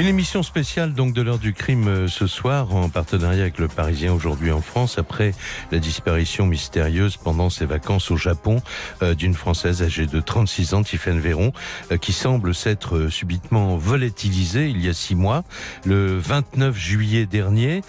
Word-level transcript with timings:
Une 0.00 0.06
émission 0.06 0.42
spéciale 0.42 0.94
donc 0.94 1.12
de 1.12 1.20
l'heure 1.20 1.38
du 1.38 1.52
crime 1.52 1.86
euh, 1.86 2.08
ce 2.08 2.26
soir 2.26 2.74
en 2.74 2.88
partenariat 2.88 3.42
avec 3.42 3.58
le 3.58 3.68
Parisien 3.68 4.14
aujourd'hui 4.14 4.50
en 4.50 4.62
France 4.62 4.96
après 4.96 5.34
la 5.72 5.78
disparition 5.78 6.46
mystérieuse 6.46 7.18
pendant 7.18 7.50
ses 7.50 7.66
vacances 7.66 8.10
au 8.10 8.16
Japon 8.16 8.62
euh, 9.02 9.14
d'une 9.14 9.34
Française 9.34 9.82
âgée 9.82 10.06
de 10.06 10.18
36 10.18 10.72
ans, 10.72 10.82
Tiffaine 10.82 11.20
Véron, 11.20 11.52
euh, 11.92 11.98
qui 11.98 12.14
semble 12.14 12.54
s'être 12.54 13.08
subitement 13.08 13.76
volatilisée 13.76 14.70
il 14.70 14.82
y 14.82 14.88
a 14.88 14.94
six 14.94 15.14
mois. 15.14 15.44
Le 15.84 16.18
29 16.18 16.74
juillet 16.74 17.26
dernier, 17.26 17.82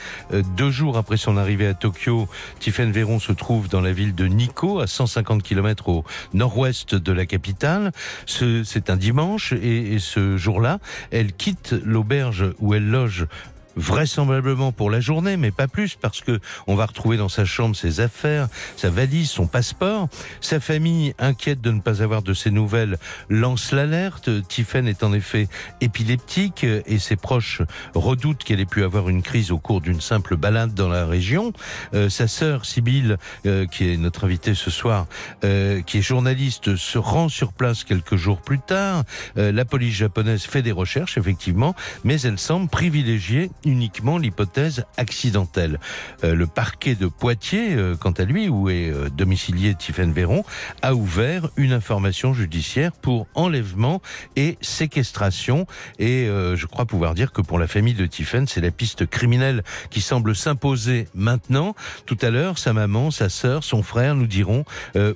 deux 0.58 0.70
jours 0.70 0.98
après 0.98 1.16
son 1.16 1.38
arrivée 1.38 1.68
à 1.68 1.74
Tokyo, 1.74 2.28
Tiffaine 2.60 2.92
Véron 2.92 3.20
se 3.20 3.32
trouve 3.32 3.70
dans 3.70 3.80
la 3.80 3.94
ville 3.94 4.16
de 4.16 4.26
Nikko, 4.26 4.82
à 4.82 4.88
150 4.88 5.44
km 5.44 5.88
au 5.88 6.04
nord-ouest 6.34 6.94
de 6.94 7.12
la 7.14 7.26
capitale. 7.26 7.94
C'est 8.26 8.90
un 8.90 8.98
dimanche 8.98 9.54
et, 9.54 9.94
et 9.94 10.00
ce 10.00 10.36
jour-là, 10.36 10.80
elle 11.12 11.32
quitte 11.32 11.74
l'auberge 12.02 12.46
où 12.60 12.74
elle 12.74 12.90
loge 12.90 13.28
vraisemblablement 13.76 14.72
pour 14.72 14.90
la 14.90 15.00
journée, 15.00 15.38
mais 15.38 15.52
pas 15.52 15.68
plus, 15.68 15.96
parce 15.96 16.22
que 16.22 16.40
on 16.68 16.76
va 16.76 16.86
retrouver 16.86 17.18
dans 17.18 17.30
sa 17.30 17.46
chambre 17.46 17.76
ses 17.76 18.00
affaires, 18.00 18.48
sa 18.76 18.90
valise, 18.90 19.30
son 19.30 19.48
passeport. 19.48 20.10
Sa 20.42 20.60
famille, 20.60 21.14
inquiète 21.20 21.62
de 21.62 21.72
ne 21.72 21.80
pas 21.80 22.02
avoir 22.02 22.22
de 22.22 22.34
ses 22.34 22.52
nouvelles, 22.52 22.98
lance 23.30 23.72
l'alerte. 23.72 24.30
Tiffen 24.48 24.88
est 24.88 25.04
en 25.04 25.14
effet 25.14 25.48
épileptique 25.82 26.64
et 26.64 27.00
ses 27.00 27.16
proches 27.16 27.62
redoutent 27.96 28.44
qu'elle 28.44 28.60
ait 28.60 28.66
pu 28.66 28.84
avoir 28.84 29.10
une 29.10 29.22
crise 29.22 29.52
au 29.52 29.58
cours 29.58 29.82
d'une 29.82 30.02
simple 30.02 30.36
balade 30.36 30.74
dans 30.74 30.90
la 30.90 31.06
région. 31.06 31.54
Euh, 31.94 32.10
sa 32.10 32.28
sœur, 32.28 32.66
Sibylle, 32.66 33.18
euh, 33.46 33.66
qui 33.66 33.90
est 33.90 33.98
notre 33.98 34.26
invitée 34.26 34.56
ce 34.56 34.70
soir, 34.70 35.08
euh, 35.44 35.82
qui 35.82 36.00
est 36.00 36.02
journaliste, 36.02 36.76
se 36.76 36.98
rend 36.98 37.30
sur 37.30 37.54
place 37.54 37.84
quelques 37.84 38.16
jours 38.16 38.42
plus 38.42 38.60
tard. 38.60 39.04
la 39.36 39.66
police 39.66 39.96
japonaise 39.96 40.44
fait 40.44 40.62
des 40.62 40.72
recherches, 40.72 41.18
effectivement, 41.18 41.76
mais 42.04 42.20
elle 42.22 42.38
semble 42.38 42.70
privilégier 42.70 43.52
uniquement 43.66 44.18
l'hypothèse 44.18 44.86
accidentelle. 44.98 45.80
Euh, 46.24 46.36
le 46.36 46.48
parquet 46.48 46.96
de 46.96 47.08
Poitiers, 47.08 47.76
euh, 47.76 47.96
quant 47.96 48.12
à 48.12 48.24
lui, 48.24 48.50
où 48.50 48.70
est 48.70 48.90
euh, 48.90 49.10
domicilié 49.10 49.76
Tiffaine 49.76 50.14
Véron, 50.14 50.44
a 50.82 50.96
ouvert 50.96 51.50
une 51.58 51.74
information 51.74 52.34
judiciaire 52.34 52.92
pour 52.92 53.28
enlèvement 53.36 54.02
et 54.36 54.58
séquestration. 54.62 55.66
Et 56.00 56.28
je 56.28 56.66
crois 56.66 56.86
pouvoir 56.86 57.14
dire 57.14 57.32
que 57.32 57.42
pour 57.42 57.60
la 57.60 57.68
famille 57.68 57.94
de 57.94 58.06
Tiffaine, 58.06 58.48
c'est 58.48 58.62
la 58.62 58.72
piste 58.72 59.06
criminelle 59.06 59.64
qui 59.90 60.02
semble 60.02 60.36
s'imposer 60.36 61.08
maintenant. 61.14 61.76
Tout 62.06 62.18
à 62.22 62.30
l'heure, 62.30 62.58
sa 62.58 62.74
maman, 62.74 63.12
sa 63.12 63.30
sœur, 63.30 63.64
son 63.64 63.84
frère 63.84 64.16
nous 64.16 64.28
diront 64.28 64.66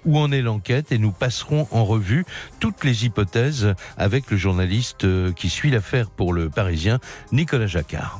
où 0.06 0.20
en 0.20 0.32
est 0.32 0.42
l'enquête 0.42 0.92
et 0.92 0.98
nous 0.98 1.12
passerons 1.12 1.68
en 1.72 1.86
revue 1.86 2.26
toutes 2.60 2.84
les 2.84 3.06
hypothèses 3.06 3.74
avec 3.98 4.30
le 4.32 4.38
journaliste 4.38 5.06
qui 5.34 5.50
suit 5.50 5.72
l'affaire 5.72 6.10
pour 6.10 6.34
le 6.34 6.50
Parisien, 6.50 7.00
Nicolas 7.32 7.68
Jacquard. 7.68 8.20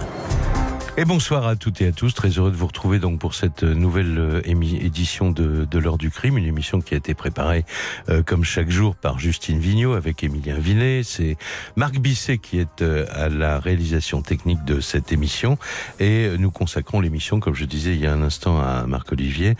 Et 0.97 1.05
bonsoir 1.05 1.47
à 1.47 1.55
toutes 1.55 1.81
et 1.81 1.87
à 1.87 1.93
tous. 1.93 2.13
Très 2.13 2.27
heureux 2.31 2.51
de 2.51 2.57
vous 2.57 2.67
retrouver 2.67 2.99
donc 2.99 3.17
pour 3.17 3.33
cette 3.33 3.63
nouvelle 3.63 4.19
euh, 4.19 4.41
édition 4.45 5.31
de, 5.31 5.65
l'heure 5.79 5.97
du 5.97 6.09
crime, 6.09 6.37
une 6.37 6.45
émission 6.45 6.81
qui 6.81 6.95
a 6.95 6.97
été 6.97 7.13
préparée 7.13 7.63
euh, 8.09 8.23
comme 8.23 8.43
chaque 8.43 8.69
jour 8.69 8.97
par 8.97 9.17
Justine 9.17 9.57
Vignot 9.57 9.93
avec 9.93 10.21
Émilien 10.21 10.57
Vinet. 10.59 11.03
C'est 11.03 11.37
Marc 11.77 11.97
Bisset 11.97 12.39
qui 12.39 12.59
est 12.59 12.81
euh, 12.81 13.05
à 13.09 13.29
la 13.29 13.57
réalisation 13.59 14.21
technique 14.21 14.65
de 14.65 14.81
cette 14.81 15.13
émission 15.13 15.57
et 16.01 16.29
nous 16.37 16.51
consacrons 16.51 16.99
l'émission, 16.99 17.39
comme 17.39 17.55
je 17.55 17.63
disais 17.63 17.93
il 17.93 18.01
y 18.01 18.05
a 18.05 18.11
un 18.11 18.21
instant 18.21 18.59
à 18.59 18.85
Marc 18.85 19.13
Olivier, 19.13 19.55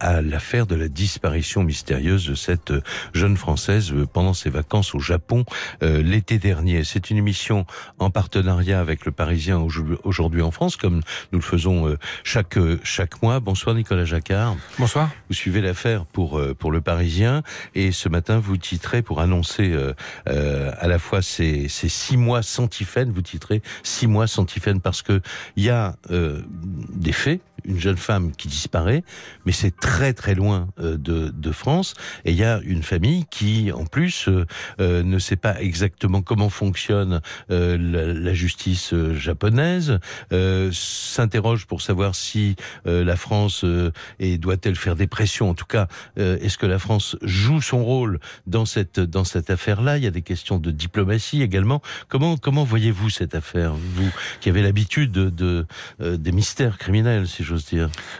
à 0.00 0.22
l'affaire 0.22 0.66
de 0.66 0.74
la 0.74 0.88
disparition 0.88 1.64
mystérieuse 1.64 2.26
de 2.26 2.34
cette 2.34 2.72
jeune 3.12 3.36
française 3.36 3.92
pendant 4.12 4.32
ses 4.32 4.48
vacances 4.48 4.94
au 4.94 5.00
Japon 5.00 5.44
l'été 5.82 6.38
dernier. 6.38 6.84
C'est 6.84 7.10
une 7.10 7.18
émission 7.18 7.66
en 7.98 8.10
partenariat 8.10 8.80
avec 8.80 9.04
le 9.04 9.12
Parisien 9.12 9.58
aujourd'hui 9.58 10.29
en 10.38 10.50
France, 10.50 10.76
comme 10.76 11.00
nous 11.32 11.38
le 11.38 11.44
faisons 11.44 11.88
euh, 11.88 11.98
chaque 12.24 12.56
euh, 12.56 12.78
chaque 12.84 13.22
mois. 13.22 13.40
Bonsoir 13.40 13.74
Nicolas 13.74 14.04
Jacquard. 14.04 14.56
Bonsoir. 14.78 15.10
Vous 15.28 15.34
suivez 15.34 15.60
l'affaire 15.60 16.06
pour 16.06 16.38
euh, 16.38 16.54
pour 16.54 16.70
le 16.70 16.80
Parisien 16.80 17.42
et 17.74 17.92
ce 17.92 18.08
matin 18.08 18.38
vous 18.38 18.56
titrez 18.56 19.02
pour 19.02 19.20
annoncer 19.20 19.76
à 20.26 20.88
la 20.88 20.98
fois 20.98 21.22
ces, 21.22 21.68
ces 21.68 21.88
six 21.88 22.16
mois 22.16 22.42
sans 22.42 22.68
Tiffaine, 22.68 23.10
vous 23.10 23.22
titrez 23.22 23.62
six 23.82 24.06
mois 24.06 24.26
sans 24.26 24.44
Tiffaine 24.44 24.80
parce 24.80 25.02
que 25.02 25.20
il 25.56 25.64
y 25.64 25.70
a 25.70 25.96
des 26.08 27.12
faits 27.12 27.40
une 27.64 27.78
jeune 27.78 27.96
femme 27.96 28.32
qui 28.32 28.48
disparaît, 28.48 29.02
mais 29.44 29.52
c'est 29.52 29.74
très 29.76 30.12
très 30.12 30.34
loin 30.34 30.68
euh, 30.80 30.96
de, 30.96 31.30
de, 31.30 31.52
France. 31.52 31.94
Et 32.24 32.30
il 32.30 32.36
y 32.36 32.44
a 32.44 32.60
une 32.64 32.82
famille 32.82 33.24
qui, 33.30 33.72
en 33.72 33.84
plus, 33.84 34.28
euh, 34.28 34.46
euh, 34.80 35.02
ne 35.02 35.18
sait 35.18 35.36
pas 35.36 35.60
exactement 35.60 36.22
comment 36.22 36.50
fonctionne 36.50 37.20
la, 37.48 37.76
la, 37.76 38.34
justice 38.34 38.94
japonaise, 39.14 39.98
s'interroge 40.72 41.66
pour 41.66 41.82
savoir 41.82 42.14
si 42.14 42.56
la 42.84 43.16
France 43.16 43.64
et 44.18 44.38
doit-elle 44.38 44.76
faire 44.76 44.96
des 44.96 45.06
pressions. 45.06 45.50
En 45.50 45.54
tout 45.54 45.66
cas, 45.66 45.88
est-ce 46.16 46.58
que 46.58 46.66
la 46.66 46.78
France 46.78 47.16
joue 47.22 47.60
son 47.60 47.84
rôle 47.84 48.20
dans 48.46 48.64
cette 48.64 49.00
dans 49.00 49.24
cette 49.24 49.50
affaire-là? 49.50 49.98
Il 49.98 50.04
y 50.04 50.06
a 50.06 50.10
des 50.10 50.22
questions 50.22 50.58
de 50.58 50.70
diplomatie 50.70 51.42
également. 51.42 51.82
Comment 52.08 52.36
comment 52.36 52.64
voyez-vous 52.64 53.10
cette 53.10 53.34
affaire, 53.34 53.74
vous 53.74 54.10
qui 54.40 54.48
avez 54.48 54.62
l'habitude 54.62 55.12
de, 55.12 55.30
de 55.30 55.66
des 56.16 56.32
mystères 56.32 56.78
criminels, 56.78 57.28
si 57.28 57.44
je 57.44 57.49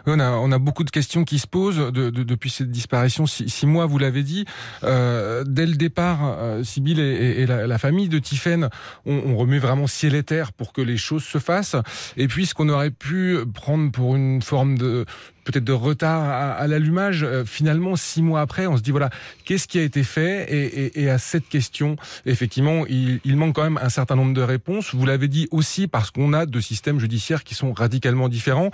On 0.06 0.18
a, 0.18 0.30
on 0.30 0.52
a 0.52 0.58
beaucoup 0.58 0.84
de 0.84 0.90
questions 0.90 1.24
qui 1.24 1.38
se 1.38 1.46
posent 1.46 1.78
de, 1.78 2.10
de, 2.10 2.22
depuis 2.22 2.50
cette 2.50 2.70
disparition. 2.70 3.26
Six, 3.26 3.66
mois, 3.66 3.86
vous 3.86 3.98
l'avez 3.98 4.22
dit. 4.22 4.44
Euh, 4.84 5.44
dès 5.46 5.66
le 5.66 5.74
départ, 5.74 6.20
euh, 6.22 6.62
Sibyl 6.64 6.98
et, 7.00 7.42
et, 7.42 7.46
la, 7.46 7.66
la, 7.66 7.78
famille 7.78 8.08
de 8.08 8.18
Tiffaine 8.18 8.68
on, 9.06 9.14
on, 9.26 9.36
remet 9.36 9.58
vraiment 9.58 9.86
ciel 9.86 10.14
et 10.14 10.22
terre 10.22 10.52
pour 10.52 10.72
que 10.72 10.80
les 10.80 10.96
choses 10.96 11.24
se 11.24 11.38
fassent. 11.38 11.76
Et 12.16 12.28
puis, 12.28 12.46
ce 12.46 12.54
qu'on 12.54 12.68
aurait 12.68 12.90
pu 12.90 13.38
prendre 13.54 13.90
pour 13.90 14.16
une 14.16 14.42
forme 14.42 14.78
de 14.78 15.06
peut-être 15.44 15.64
de 15.64 15.72
retard 15.72 16.58
à, 16.58 16.66
l'allumage. 16.66 17.22
Euh, 17.22 17.44
finalement, 17.44 17.96
six 17.96 18.22
mois 18.22 18.40
après, 18.40 18.66
on 18.66 18.76
se 18.76 18.82
dit 18.82 18.90
voilà, 18.90 19.10
qu'est-ce 19.44 19.66
qui 19.66 19.78
a 19.78 19.82
été 19.82 20.02
fait? 20.02 20.46
Et, 20.52 20.84
et, 20.84 21.02
et, 21.02 21.10
à 21.10 21.18
cette 21.18 21.48
question, 21.48 21.96
effectivement, 22.26 22.84
il, 22.88 23.20
il, 23.24 23.36
manque 23.36 23.54
quand 23.54 23.62
même 23.62 23.78
un 23.82 23.88
certain 23.88 24.16
nombre 24.16 24.34
de 24.34 24.42
réponses. 24.42 24.94
Vous 24.94 25.06
l'avez 25.06 25.28
dit 25.28 25.48
aussi 25.50 25.86
parce 25.86 26.10
qu'on 26.10 26.32
a 26.32 26.46
deux 26.46 26.60
systèmes 26.60 27.00
judiciaires 27.00 27.44
qui 27.44 27.54
sont 27.54 27.72
radicalement 27.72 28.28
différents. 28.28 28.70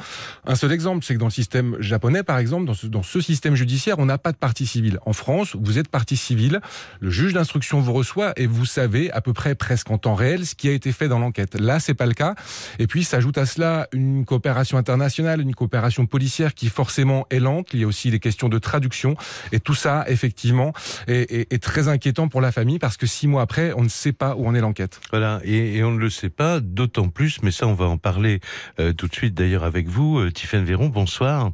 Un 0.46 0.54
seul 0.54 0.72
exemple, 0.72 1.04
c'est 1.04 1.14
que 1.14 1.18
dans 1.18 1.26
le 1.26 1.30
système 1.30 1.76
japonais, 1.80 2.22
par 2.22 2.38
exemple, 2.38 2.66
dans 2.66 2.74
ce, 2.74 2.86
dans 2.86 3.02
ce 3.02 3.20
système 3.20 3.54
judiciaire, 3.54 3.98
on 3.98 4.06
n'a 4.06 4.18
pas 4.18 4.32
de 4.32 4.36
partie 4.36 4.66
civile. 4.66 4.98
En 5.06 5.12
France, 5.12 5.56
vous 5.58 5.78
êtes 5.78 5.88
partie 5.88 6.16
civile, 6.16 6.60
le 7.00 7.10
juge 7.10 7.32
d'instruction 7.32 7.80
vous 7.80 7.92
reçoit 7.92 8.32
et 8.36 8.46
vous 8.46 8.66
savez 8.66 9.10
à 9.12 9.20
peu 9.20 9.32
près 9.32 9.54
presque 9.54 9.90
en 9.90 9.98
temps 9.98 10.14
réel 10.14 10.46
ce 10.46 10.54
qui 10.54 10.68
a 10.68 10.72
été 10.72 10.92
fait 10.92 11.08
dans 11.08 11.18
l'enquête. 11.18 11.58
Là, 11.58 11.80
c'est 11.80 11.94
pas 11.94 12.06
le 12.06 12.14
cas. 12.14 12.34
Et 12.78 12.86
puis 12.86 13.04
s'ajoute 13.04 13.38
à 13.38 13.46
cela 13.46 13.88
une 13.92 14.24
coopération 14.24 14.78
internationale, 14.78 15.40
une 15.40 15.54
coopération 15.54 16.06
policière 16.06 16.54
qui 16.56 16.68
forcément 16.68 17.26
est 17.30 17.38
lente. 17.38 17.68
Il 17.72 17.80
y 17.80 17.84
a 17.84 17.86
aussi 17.86 18.10
des 18.10 18.18
questions 18.18 18.48
de 18.48 18.58
traduction. 18.58 19.14
Et 19.52 19.60
tout 19.60 19.74
ça, 19.74 20.04
effectivement, 20.08 20.72
est, 21.06 21.30
est, 21.30 21.52
est 21.52 21.62
très 21.62 21.88
inquiétant 21.88 22.28
pour 22.28 22.40
la 22.40 22.50
famille 22.50 22.78
parce 22.78 22.96
que 22.96 23.06
six 23.06 23.28
mois 23.28 23.42
après, 23.42 23.72
on 23.76 23.82
ne 23.82 23.88
sait 23.88 24.12
pas 24.12 24.34
où 24.34 24.46
en 24.46 24.54
est 24.54 24.60
l'enquête. 24.60 25.00
Voilà, 25.10 25.40
et, 25.44 25.76
et, 25.76 25.84
on 25.84 25.92
ne 25.92 25.98
le 25.98 26.10
sait 26.10 26.30
pas, 26.30 26.60
d'autant 26.60 27.08
plus, 27.08 27.42
mais 27.42 27.50
ça, 27.50 27.66
on 27.66 27.74
va 27.74 27.84
en 27.86 27.98
parler 27.98 28.40
euh, 28.80 28.92
tout 28.92 29.06
de 29.06 29.14
suite 29.14 29.34
d'ailleurs 29.34 29.64
avec 29.64 29.88
vous, 29.88 30.18
euh, 30.18 30.32
Tiffaine 30.32 30.64
Véron. 30.64 30.88
Bonsoir. 30.88 31.52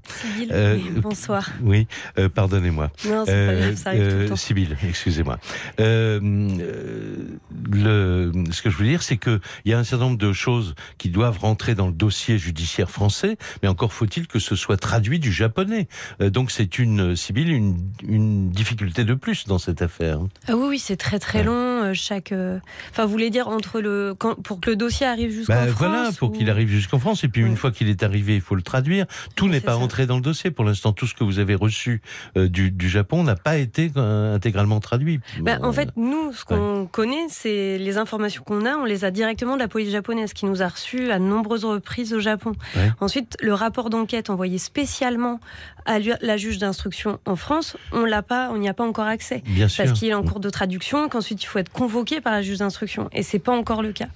Euh, 0.50 0.78
bonsoir. 0.96 1.50
Oui, 1.62 1.86
euh, 2.18 2.28
pardonnez-moi. 2.28 2.90
Non, 3.06 3.24
c'est 3.26 3.46
pas 3.46 3.54
grave, 3.54 3.74
ça 3.76 3.90
arrive 3.90 4.08
tout 4.08 4.16
le 4.16 4.28
temps. 4.28 4.36
Sibylle, 4.36 4.76
excusez-moi. 4.88 5.38
le, 5.78 7.32
ce 8.50 8.62
que 8.62 8.70
je 8.70 8.76
veux 8.76 8.86
dire, 8.86 9.02
c'est 9.02 9.16
qu'il 9.16 9.40
y 9.64 9.72
a 9.72 9.78
un 9.78 9.84
certain 9.84 10.04
nombre 10.04 10.18
de 10.18 10.32
choses 10.32 10.74
qui 10.98 11.10
doivent 11.10 11.38
rentrer 11.38 11.74
dans 11.74 11.86
le 11.88 11.92
dossier 11.92 12.38
judiciaire 12.38 12.90
français, 12.90 13.36
mais 13.62 13.68
encore 13.68 13.92
faut-il 13.92 14.26
que 14.26 14.38
ce 14.38 14.56
soit 14.56 14.76
traduit 14.76 14.91
du 15.00 15.32
japonais. 15.32 15.88
Euh, 16.20 16.30
donc 16.30 16.50
c'est 16.50 16.78
une, 16.78 17.16
Sibylle, 17.16 17.50
une, 17.50 17.76
une, 18.06 18.50
difficulté 18.50 19.04
de 19.04 19.14
plus 19.14 19.46
dans 19.46 19.58
cette 19.58 19.82
affaire. 19.82 20.20
Ah 20.48 20.56
oui, 20.56 20.66
oui, 20.70 20.78
c'est 20.78 20.96
très 20.96 21.18
très 21.18 21.42
long. 21.42 21.81
Euh, 21.82 21.94
chaque, 21.94 22.32
euh, 22.32 22.58
enfin, 22.90 23.04
vous 23.04 23.10
voulez 23.10 23.30
dire 23.30 23.48
entre 23.48 23.80
le, 23.80 24.14
quand, 24.16 24.34
pour 24.42 24.60
que 24.60 24.70
le 24.70 24.76
dossier 24.76 25.06
arrive 25.06 25.30
jusqu'en 25.30 25.54
bah, 25.54 25.66
France. 25.66 25.78
Voilà, 25.78 26.10
pour 26.18 26.30
ou... 26.30 26.32
qu'il 26.32 26.50
arrive 26.50 26.68
jusqu'en 26.68 26.98
France. 26.98 27.24
Et 27.24 27.28
puis 27.28 27.42
ouais. 27.42 27.48
une 27.48 27.56
fois 27.56 27.70
qu'il 27.70 27.88
est 27.88 28.02
arrivé, 28.02 28.34
il 28.34 28.40
faut 28.40 28.54
le 28.54 28.62
traduire. 28.62 29.06
Tout 29.36 29.48
n'est 29.48 29.60
pas 29.60 29.74
rentré 29.74 30.06
dans 30.06 30.16
le 30.16 30.22
dossier. 30.22 30.50
Pour 30.50 30.64
l'instant, 30.64 30.92
tout 30.92 31.06
ce 31.06 31.14
que 31.14 31.24
vous 31.24 31.38
avez 31.38 31.54
reçu 31.54 32.02
euh, 32.36 32.48
du, 32.48 32.70
du, 32.70 32.88
Japon 32.88 33.24
n'a 33.24 33.36
pas 33.36 33.56
été 33.56 33.90
intégralement 33.96 34.80
traduit. 34.80 35.20
Bah, 35.40 35.58
en 35.62 35.72
fait, 35.72 35.90
nous, 35.96 36.32
ce 36.32 36.44
qu'on 36.44 36.86
connaît, 36.86 37.26
c'est 37.28 37.78
les 37.78 37.98
informations 37.98 38.42
qu'on 38.44 38.66
a. 38.66 38.76
On 38.76 38.84
les 38.84 39.04
a 39.04 39.10
directement 39.10 39.54
de 39.54 39.60
la 39.60 39.68
police 39.68 39.90
japonaise 39.90 40.32
qui 40.32 40.46
nous 40.46 40.62
a 40.62 40.68
reçus 40.68 41.10
à 41.10 41.18
de 41.18 41.24
nombreuses 41.24 41.64
reprises 41.64 42.12
au 42.14 42.20
Japon. 42.20 42.52
Ensuite, 43.00 43.36
le 43.40 43.54
rapport 43.54 43.90
d'enquête 43.90 44.30
envoyé 44.30 44.58
spécialement 44.58 45.40
à 45.86 45.98
la 45.98 46.36
juge 46.36 46.58
d'instruction 46.58 47.18
en 47.26 47.36
France, 47.36 47.76
on 47.92 48.04
l'a 48.04 48.22
pas, 48.22 48.50
on 48.50 48.58
n'y 48.58 48.68
a 48.68 48.74
pas 48.74 48.84
encore 48.84 49.06
accès. 49.06 49.42
Bien 49.46 49.66
parce 49.76 49.92
qu'il 49.92 50.08
est 50.08 50.14
en 50.14 50.22
cours 50.22 50.40
de 50.40 50.50
traduction, 50.50 51.08
qu'ensuite 51.08 51.42
il 51.42 51.46
faut 51.46 51.58
être 51.58 51.72
convoqués 51.72 52.20
par 52.20 52.32
la 52.32 52.42
juge 52.42 52.58
d'instruction. 52.58 53.08
Et 53.12 53.22
c'est 53.22 53.38
pas 53.38 53.52
encore 53.52 53.82
le 53.82 53.92
cas. 53.92 54.08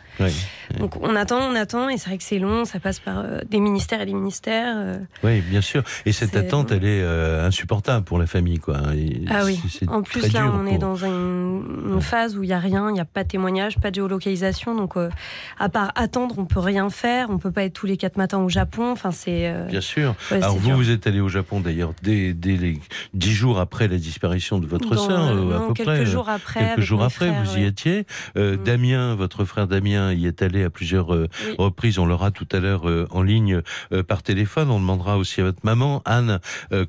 Donc 0.79 0.97
on 1.03 1.15
attend, 1.17 1.39
on 1.39 1.55
attend, 1.55 1.89
et 1.89 1.99
c'est 1.99 2.09
vrai 2.09 2.19
que 2.19 2.25
c'est 2.25 2.39
long, 2.39 2.65
ça 2.65 2.81
passe 2.81 3.01
par 3.01 3.19
euh, 3.19 3.41
des 3.49 3.61
ministères 3.61 4.01
et 4.01 4.07
des 4.07 4.15
ministères. 4.15 4.75
Euh. 4.77 4.99
oui, 5.23 5.41
bien 5.41 5.61
sûr. 5.61 5.83
Et 6.05 6.13
cette 6.13 6.37
attente, 6.37 6.73
elle 6.73 6.85
est 6.85 7.03
euh, 7.03 7.47
insupportable 7.47 8.05
pour 8.05 8.19
la 8.19 8.27
famille, 8.27 8.59
quoi. 8.59 8.79
ah 9.29 9.45
oui. 9.45 9.61
En 9.89 10.03
plus, 10.03 10.33
là, 10.33 10.51
on 10.53 10.67
est 10.67 10.79
dans 10.79 10.97
une, 10.97 12.01
phase 12.01 12.37
où 12.37 12.43
il 12.43 12.49
n'y 12.49 12.53
a 12.53 12.59
rien, 12.59 12.91
il 12.91 12.93
n'y 12.93 13.01
a 13.01 13.05
pas 13.07 13.25
de 13.25 13.29
témoignage, 13.29 13.79
pas 13.79 13.91
de 13.91 13.97
géolocalisation. 13.97 14.75
Donc, 14.75 14.95
à 15.59 15.69
part 15.69 15.93
attendre, 15.95 16.37
on 16.39 16.45
peut 16.45 16.61
rien 16.61 16.91
faire. 16.91 17.31
On 17.31 17.39
peut 17.39 17.51
pas 17.51 17.65
être 17.65 17.73
tous 17.73 17.87
les 17.87 17.97
quatre 17.97 18.17
matins 18.17 18.39
au 18.39 18.49
Japon. 18.49 18.93
Enfin, 18.93 19.11
c'est. 19.11 19.53
bien 19.69 19.81
sûr. 19.81 20.15
Alors 20.31 20.57
vous, 20.57 20.73
vous 20.73 20.91
êtes 20.91 21.07
allé 21.07 21.21
au 21.21 21.29
Japon 21.29 21.56
d'ailleurs 21.61 21.93
dès, 22.03 22.35
les 22.43 22.79
dix 23.15 23.33
jours 23.33 23.59
après 23.59 23.89
la 23.89 23.99
disparition 23.99 24.59
de 24.59 24.67
votre 24.67 24.97
sœur, 24.97 25.29
à 25.29 25.67
peu 25.67 25.75
quelques 25.75 25.87
près. 25.87 26.07
Jours 26.07 26.29
après, 26.29 26.61
quelques 26.61 26.81
jours 26.81 27.03
après, 27.03 27.31
vous 27.31 27.59
y 27.59 27.65
étiez. 27.65 28.07
Mm. 28.37 28.57
Damien, 28.65 29.15
votre 29.15 29.45
frère 29.45 29.67
Damien, 29.67 30.13
y 30.13 30.27
est 30.27 30.43
allé 30.43 30.65
à 30.65 30.71
plusieurs 30.71 31.15
euh, 31.15 31.29
reprises. 31.59 31.99
On 31.99 32.07
l'aura 32.07 32.31
tout 32.31 32.49
à 32.53 32.61
l'heure 32.61 32.89
euh, 32.89 33.07
en 33.11 33.23
ligne 33.23 33.63
euh, 33.93 34.03
par 34.03 34.23
téléphone. 34.23 34.71
On 34.71 34.81
demandera 34.81 35.19
aussi 35.19 35.41
à 35.41 35.45
votre 35.45 35.61
maman, 35.65 36.03
Anne, 36.05 36.41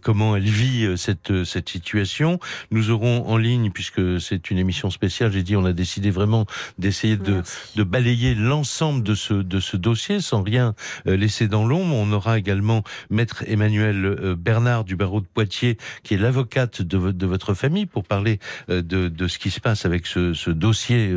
comment 0.02 0.36
elle 0.36 0.44
vit 0.44 0.98
cette, 0.98 1.44
cette 1.44 1.70
situation. 1.70 2.40
Nous 2.72 2.90
aurons 2.90 3.28
en 3.28 3.38
ligne, 3.38 3.72
puisque 3.72 4.20
c'est 4.20 4.52
une 4.52 4.58
émission 4.58 4.90
spéciale, 4.90 5.32
j'ai 5.32 5.44
dit, 5.44 5.56
on 5.56 5.66
a 5.66 5.74
décidé 5.74 6.12
vraiment 6.12 6.46
d'essayer 6.78 7.18
de, 7.18 7.42
de, 7.76 7.84
balayer 7.84 8.36
l'ensemble 8.36 9.04
de 9.04 9.16
ce, 9.16 9.34
de 9.34 9.60
ce 9.60 9.78
dossier 9.78 10.20
sans 10.20 10.42
rien 10.42 10.74
laisser 11.06 11.48
dans 11.48 11.66
l'ombre. 11.66 11.96
On 11.96 12.12
aura 12.12 12.38
également 12.38 12.84
Maître 13.10 13.44
Emmanuel 13.48 14.36
Bernard 14.38 14.57
du 14.86 14.96
barreau 14.96 15.22
de 15.22 15.26
Poitiers, 15.26 15.78
qui 16.04 16.14
est 16.14 16.18
l'avocate 16.18 16.82
de, 16.82 17.26
votre 17.26 17.54
famille, 17.54 17.86
pour 17.86 18.04
parler 18.04 18.40
de, 18.68 18.82
de, 18.82 19.28
ce 19.28 19.40
qui 19.40 19.52
se 19.52 19.60
passe 19.60 19.86
avec 19.86 20.06
ce, 20.06 20.50
dossier 20.50 21.14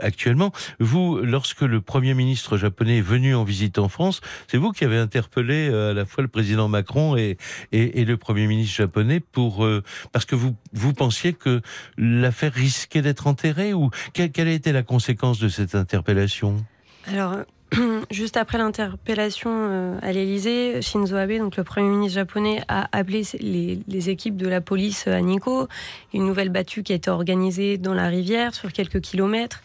actuellement. 0.00 0.52
Vous, 0.80 1.18
lorsque 1.22 1.62
le 1.62 1.80
Premier 1.80 2.14
ministre 2.14 2.56
japonais 2.56 2.98
est 2.98 3.02
venu 3.02 3.34
en 3.34 3.44
visite 3.44 3.78
en 3.78 3.88
France, 3.88 4.20
c'est 4.48 4.58
vous 4.58 4.72
qui 4.72 4.84
avez 4.84 4.98
interpellé 4.98 5.68
euh, 5.68 5.90
à 5.90 5.94
la 5.94 6.04
fois 6.04 6.22
le 6.22 6.28
président 6.28 6.68
Macron 6.68 7.16
et, 7.16 7.36
le 7.72 8.16
Premier 8.16 8.46
ministre 8.46 8.76
japonais 8.76 9.20
pour 9.20 9.64
euh, 9.64 9.82
parce 10.12 10.24
que 10.24 10.34
vous 10.34 10.56
vous 10.72 10.92
pensiez 10.92 11.32
que 11.32 11.60
l'affaire 11.96 12.52
risquait 12.52 13.02
d'être 13.02 13.26
enterrée 13.26 13.72
ou 13.72 13.90
quelle, 14.12 14.30
quelle 14.30 14.48
a 14.48 14.52
été 14.52 14.72
la 14.72 14.82
conséquence 14.82 15.38
de 15.38 15.48
cette 15.48 15.74
interpellation? 15.74 16.64
Alors 17.06 17.36
juste 18.10 18.36
après 18.36 18.58
l'interpellation 18.58 19.50
euh, 19.52 19.98
à 20.02 20.12
l'Elysée, 20.12 20.80
Shinzo 20.82 21.16
Abe, 21.16 21.38
donc 21.38 21.56
le 21.56 21.64
Premier 21.64 21.88
ministre 21.88 22.14
japonais, 22.14 22.62
a 22.68 22.88
appelé 22.92 23.22
les, 23.40 23.78
les, 23.88 24.10
équipes 24.10 24.36
de 24.36 24.48
la 24.48 24.60
police 24.60 25.06
à 25.06 25.20
Nikko, 25.20 25.68
une 26.12 26.26
nouvelle 26.26 26.50
battue 26.50 26.82
qui 26.82 26.92
a 26.92 26.96
été 26.96 27.10
organisée 27.10 27.78
dans 27.78 27.94
la 27.94 28.08
rivière 28.08 28.54
sur 28.54 28.72
quelques 28.72 29.00
kilomètres. 29.00 29.62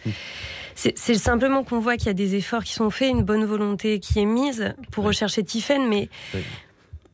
C'est 0.75 1.15
simplement 1.15 1.65
qu'on 1.65 1.79
voit 1.79 1.97
qu'il 1.97 2.07
y 2.07 2.11
a 2.11 2.13
des 2.13 2.35
efforts 2.35 2.63
qui 2.63 2.71
sont 2.71 2.89
faits, 2.89 3.09
une 3.09 3.23
bonne 3.23 3.43
volonté 3.43 3.99
qui 3.99 4.19
est 4.19 4.25
mise 4.25 4.73
pour 4.91 5.03
rechercher 5.03 5.43
Tiffen, 5.43 5.89
mais 5.89 6.07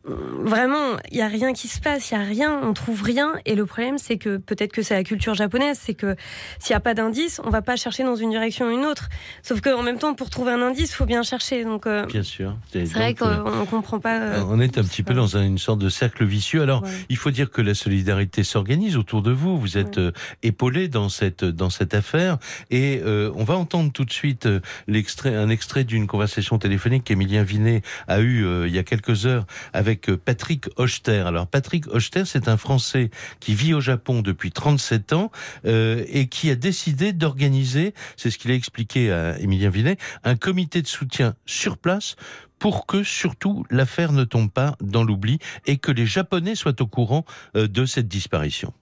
vraiment, 0.08 0.98
il 1.12 1.18
y 1.18 1.22
a 1.22 1.28
rien 1.28 1.54
qui 1.54 1.68
se 1.68 1.80
passe, 1.80 2.12
il 2.12 2.14
y 2.14 2.18
a 2.18 2.24
rien, 2.24 2.60
on 2.62 2.74
trouve 2.74 3.02
rien. 3.02 3.34
Et 3.46 3.56
le 3.56 3.66
problème, 3.66 3.98
c'est 3.98 4.18
que 4.18 4.38
peut-être 4.38 4.72
que 4.72 4.82
c'est 4.82 4.94
la 4.94 5.04
culture 5.04 5.34
japonaise, 5.34 5.80
c'est 5.82 5.94
que 5.94 6.16
s'il 6.60 6.74
n'y 6.74 6.78
a 6.78 6.80
pas 6.80 6.94
d'indice, 6.94 7.42
on 7.44 7.50
va 7.50 7.62
pas 7.62 7.76
chercher 7.76 8.04
dans 8.04 8.16
une 8.16 8.30
direction 8.30 8.68
ou 8.68 8.72
une 8.72 8.86
autre. 8.86 9.10
Sauf 9.42 9.62
qu'en 9.62 9.82
même 9.82 9.98
temps, 9.98 10.14
pour 10.14 10.30
trouver 10.30 10.52
un 10.52 10.62
indice, 10.62 10.92
il 10.92 10.96
faut 10.96 11.06
bien 11.06 11.24
chercher. 11.24 11.64
Donc, 11.64 11.88
euh, 11.88 12.06
bien 12.06 12.24
sûr. 12.24 12.56
C'est 12.72 12.84
vrai 12.86 13.14
qu'on 13.14 13.28
ne 13.28 13.66
comprend 13.66 14.00
pas. 14.00 14.20
Euh, 14.20 14.44
on 14.48 14.60
est 14.60 14.78
un 14.78 14.84
petit 14.84 15.04
peu 15.04 15.14
dans 15.14 15.38
une 15.38 15.58
sorte 15.58 15.80
de 15.80 15.90
cercle 15.90 16.24
vicieux. 16.24 16.62
Alors, 16.62 16.84
il 17.10 17.18
faut 17.18 17.32
dire 17.32 17.50
que 17.50 17.62
la 17.62 17.74
solidarité 17.74 18.44
s'organise 18.44 18.98
autour 18.98 19.22
de 19.22 19.32
vous. 19.32 19.58
Vous 19.58 19.78
êtes 19.78 19.98
euh, 19.98 20.12
épaulé 20.44 20.88
dans 20.88 21.10
cette 21.10 21.44
dans 21.44 21.70
cette 21.70 21.94
affaire, 21.94 22.38
et 22.70 23.02
on 23.06 23.44
va 23.44 23.56
entendre 23.56 23.92
tout 23.92 24.06
de 24.06 24.12
suite 24.12 24.48
l'extrait, 24.88 25.36
un 25.36 25.50
extrait 25.50 25.84
d'une 25.84 26.08
conversation 26.08 26.58
téléphonique 26.58 27.04
qu'Emilien 27.04 27.44
Vinet 27.44 27.82
a 28.08 28.20
eu 28.20 28.46
il 28.66 28.74
y 28.74 28.78
a 28.78 28.84
quelques 28.84 29.26
heures 29.26 29.46
avec 29.74 29.95
Patrick 29.96 30.68
Hochter. 30.78 31.24
Alors 31.26 31.48
Patrick 31.48 31.88
Hochter, 31.88 32.24
c'est 32.26 32.48
un 32.48 32.58
Français 32.58 33.10
qui 33.40 33.54
vit 33.54 33.74
au 33.74 33.82
Japon 33.82 34.22
depuis 34.22 34.52
37 34.52 35.14
ans 35.14 35.32
euh, 35.66 36.04
et 36.08 36.28
qui 36.28 36.50
a 36.50 36.56
décidé 36.56 37.14
d'organiser, 37.14 37.94
c'est 38.16 38.32
ce 38.32 38.38
qu'il 38.38 38.52
a 38.52 38.56
expliqué 38.56 39.12
à 39.12 39.40
Émilien 39.40 39.70
Vinet, 39.70 39.98
un 40.24 40.36
comité 40.36 40.82
de 40.82 40.88
soutien 40.88 41.36
sur 41.46 41.78
place 41.78 42.16
pour 42.60 42.86
que 42.86 43.04
surtout 43.04 43.66
l'affaire 43.70 44.12
ne 44.12 44.24
tombe 44.24 44.52
pas 44.52 44.76
dans 44.82 45.04
l'oubli 45.04 45.40
et 45.66 45.78
que 45.78 45.92
les 45.92 46.06
Japonais 46.06 46.56
soient 46.56 46.82
au 46.82 46.88
courant 46.88 47.26
euh, 47.56 47.68
de 47.68 47.86
cette 47.86 48.08
disparition. 48.08 48.74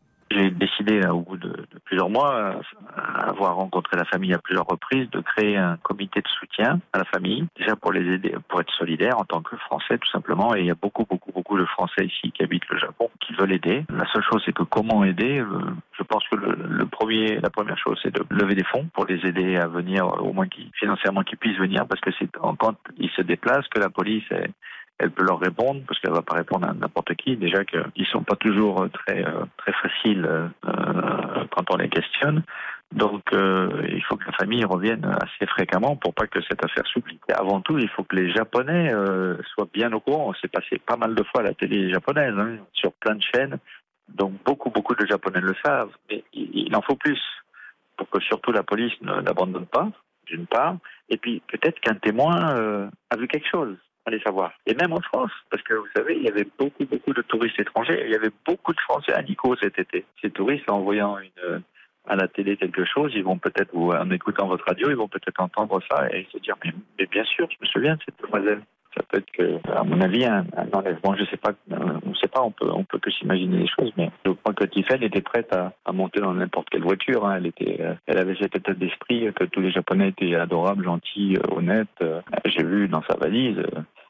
Au 1.10 1.22
bout 1.22 1.38
de, 1.38 1.66
plusieurs 1.86 2.10
mois, 2.10 2.56
avoir 2.96 3.56
rencontré 3.56 3.96
la 3.96 4.06
famille 4.06 4.34
à 4.34 4.38
plusieurs 4.38 4.66
reprises, 4.66 5.10
de 5.12 5.22
créer 5.22 5.58
un 5.58 5.78
comité 5.78 6.22
de 6.22 6.28
soutien 6.28 6.80
à 6.92 7.00
la 7.00 7.06
famille, 7.06 7.46
déjà 7.58 7.76
pour 7.76 7.92
les 7.92 8.14
aider, 8.14 8.36
pour 8.50 8.60
être 8.62 8.74
solidaire 8.74 9.18
en 9.18 9.24
tant 9.24 9.42
que 9.42 9.56
Français 9.58 9.98
tout 9.98 10.10
simplement. 10.12 10.56
Et 10.56 10.62
il 10.62 10.66
y 10.66 10.72
a 10.72 10.76
beaucoup, 10.76 11.06
beaucoup, 11.10 11.32
beaucoup 11.32 11.58
de 11.58 11.66
Français 11.66 12.06
ici 12.06 12.32
qui 12.32 12.44
habitent 12.44 12.68
le 12.70 12.80
Japon 12.80 13.10
qui 13.22 13.34
veulent 13.34 13.54
aider. 13.54 13.86
La 13.90 14.06
seule 14.12 14.24
chose, 14.24 14.42
c'est 14.46 14.54
que 14.54 14.64
comment 14.64 15.04
aider 15.04 15.44
Je 15.98 16.04
pense 16.04 16.24
que 16.30 16.36
le, 16.36 16.86
premier, 16.86 17.40
la 17.40 17.50
première 17.50 17.78
chose, 17.78 18.00
c'est 18.04 18.14
de 18.14 18.24
lever 18.30 18.56
des 18.56 18.66
fonds 18.66 18.88
pour 18.94 19.06
les 19.06 19.26
aider 19.26 19.58
à 19.58 19.68
venir, 19.68 20.06
au 20.22 20.34
moins 20.34 20.48
financièrement, 20.74 21.24
qu'ils 21.24 21.38
puissent 21.38 21.58
venir, 21.58 21.88
parce 21.88 22.02
que 22.02 22.12
c'est 22.20 22.30
quand 22.32 22.76
ils 22.98 23.10
se 23.12 23.22
déplacent 23.22 23.68
que 23.70 23.80
la 23.80 23.90
police 23.90 24.24
est 24.32 24.50
elle 25.04 25.12
peut 25.12 25.24
leur 25.24 25.40
répondre 25.40 25.82
parce 25.86 26.00
qu'elle 26.00 26.14
va 26.14 26.22
pas 26.22 26.36
répondre 26.36 26.68
à 26.68 26.74
n'importe 26.74 27.14
qui. 27.16 27.36
Déjà 27.36 27.66
qu'ils 27.66 28.08
sont 28.08 28.24
pas 28.24 28.36
toujours 28.36 28.88
très 28.90 29.26
euh, 29.26 29.44
très 29.58 29.74
faciles 29.74 30.26
euh, 30.26 30.48
quand 31.52 31.72
on 31.72 31.78
les 31.78 31.90
questionne. 31.90 32.44
Donc 32.94 33.34
euh, 33.34 33.86
il 33.90 34.02
faut 34.04 34.16
que 34.16 34.26
la 34.26 34.32
famille 34.34 34.64
revienne 34.64 35.06
assez 35.06 35.46
fréquemment 35.48 35.96
pour 35.98 36.14
pas 36.14 36.28
que 36.28 36.42
cette 36.42 36.64
affaire 36.64 36.88
s'oublie. 36.88 37.20
Avant 37.36 37.60
tout, 37.60 37.78
il 37.80 37.90
faut 37.90 38.04
que 38.04 38.16
les 38.16 38.32
Japonais 38.32 38.94
soient 39.54 39.68
bien 39.74 39.92
au 39.92 40.00
courant. 40.00 40.30
On 40.30 40.34
s'est 40.36 40.48
passé 40.48 40.80
pas 40.80 40.96
mal 40.96 41.16
de 41.16 41.24
fois 41.24 41.42
à 41.42 41.44
la 41.44 41.54
télé 41.54 41.92
japonaise 41.92 42.36
hein, 42.38 42.58
sur 42.72 42.94
plein 42.94 43.16
de 43.16 43.24
chaînes. 43.36 43.58
Donc 44.08 44.34
beaucoup 44.46 44.70
beaucoup 44.70 44.96
de 44.96 45.06
Japonais 45.06 45.42
le 45.42 45.56
savent, 45.66 45.92
mais 46.10 46.24
il 46.34 46.74
en 46.76 46.82
faut 46.82 46.96
plus 46.96 47.20
pour 47.98 48.10
que 48.10 48.20
surtout 48.22 48.52
la 48.52 48.64
police 48.64 48.94
ne 49.02 49.22
l'abandonne 49.22 49.66
pas 49.66 49.90
d'une 50.26 50.46
part, 50.46 50.78
et 51.10 51.18
puis 51.18 51.42
peut-être 51.48 51.80
qu'un 51.82 51.96
témoin 51.96 52.90
a 53.10 53.18
vu 53.18 53.28
quelque 53.28 53.50
chose 53.50 53.78
allez 54.06 54.20
savoir. 54.20 54.52
Et 54.66 54.74
même 54.76 54.94
en 54.94 55.02
France, 55.02 55.32
parce 55.50 55.64
que 55.64 55.74
vous 55.74 55.88
savez, 55.96 56.16
il 56.18 56.24
y 56.24 56.28
avait 56.28 56.48
beaucoup, 56.58 56.86
beaucoup 56.86 57.14
de 57.14 57.22
touristes 57.22 57.60
étrangers. 57.60 58.04
Il 58.06 58.12
y 58.12 58.16
avait 58.16 58.32
beaucoup 58.46 58.74
de 58.74 58.80
Français 58.82 59.14
à 59.14 59.22
Nico 59.22 59.56
cet 59.62 59.80
été. 59.80 60.06
Ces 60.22 60.32
touristes, 60.32 60.70
en 60.70 60.82
voyant 60.82 61.18
une, 61.18 61.64
à 62.08 62.16
la 62.16 62.28
télé 62.28 62.58
quelque 62.58 62.86
chose, 62.86 63.12
ils 63.16 63.24
vont 63.24 63.38
peut-être, 63.38 63.70
ou 63.74 63.94
en 63.94 64.10
écoutant 64.12 64.48
votre 64.48 64.66
radio, 64.66 64.90
ils 64.90 64.96
vont 64.96 65.08
peut-être 65.08 65.40
entendre 65.40 65.82
ça 65.90 66.10
et 66.12 66.28
se 66.32 66.38
dire, 66.40 66.56
mais, 66.64 66.72
mais, 67.00 67.06
bien 67.06 67.24
sûr, 67.24 67.48
je 67.50 67.58
me 67.62 67.66
souviens 67.66 67.96
de 67.96 68.02
cette 68.06 68.22
demoiselle. 68.22 68.62
Ça 68.96 69.02
peut 69.10 69.18
être 69.18 69.32
que, 69.32 69.60
à 69.72 69.84
mon 69.84 70.00
avis, 70.02 70.26
un, 70.26 70.46
enlèvement, 70.72 71.16
je 71.16 71.26
sais 71.26 71.38
pas, 71.38 71.52
euh, 71.72 72.00
on 72.06 72.10
ne 72.10 72.16
sait 72.16 72.28
pas, 72.28 72.42
on 72.44 72.52
peut, 72.52 72.70
on 72.72 72.84
peut 72.84 73.00
que 73.00 73.10
s'imaginer 73.10 73.58
les 73.58 73.68
choses, 73.68 73.92
mais 73.98 74.12
je 74.26 74.32
crois 74.32 74.54
que 74.54 74.66
Tiffen 74.66 75.02
était 75.02 75.22
prête 75.22 75.52
à, 75.54 75.74
monter 75.92 76.20
dans 76.20 76.34
n'importe 76.34 76.70
quelle 76.70 76.84
voiture. 76.84 77.26
Hein. 77.26 77.38
Elle 77.38 77.48
était, 77.48 77.82
euh, 77.82 77.96
elle 78.06 78.20
avait 78.20 78.36
cet 78.36 78.56
état 78.56 78.74
d'esprit 78.74 79.32
que 79.34 79.46
tous 79.46 79.62
les 79.62 79.72
Japonais 79.72 80.10
étaient 80.10 80.36
adorables, 80.36 80.84
gentils, 80.84 81.38
euh, 81.38 81.56
honnêtes. 81.56 82.04
J'ai 82.46 82.64
vu 82.64 82.88
dans 82.88 83.02
sa 83.10 83.16
valise 83.18 83.58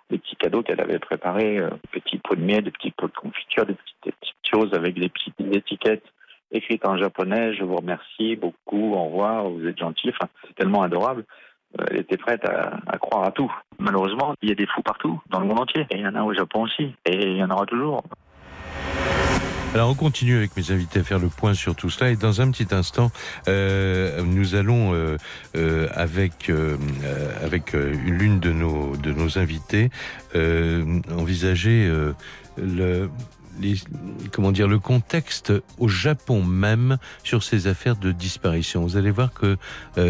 des 0.10 0.18
petits 0.18 0.36
cadeaux 0.36 0.63
qu'elle 0.63 0.82
avait 0.82 1.00
préparés, 1.00 1.62
des 1.94 2.02
petits 2.02 2.18
pots 2.18 2.36
de 2.36 2.42
miel, 2.42 2.63
des 2.63 2.72
petits 2.72 2.92
pots 2.92 3.08
de 3.08 3.13
confiture, 3.13 3.66
des 3.66 3.75
petites, 3.75 4.16
choses 4.52 4.74
avec 4.74 5.00
des 5.00 5.10
petites 5.10 5.40
étiquettes 5.40 6.04
écrites 6.52 6.86
en 6.86 6.98
japonais. 6.98 7.54
Je 7.56 7.63
vous 7.63 7.78
remercie 7.78 8.36
beaucoup, 8.36 8.94
au 8.94 9.06
revoir, 9.06 9.50
vous 9.50 9.66
êtes 9.66 9.80
gentil. 9.80 10.12
C'est 10.46 10.56
tellement 10.56 10.84
adorable. 10.84 11.25
Euh, 11.80 11.86
elle 11.89 11.98
était 11.98 12.18
prête 12.18 12.46
à, 12.46 12.98
croire 12.98 13.24
à 13.24 13.32
tout. 13.32 13.51
Malheureusement, 13.80 14.36
il 14.42 14.50
y 14.50 14.51
a 14.51 14.56
des 14.56 14.68
fous 14.68 14.82
partout, 14.82 15.20
dans 15.30 15.39
le 15.39 15.46
monde 15.46 15.62
entier. 15.62 15.86
Et 15.89 15.98
il 15.98 16.01
y 16.01 16.08
en 16.08 16.15
a 16.15 16.24
au 16.24 16.34
Japon 16.34 16.63
aussi. 16.63 16.96
Et 17.06 17.32
il 17.32 17.38
y 17.38 17.44
en 17.44 17.50
aura 17.50 17.65
toujours. 17.65 18.03
Alors 19.74 19.89
on 19.89 19.96
continue 19.96 20.38
avec 20.38 20.56
mes 20.56 20.70
invités 20.70 21.00
à 21.00 21.03
faire 21.03 21.18
le 21.18 21.30
point 21.30 21.56
sur 21.56 21.75
tout 21.75 21.89
cela 21.89 22.12
et 22.12 22.15
dans 22.15 22.42
un 22.42 22.51
petit 22.51 22.68
instant 22.75 23.10
euh, 23.48 24.22
nous 24.22 24.53
allons 24.53 24.94
euh, 24.94 25.88
avec 25.96 26.51
avec 27.42 27.74
l'une 27.74 28.39
de 28.39 28.51
nos 28.51 28.96
de 28.96 29.12
nos 29.12 29.39
invités 29.39 29.89
envisager 31.10 31.92
le 32.56 33.10
les, 33.60 33.76
comment 34.32 34.52
dire 34.52 34.68
le 34.68 34.80
contexte 34.80 35.54
au 35.78 35.88
Japon 35.88 36.44
même 36.44 36.98
sur 37.24 37.44
ces 37.44 37.68
affaires 37.68 37.96
de 37.96 38.12
disparition. 38.12 38.84
Vous 38.84 38.98
allez 38.98 39.12
voir 39.12 39.32
que 39.34 39.58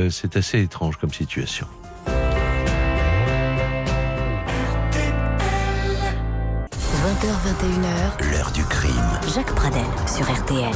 c'est 0.09 0.37
assez 0.37 0.61
étrange 0.61 0.97
comme 0.97 1.13
situation. 1.13 1.67
20h21h, 7.03 8.31
l'heure 8.31 8.51
du 8.51 8.63
crime. 8.63 8.93
Jacques 9.33 9.53
Pradel 9.55 9.81
sur 10.07 10.29
RTL. 10.29 10.71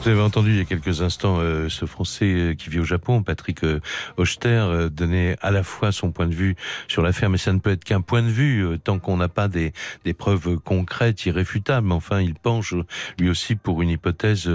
Vous 0.00 0.08
avez 0.10 0.20
entendu 0.20 0.50
il 0.52 0.58
y 0.58 0.60
a 0.60 0.64
quelques 0.64 1.02
instants 1.02 1.38
euh, 1.40 1.68
ce 1.68 1.84
Français 1.84 2.32
euh, 2.32 2.54
qui 2.54 2.70
vit 2.70 2.78
au 2.78 2.84
Japon, 2.84 3.24
Patrick 3.24 3.64
euh, 3.64 3.80
Hochter, 4.16 4.88
donner 4.92 5.34
à 5.42 5.50
la 5.50 5.64
fois 5.64 5.90
son 5.90 6.12
point 6.12 6.26
de 6.26 6.34
vue 6.34 6.54
sur 6.86 7.02
l'affaire, 7.02 7.30
mais 7.30 7.36
ça 7.36 7.52
ne 7.52 7.58
peut 7.58 7.70
être 7.70 7.82
qu'un 7.82 8.00
point 8.00 8.22
de 8.22 8.28
vue 8.28 8.78
tant 8.84 9.00
qu'on 9.00 9.16
n'a 9.16 9.28
pas 9.28 9.48
des, 9.48 9.72
des, 10.04 10.14
preuves 10.14 10.58
concrètes, 10.58 11.26
irréfutables. 11.26 11.90
Enfin, 11.90 12.20
il 12.20 12.34
penche 12.34 12.74
lui 13.18 13.28
aussi 13.28 13.56
pour 13.56 13.82
une 13.82 13.90
hypothèse 13.90 14.50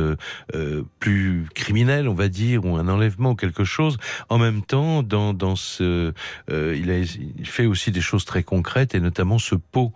plus 0.99 1.45
criminelle, 1.53 2.07
on 2.07 2.13
va 2.13 2.29
dire, 2.29 2.65
ou 2.65 2.77
un 2.77 2.87
enlèvement 2.87 3.31
ou 3.31 3.35
quelque 3.35 3.63
chose. 3.63 3.97
En 4.29 4.37
même 4.37 4.61
temps, 4.61 5.03
dans, 5.03 5.33
dans 5.33 5.55
ce, 5.55 6.13
il, 6.49 6.91
a, 6.91 6.97
il 6.97 7.47
fait 7.47 7.65
aussi 7.65 7.91
des 7.91 8.01
choses 8.01 8.25
très 8.25 8.43
concrètes 8.43 8.95
et 8.95 8.99
notamment 8.99 9.39
ce 9.39 9.55
pot 9.55 9.93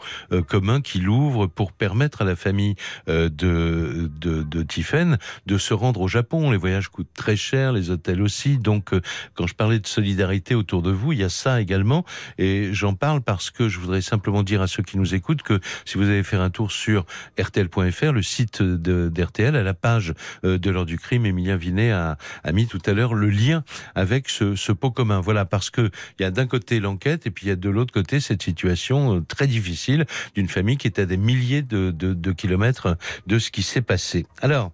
commun 0.47 0.81
qu'il 0.81 1.07
ouvre 1.09 1.47
pour 1.47 1.71
permettre 1.71 2.21
à 2.21 2.25
la 2.25 2.35
famille 2.35 2.75
de, 3.07 3.29
de, 3.29 4.09
de 4.43 4.63
Tiffen 4.63 5.17
de 5.45 5.57
se 5.57 5.73
rendre 5.73 6.01
au 6.01 6.07
Japon. 6.07 6.51
Les 6.51 6.57
voyages 6.57 6.89
coûtent 6.89 7.13
très 7.15 7.35
cher, 7.35 7.73
les 7.73 7.89
hôtels 7.89 8.21
aussi. 8.21 8.57
Donc, 8.57 8.93
euh, 8.93 9.01
quand 9.33 9.47
je 9.47 9.55
parlais 9.55 9.79
de 9.79 9.87
solidarité 9.87 10.55
autour 10.55 10.81
de 10.81 10.91
vous, 10.91 11.13
il 11.13 11.19
y 11.19 11.23
a 11.23 11.29
ça 11.29 11.61
également. 11.61 12.05
Et 12.37 12.69
j'en 12.73 12.93
parle 12.93 13.21
parce 13.21 13.49
que 13.49 13.69
je 13.69 13.79
voudrais 13.79 14.01
simplement 14.01 14.43
dire 14.43 14.61
à 14.61 14.67
ceux 14.67 14.83
qui 14.83 14.97
nous 14.97 15.15
écoutent 15.15 15.43
que 15.43 15.59
si 15.85 15.97
vous 15.97 16.05
allez 16.05 16.23
faire 16.23 16.41
un 16.41 16.49
tour 16.49 16.71
sur 16.71 17.05
rtl.fr, 17.39 18.11
le 18.11 18.21
site 18.21 18.61
d'RTL, 18.61 19.55
à 19.55 19.63
la 19.63 19.73
page 19.73 20.13
euh, 20.43 20.57
de 20.57 20.69
l'heure 20.69 20.85
du 20.85 20.97
crime, 20.97 21.25
Emilien 21.25 21.57
Vinet 21.57 21.91
a, 21.91 22.17
mis 22.53 22.67
tout 22.67 22.81
à 22.85 22.93
l'heure 22.93 23.13
le 23.13 23.29
lien 23.29 23.63
avec 23.95 24.29
ce, 24.29 24.71
pot 24.71 24.91
commun. 24.91 25.19
Voilà, 25.19 25.45
parce 25.45 25.69
que 25.69 25.89
il 26.19 26.23
y 26.23 26.25
a 26.25 26.31
d'un 26.31 26.47
côté 26.47 26.79
l'enquête 26.79 27.25
et 27.25 27.31
puis 27.31 27.45
il 27.45 27.49
y 27.49 27.51
a 27.51 27.55
de 27.55 27.69
l'autre 27.69 27.93
côté 27.93 28.19
cette 28.19 28.43
situation 28.43 29.17
euh, 29.17 29.21
très 29.21 29.47
difficile 29.47 30.05
d'une 30.35 30.47
famille 30.47 30.77
qui 30.77 30.87
est 30.87 30.99
à 30.99 31.05
des 31.05 31.17
milliers 31.17 31.61
de, 31.61 32.31
kilomètres 32.31 32.97
de 33.27 33.39
ce 33.39 33.51
qui 33.51 33.63
s'est 33.63 33.81
passé. 33.81 34.25
Alors, 34.41 34.71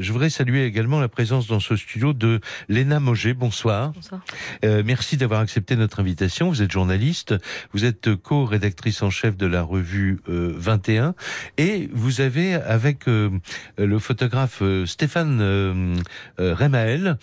je 0.00 0.12
voudrais 0.12 0.30
saluer 0.30 0.64
également 0.64 1.00
la 1.00 1.08
présence 1.08 1.46
dans 1.46 1.60
ce 1.60 1.76
studio 1.76 2.12
de 2.12 2.40
Léna 2.68 3.00
Moget. 3.00 3.34
Bonsoir. 3.34 3.92
Bonsoir. 3.92 4.20
Euh, 4.64 4.82
merci 4.84 5.16
d'avoir 5.16 5.40
accepté 5.40 5.76
notre 5.76 6.00
invitation. 6.00 6.48
Vous 6.48 6.62
êtes 6.62 6.70
journaliste, 6.72 7.34
vous 7.72 7.84
êtes 7.84 8.14
co-rédactrice 8.14 9.02
en 9.02 9.10
chef 9.10 9.36
de 9.36 9.46
la 9.46 9.62
revue 9.62 10.20
euh, 10.28 10.54
21 10.56 11.14
et 11.58 11.88
vous 11.92 12.20
avez 12.20 12.54
avec 12.54 13.08
euh, 13.08 13.30
le 13.78 13.98
photographe 13.98 14.58
euh, 14.62 14.86
Stéphane 14.86 15.38
euh, 15.40 15.96
Remael 16.38 17.18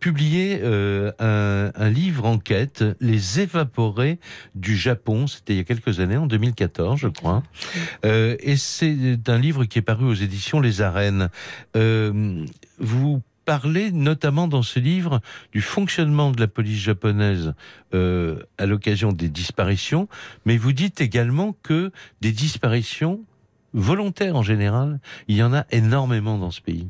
publié 0.00 0.60
un, 0.62 1.72
un, 1.74 1.90
livre 1.90 2.26
enquête, 2.26 2.84
Les 3.00 3.40
évaporés 3.40 4.18
du 4.54 4.76
Japon. 4.76 5.26
C'était 5.26 5.54
il 5.54 5.56
y 5.56 5.60
a 5.60 5.64
quelques 5.64 6.00
années, 6.00 6.16
en 6.16 6.26
2014, 6.26 7.00
je 7.00 7.08
crois. 7.08 7.42
et 8.04 8.56
c'est 8.56 9.28
un 9.28 9.38
livre 9.38 9.64
qui 9.64 9.78
est 9.78 9.82
paru 9.82 10.04
aux 10.04 10.14
éditions 10.14 10.60
Les 10.60 10.80
Arènes. 10.80 11.28
Euh, 11.76 12.01
vous 12.78 13.22
parlez 13.44 13.92
notamment 13.92 14.48
dans 14.48 14.62
ce 14.62 14.78
livre 14.78 15.20
du 15.52 15.60
fonctionnement 15.60 16.30
de 16.30 16.40
la 16.40 16.48
police 16.48 16.78
japonaise 16.78 17.54
euh, 17.94 18.42
à 18.58 18.66
l'occasion 18.66 19.12
des 19.12 19.28
disparitions, 19.28 20.08
mais 20.44 20.56
vous 20.56 20.72
dites 20.72 21.00
également 21.00 21.56
que 21.62 21.90
des 22.20 22.32
disparitions 22.32 23.20
volontaires 23.74 24.36
en 24.36 24.42
général, 24.42 25.00
il 25.28 25.36
y 25.36 25.42
en 25.42 25.54
a 25.54 25.64
énormément 25.70 26.38
dans 26.38 26.50
ce 26.50 26.60
pays. 26.60 26.88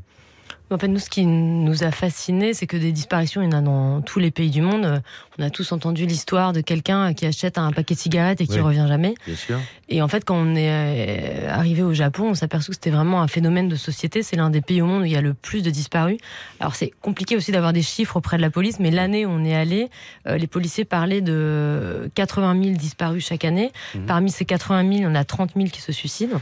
En 0.73 0.79
fait, 0.79 0.89
nous, 0.89 0.99
ce 0.99 1.11
qui 1.11 1.27
nous 1.27 1.85
a 1.85 1.91
fasciné, 1.91 2.55
c'est 2.55 2.67
que 2.67 2.77
des 2.79 2.93
disparitions, 2.93 3.43
il 3.43 3.51
y 3.51 3.55
en 3.55 3.59
a 3.59 3.61
dans 3.61 4.01
tous 4.01 4.19
les 4.19 4.31
pays 4.31 4.51
du 4.51 4.63
monde. 4.63 5.03
On 5.39 5.43
a 5.43 5.51
tous 5.51 5.71
entendu 5.73 6.07
l'histoire 6.07 6.53
de 6.53 6.61
quelqu'un 6.61 7.13
qui 7.15 7.27
achète 7.27 7.59
un 7.59 7.73
paquet 7.73 7.95
de 7.95 8.01
cigarettes 8.01 8.41
et 8.41 8.47
qui 8.47 8.55
Oui. 8.55 8.61
revient 8.61 8.87
jamais. 8.89 9.15
Bien 9.27 9.37
sûr. 9.37 9.59
Et 9.89 10.01
en 10.01 10.09
fait, 10.09 10.25
quand 10.25 10.37
on 10.37 10.55
est 10.55 10.71
euh, 10.71 11.51
arrivé 11.51 11.83
au 11.83 11.93
Japon, 11.93 12.33
on 12.35 12.45
aperçu 12.45 12.71
que 12.71 12.75
c'était 12.77 12.91
vraiment 12.91 13.21
un 13.21 13.29
phénomène 13.29 13.69
de 13.69 13.77
société. 13.77 14.23
C'est 14.23 14.37
l'un 14.37 14.49
des 14.51 14.63
pays 14.63 14.81
au 14.81 14.87
monde 14.87 15.03
où 15.03 15.05
il 15.05 15.13
y 15.13 15.17
a 15.17 15.21
le 15.21 15.35
plus 15.35 15.63
de 15.63 15.71
disparus. 15.71 16.17
Alors, 16.61 16.75
c'est 16.75 16.91
compliqué 17.03 17.37
aussi 17.37 17.53
d'avoir 17.53 17.73
des 17.75 17.83
chiffres 17.83 18.17
auprès 18.17 18.39
de 18.39 18.43
la 18.43 18.51
police, 18.51 18.79
mais 18.81 18.91
l'année 18.91 19.27
où 19.27 19.31
on 19.31 19.45
est 19.45 19.55
allé, 19.55 19.91
euh, 20.27 20.39
les 20.39 20.47
policiers 20.47 20.85
parlaient 20.87 21.21
de 21.21 22.11
80 22.15 22.63
000 22.63 22.77
disparus 22.77 23.27
chaque 23.27 23.45
année. 23.45 23.71
Mhm. 23.95 24.07
Parmi 24.07 24.31
ces 24.31 24.45
80 24.47 24.99
000, 25.01 25.11
on 25.11 25.15
a 25.15 25.25
30 25.25 25.51
000 25.57 25.69
qui 25.69 25.81
se 25.83 25.93
suicident. 25.93 26.41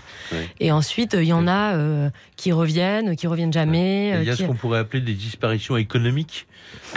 Et 0.61 0.71
ensuite, 0.71 1.15
il 1.19 1.25
y 1.27 1.33
en 1.33 1.49
a 1.49 1.75
euh, 1.75 2.11
qui 2.37 2.53
reviennent, 2.53 3.17
qui 3.17 3.27
reviennent 3.27 3.53
jamais. 3.53 4.20
Il 4.23 4.29
y 4.29 4.31
a 4.31 4.37
ce 4.37 4.43
qu'on 4.45 4.55
pourrait 4.55 4.79
appeler 4.79 5.01
des 5.03 5.15
disparitions 5.15 5.77
économiques. 5.77 6.47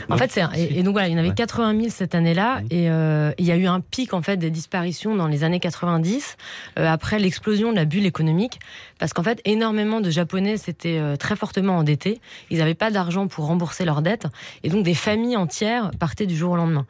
en 0.09 0.17
fait, 0.17 0.37
et, 0.55 0.79
et 0.79 0.83
donc 0.83 0.93
voilà, 0.93 1.07
il 1.07 1.11
y 1.11 1.15
en 1.15 1.19
avait 1.19 1.29
Ouais. 1.29 1.33
80 1.35 1.75
000 1.79 1.87
cette 1.89 2.13
année-là, 2.15 2.61
et 2.69 2.89
euh, 2.89 3.31
il 3.39 3.45
y 3.45 3.51
a 3.51 3.55
eu 3.55 3.65
un 3.65 3.79
pic 3.79 4.13
en 4.13 4.21
fait 4.21 4.37
des 4.37 4.51
disparitions 4.51 5.15
dans 5.15 5.27
les 5.27 5.43
années 5.43 5.59
90 5.59 6.37
euh, 6.79 6.87
après 6.87 7.17
l'explosion 7.19 7.71
de 7.71 7.75
la 7.77 7.85
bulle 7.85 8.05
économique, 8.05 8.59
parce 8.99 9.13
qu'en 9.13 9.23
fait, 9.23 9.41
énormément 9.45 9.99
de 10.01 10.09
Japonais 10.09 10.57
s'étaient 10.57 10.99
euh, 10.99 11.15
très 11.15 11.35
fortement 11.35 11.77
endettés, 11.77 12.19
ils 12.51 12.59
n'avaient 12.59 12.73
pas 12.75 12.91
d'argent 12.91 13.27
pour 13.27 13.45
rembourser 13.47 13.83
leurs 13.85 14.01
dettes, 14.01 14.27
et 14.63 14.69
donc 14.69 14.83
des 14.83 14.93
familles 14.93 15.37
entières 15.37 15.91
partaient 15.99 16.27
du 16.27 16.35
jour 16.37 16.51
au 16.51 16.55
lendemain. 16.55 16.85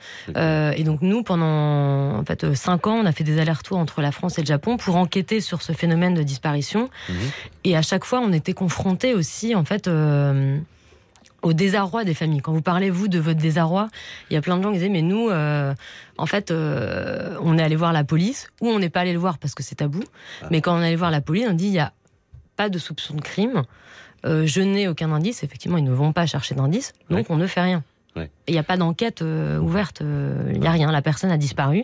Et 0.75 0.83
donc 0.83 1.01
nous, 1.01 1.23
pendant 1.23 2.19
en 2.19 2.25
fait 2.25 2.43
euh, 2.43 2.55
cinq 2.55 2.87
ans, 2.87 2.95
on 2.95 3.05
a 3.05 3.11
fait 3.11 3.23
des 3.23 3.39
allers-retours 3.39 3.77
entre 3.77 4.01
la 4.01 4.11
France 4.11 4.37
et 4.37 4.41
le 4.41 4.47
Japon 4.47 4.77
pour 4.77 4.95
enquêter 4.97 5.41
sur 5.41 5.61
ce 5.61 5.71
phénomène 5.73 6.13
de 6.15 6.23
disparition, 6.23 6.89
Mhm. 7.09 7.15
et 7.65 7.77
à 7.77 7.81
chaque 7.81 8.03
fois, 8.05 8.19
on 8.19 8.33
était 8.33 8.53
confrontés 8.53 9.13
aussi 9.13 9.55
en 9.55 9.63
fait. 9.63 9.87
Euh, 10.23 10.57
au 11.41 11.51
désarroi 11.53 12.05
des 12.05 12.13
familles. 12.13 12.41
Quand 12.41 12.53
vous 12.53 12.61
parlez, 12.61 12.89
vous, 12.89 13.07
de 13.09 13.19
votre 13.19 13.39
désarroi, 13.39 13.89
il 14.29 14.33
y 14.33 14.37
a 14.37 14.41
plein 14.41 14.57
de 14.57 14.63
gens 14.63 14.69
qui 14.71 14.77
disaient, 14.77 14.89
mais 14.89 15.01
nous, 15.01 15.29
euh, 15.29 15.73
en 16.17 16.25
fait, 16.25 16.51
euh, 16.51 17.35
on 17.41 17.57
est 17.57 17.63
allé 17.63 17.75
voir 17.75 17.91
la 17.91 18.03
police, 18.05 18.47
ou 18.61 18.69
on 18.69 18.79
n'est 18.79 18.89
pas 18.89 19.01
allé 19.01 19.11
le 19.13 19.19
voir 19.19 19.37
parce 19.37 19.53
que 19.53 19.61
c'est 19.61 19.75
tabou, 19.75 19.99
Ah. 20.41 20.47
mais 20.51 20.61
quand 20.61 20.73
on 20.77 20.81
est 20.81 20.87
allé 20.87 20.95
voir 20.95 21.11
la 21.11 21.19
police, 21.21 21.45
on 21.49 21.53
dit, 21.53 21.65
il 21.65 21.71
n'y 21.71 21.79
a 21.79 21.91
pas 22.55 22.69
de 22.69 22.77
soupçon 22.79 23.15
de 23.15 23.21
crime, 23.21 23.63
euh, 24.25 24.45
je 24.45 24.61
n'ai 24.61 24.87
aucun 24.87 25.11
indice, 25.11 25.43
effectivement, 25.43 25.77
ils 25.77 25.83
ne 25.83 25.91
vont 25.91 26.13
pas 26.13 26.25
chercher 26.25 26.55
d'indice, 26.55 26.93
donc 27.09 27.19
Ouais. 27.19 27.25
on 27.29 27.35
ne 27.37 27.47
fait 27.47 27.61
rien. 27.61 27.83
Ouais. 28.15 28.29
Il 28.47 28.53
n'y 28.53 28.59
a 28.59 28.63
pas 28.63 28.77
d'enquête 28.77 29.21
ouverte, 29.21 30.01
il 30.01 30.59
n'y 30.59 30.67
a 30.67 30.71
rien, 30.71 30.91
la 30.91 31.01
personne 31.01 31.29
a 31.31 31.37
disparu, 31.37 31.83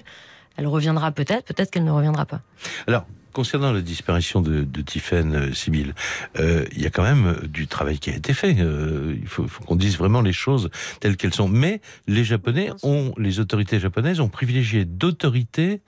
elle 0.56 0.68
reviendra 0.68 1.12
peut-être, 1.12 1.44
peut-être 1.44 1.70
qu'elle 1.72 1.84
ne 1.84 1.92
reviendra 1.92 2.26
pas. 2.26 2.40
Alors, 2.88 3.06
concernant 3.40 3.72
la 3.72 3.80
disparition 3.80 4.42
de, 4.42 4.64
de 4.66 4.82
Tiffaine 4.82 5.34
euh, 5.34 5.54
Sibyl, 5.54 5.96
euh, 6.40 6.66
il 6.74 6.82
y 6.82 6.86
a 6.86 6.90
quand 6.90 7.04
même 7.04 7.28
euh, 7.28 7.48
du 7.48 7.68
travail 7.68 7.98
qui 7.98 8.10
a 8.10 8.14
été 8.14 8.34
fait. 8.34 8.54
Euh, 8.60 9.16
il 9.18 9.30
faut, 9.30 9.48
faut 9.48 9.64
qu'on 9.64 9.78
dise 9.78 9.98
vraiment 9.98 10.22
les 10.22 10.34
choses 10.34 10.70
telles 11.00 11.16
qu'elles 11.16 11.34
sont. 11.34 11.48
Mais 11.48 11.80
les 12.06 12.26
Japonais 12.26 12.70
ont, 12.84 13.14
les 13.18 13.40
autorités 13.40 13.80
japonaises 13.80 14.20
ont 14.20 14.28
privilégié 14.28 14.84
d'autorité 14.84 15.80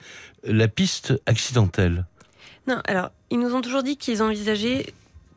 la 0.45 0.69
piste 0.69 1.13
accidentelle. 1.25 2.05
Non, 2.67 2.79
alors, 2.85 3.09
ils 3.31 3.39
nous 3.39 3.53
ont 3.53 3.59
toujours 3.59 3.83
dit 3.83 3.97
qu'ils 3.97 4.23
envisageaient 4.23 4.85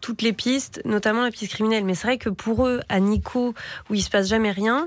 toutes 0.00 0.22
les 0.22 0.32
pistes, 0.32 0.82
notamment 0.84 1.24
la 1.24 1.32
piste 1.32 1.50
criminelle. 1.50 1.84
Mais 1.84 1.96
c'est 1.96 2.06
vrai 2.06 2.18
que 2.18 2.28
pour 2.28 2.64
eux, 2.68 2.80
à 2.88 3.00
Nico, 3.00 3.54
où 3.90 3.94
il 3.94 4.02
se 4.02 4.10
passe 4.10 4.28
jamais 4.28 4.52
rien, 4.52 4.86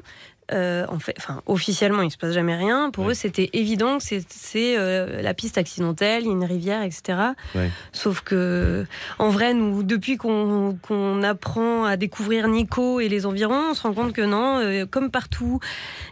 euh, 0.54 0.86
en 0.90 1.00
fait, 1.00 1.14
enfin, 1.18 1.42
officiellement, 1.46 2.02
il 2.04 2.12
se 2.12 2.18
passe 2.18 2.34
jamais 2.34 2.56
rien. 2.56 2.90
Pour 2.92 3.06
Ouais. 3.06 3.12
eux, 3.12 3.16
c'était 3.16 3.50
évident 3.54 3.98
que 3.98 4.04
c'est- 4.04 4.78
euh, 4.78 5.22
la 5.22 5.34
piste 5.34 5.58
accidentelle, 5.58 6.24
il 6.24 6.28
y 6.28 6.30
a 6.30 6.34
une 6.34 6.44
rivière, 6.46 6.84
etc. 6.84 7.20
Ouais. 7.56 7.70
Sauf 7.92 8.22
que, 8.22 8.86
en 9.20 9.30
vrai, 9.30 9.54
nous, 9.54 9.84
depuis 9.84 10.18
qu'on 10.18 10.78
qu'on 10.82 11.22
apprend 11.24 11.86
à 11.86 11.98
découvrir 11.98 12.48
Nico 12.48 13.00
et 13.00 13.10
les 13.10 13.26
environs, 13.26 13.72
on 13.72 13.74
se 13.74 13.82
rend 13.84 13.94
compte 13.94 14.14
que 14.14 14.22
non, 14.22 14.60
euh, 14.60 14.86
comme 14.86 15.12
partout, 15.12 15.60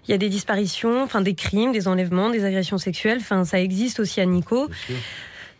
il 0.07 0.11
y 0.11 0.13
a 0.13 0.17
des 0.17 0.29
disparitions, 0.29 1.03
enfin 1.03 1.21
des 1.21 1.35
crimes, 1.35 1.71
des 1.71 1.87
enlèvements, 1.87 2.29
des 2.29 2.43
agressions 2.45 2.77
sexuelles. 2.77 3.19
Enfin, 3.21 3.45
ça 3.45 3.59
existe 3.59 3.99
aussi 3.99 4.19
à 4.21 4.25
Nico. 4.25 4.69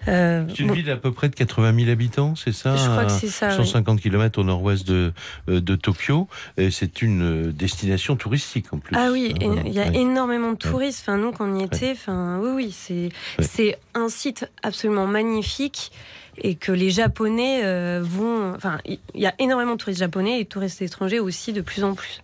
Euh, 0.07 0.45
C'est 0.50 0.59
une 0.59 0.67
bon, 0.67 0.74
ville 0.74 0.89
à 0.91 0.97
peu 0.97 1.12
près 1.12 1.29
de 1.29 1.35
80 1.35 1.74
000 1.79 1.89
habitants, 1.91 2.35
c'est 2.35 2.51
ça 2.51 2.75
je 2.75 2.83
crois 2.89 3.05
que 3.05 3.12
c'est 3.12 3.27
ça. 3.27 3.50
oui. 3.50 3.55
150 3.65 4.01
km 4.01 4.39
au 4.39 4.43
nord-ouest 4.43 4.85
de, 4.88 5.13
euh, 5.50 5.59
de 5.62 5.75
Tokyo. 5.75 6.27
Et 6.57 6.71
c'est 6.71 7.01
une 7.01 7.47
euh, 7.47 7.51
destination 7.51 8.15
touristique 8.15 8.74
en 8.74 8.77
plus. 8.79 8.95
Ah 8.97 9.09
oui, 9.12 9.33
Hein, 9.41 9.55
il 9.65 9.74
y 9.74 9.79
a 9.79 9.85
ouais. 9.88 9.97
énormément 9.97 10.51
de 10.51 10.57
touristes. 10.57 11.01
Enfin, 11.01 11.17
nous, 11.17 11.31
quand 11.31 11.50
on 11.50 11.59
y 11.59 11.63
était, 11.63 11.91
enfin, 11.91 12.39
oui, 12.41 12.50
oui, 12.55 12.71
c'est 12.71 13.09
Ouais. 13.39 13.45
c'est 13.50 13.77
un 13.93 14.09
site 14.09 14.50
absolument 14.63 15.07
magnifique 15.07 15.91
et 16.38 16.55
que 16.55 16.71
les 16.71 16.89
Japonais 16.89 17.62
vont. 18.01 18.53
Enfin, 18.55 18.77
il 18.85 19.00
y 19.15 19.25
a 19.25 19.33
énormément 19.39 19.74
de 19.74 19.77
touristes 19.77 20.00
japonais 20.01 20.39
et 20.41 20.43
de 20.43 20.50
touristes 20.50 20.81
étrangers 20.81 21.19
aussi 21.19 21.53
de 21.53 21.62
plus 21.62 21.83
en 21.83 21.93
plus. 21.93 22.21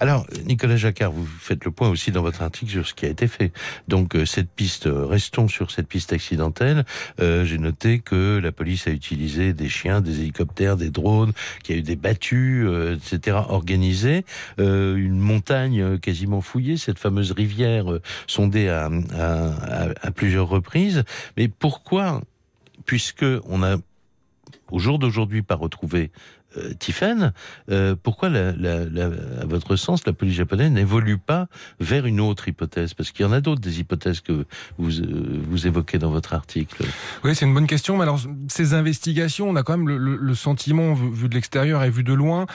Alors, 0.00 0.26
Nicolas 0.44 0.76
Jacquard, 0.76 1.12
vous 1.12 1.26
faites 1.26 1.64
le 1.64 1.70
point 1.70 1.88
aussi 1.88 2.10
dans 2.12 2.22
votre 2.22 2.42
article 2.42 2.70
sur 2.70 2.86
ce 2.86 2.94
qui 2.94 3.06
a 3.06 3.08
été 3.08 3.28
fait. 3.28 3.52
Donc, 3.88 4.14
euh, 4.14 4.26
cette 4.26 4.50
piste, 4.50 4.86
euh, 4.86 5.06
restons 5.06 5.48
sur 5.48 5.70
cette 5.70 5.88
piste 5.88 6.12
accidentelle. 6.12 6.84
Euh, 7.20 7.44
J'ai 7.44 7.58
noté 7.58 8.00
que 8.00 8.38
la 8.42 8.52
police 8.52 8.86
a 8.86 8.90
utilisé 8.90 9.52
des 9.52 9.68
chiens, 9.68 10.00
des 10.00 10.20
hélicoptères, 10.20 10.76
des 10.76 10.90
drones, 10.90 11.32
qu'il 11.62 11.74
y 11.74 11.78
a 11.78 11.80
eu 11.80 11.82
des 11.82 11.96
battues, 11.96 12.66
etc., 12.94 13.38
organisées. 13.48 14.24
Une 14.58 15.18
montagne 15.18 15.98
quasiment 15.98 16.40
fouillée, 16.40 16.76
cette 16.76 16.98
fameuse 16.98 17.32
rivière 17.32 17.86
sondée 18.26 18.68
à 18.68 18.90
plusieurs 20.14 20.48
reprises. 20.48 21.04
Mais 21.36 21.48
pourquoi, 21.48 22.22
puisque 22.84 23.24
on 23.44 23.62
a 23.62 23.76
au 24.70 24.78
jour 24.78 24.98
d'aujourd'hui 24.98 25.42
pas 25.42 25.54
retrouvé 25.54 26.10
Tiffen, 26.78 27.32
pourquoi, 28.02 28.28
la, 28.28 28.48
à 28.50 29.46
votre 29.46 29.76
sens, 29.76 30.06
la 30.06 30.12
police 30.12 30.34
japonaise 30.34 30.70
n'évolue 30.70 31.18
pas 31.18 31.48
vers 31.80 32.06
une 32.06 32.20
autre 32.20 32.48
hypothèse? 32.48 32.94
Parce 32.94 33.10
qu'il 33.10 33.24
y 33.24 33.28
en 33.28 33.32
a 33.32 33.40
d'autres 33.40 33.60
des 33.60 33.80
hypothèses 33.80 34.20
que 34.20 34.46
vous, 34.78 34.90
vous 35.48 35.66
évoquez 35.66 35.98
dans 35.98 36.10
votre 36.10 36.34
article. 36.34 36.84
Oui, 37.24 37.34
c'est 37.34 37.46
une 37.46 37.54
bonne 37.54 37.66
question. 37.66 37.96
Mais 37.96 38.02
alors, 38.02 38.20
ces 38.48 38.74
investigations, 38.74 39.48
on 39.48 39.56
a 39.56 39.62
quand 39.62 39.76
même 39.76 39.88
le, 39.88 39.98
le, 39.98 40.16
le 40.16 40.34
sentiment, 40.34 40.94
vu 40.94 41.28
de 41.28 41.34
l'extérieur 41.34 41.82
et 41.82 41.90
vu 41.90 42.02
de 42.02 42.12
loin, 42.12 42.46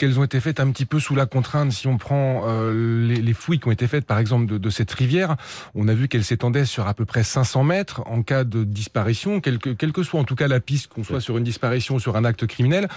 qu'elles 0.00 0.18
ont 0.18 0.24
été 0.24 0.40
faites 0.40 0.60
un 0.60 0.70
petit 0.70 0.86
peu 0.86 0.98
sous 0.98 1.14
la 1.14 1.26
contrainte. 1.26 1.72
Si 1.72 1.86
on 1.86 1.98
prend 1.98 2.44
euh, 2.46 3.06
les, 3.06 3.16
les, 3.16 3.34
fouilles 3.34 3.60
qui 3.60 3.68
ont 3.68 3.70
été 3.70 3.86
faites, 3.86 4.06
par 4.06 4.18
exemple, 4.18 4.46
de, 4.46 4.56
de 4.56 4.70
cette 4.70 4.90
rivière, 4.90 5.36
on 5.74 5.88
a 5.88 5.94
vu 5.94 6.08
qu'elle 6.08 6.24
s'étendait 6.24 6.64
sur 6.64 6.88
à 6.88 6.94
peu 6.94 7.04
près 7.04 7.22
500 7.22 7.64
mètres 7.64 8.02
en 8.06 8.22
cas 8.22 8.44
de 8.44 8.64
disparition, 8.64 9.40
quelle 9.40 9.58
que, 9.58 9.68
quelle 9.68 9.92
que 9.92 10.02
soit 10.02 10.18
en 10.18 10.24
tout 10.24 10.36
cas 10.36 10.48
la 10.48 10.58
piste, 10.58 10.88
qu'on 10.88 11.04
soit 11.04 11.20
sur 11.20 11.36
une 11.36 11.44
disparition 11.44 11.96
ou 11.96 12.00
sur 12.00 12.16
un 12.16 12.24
acte 12.24 12.46
criminel. 12.46 12.88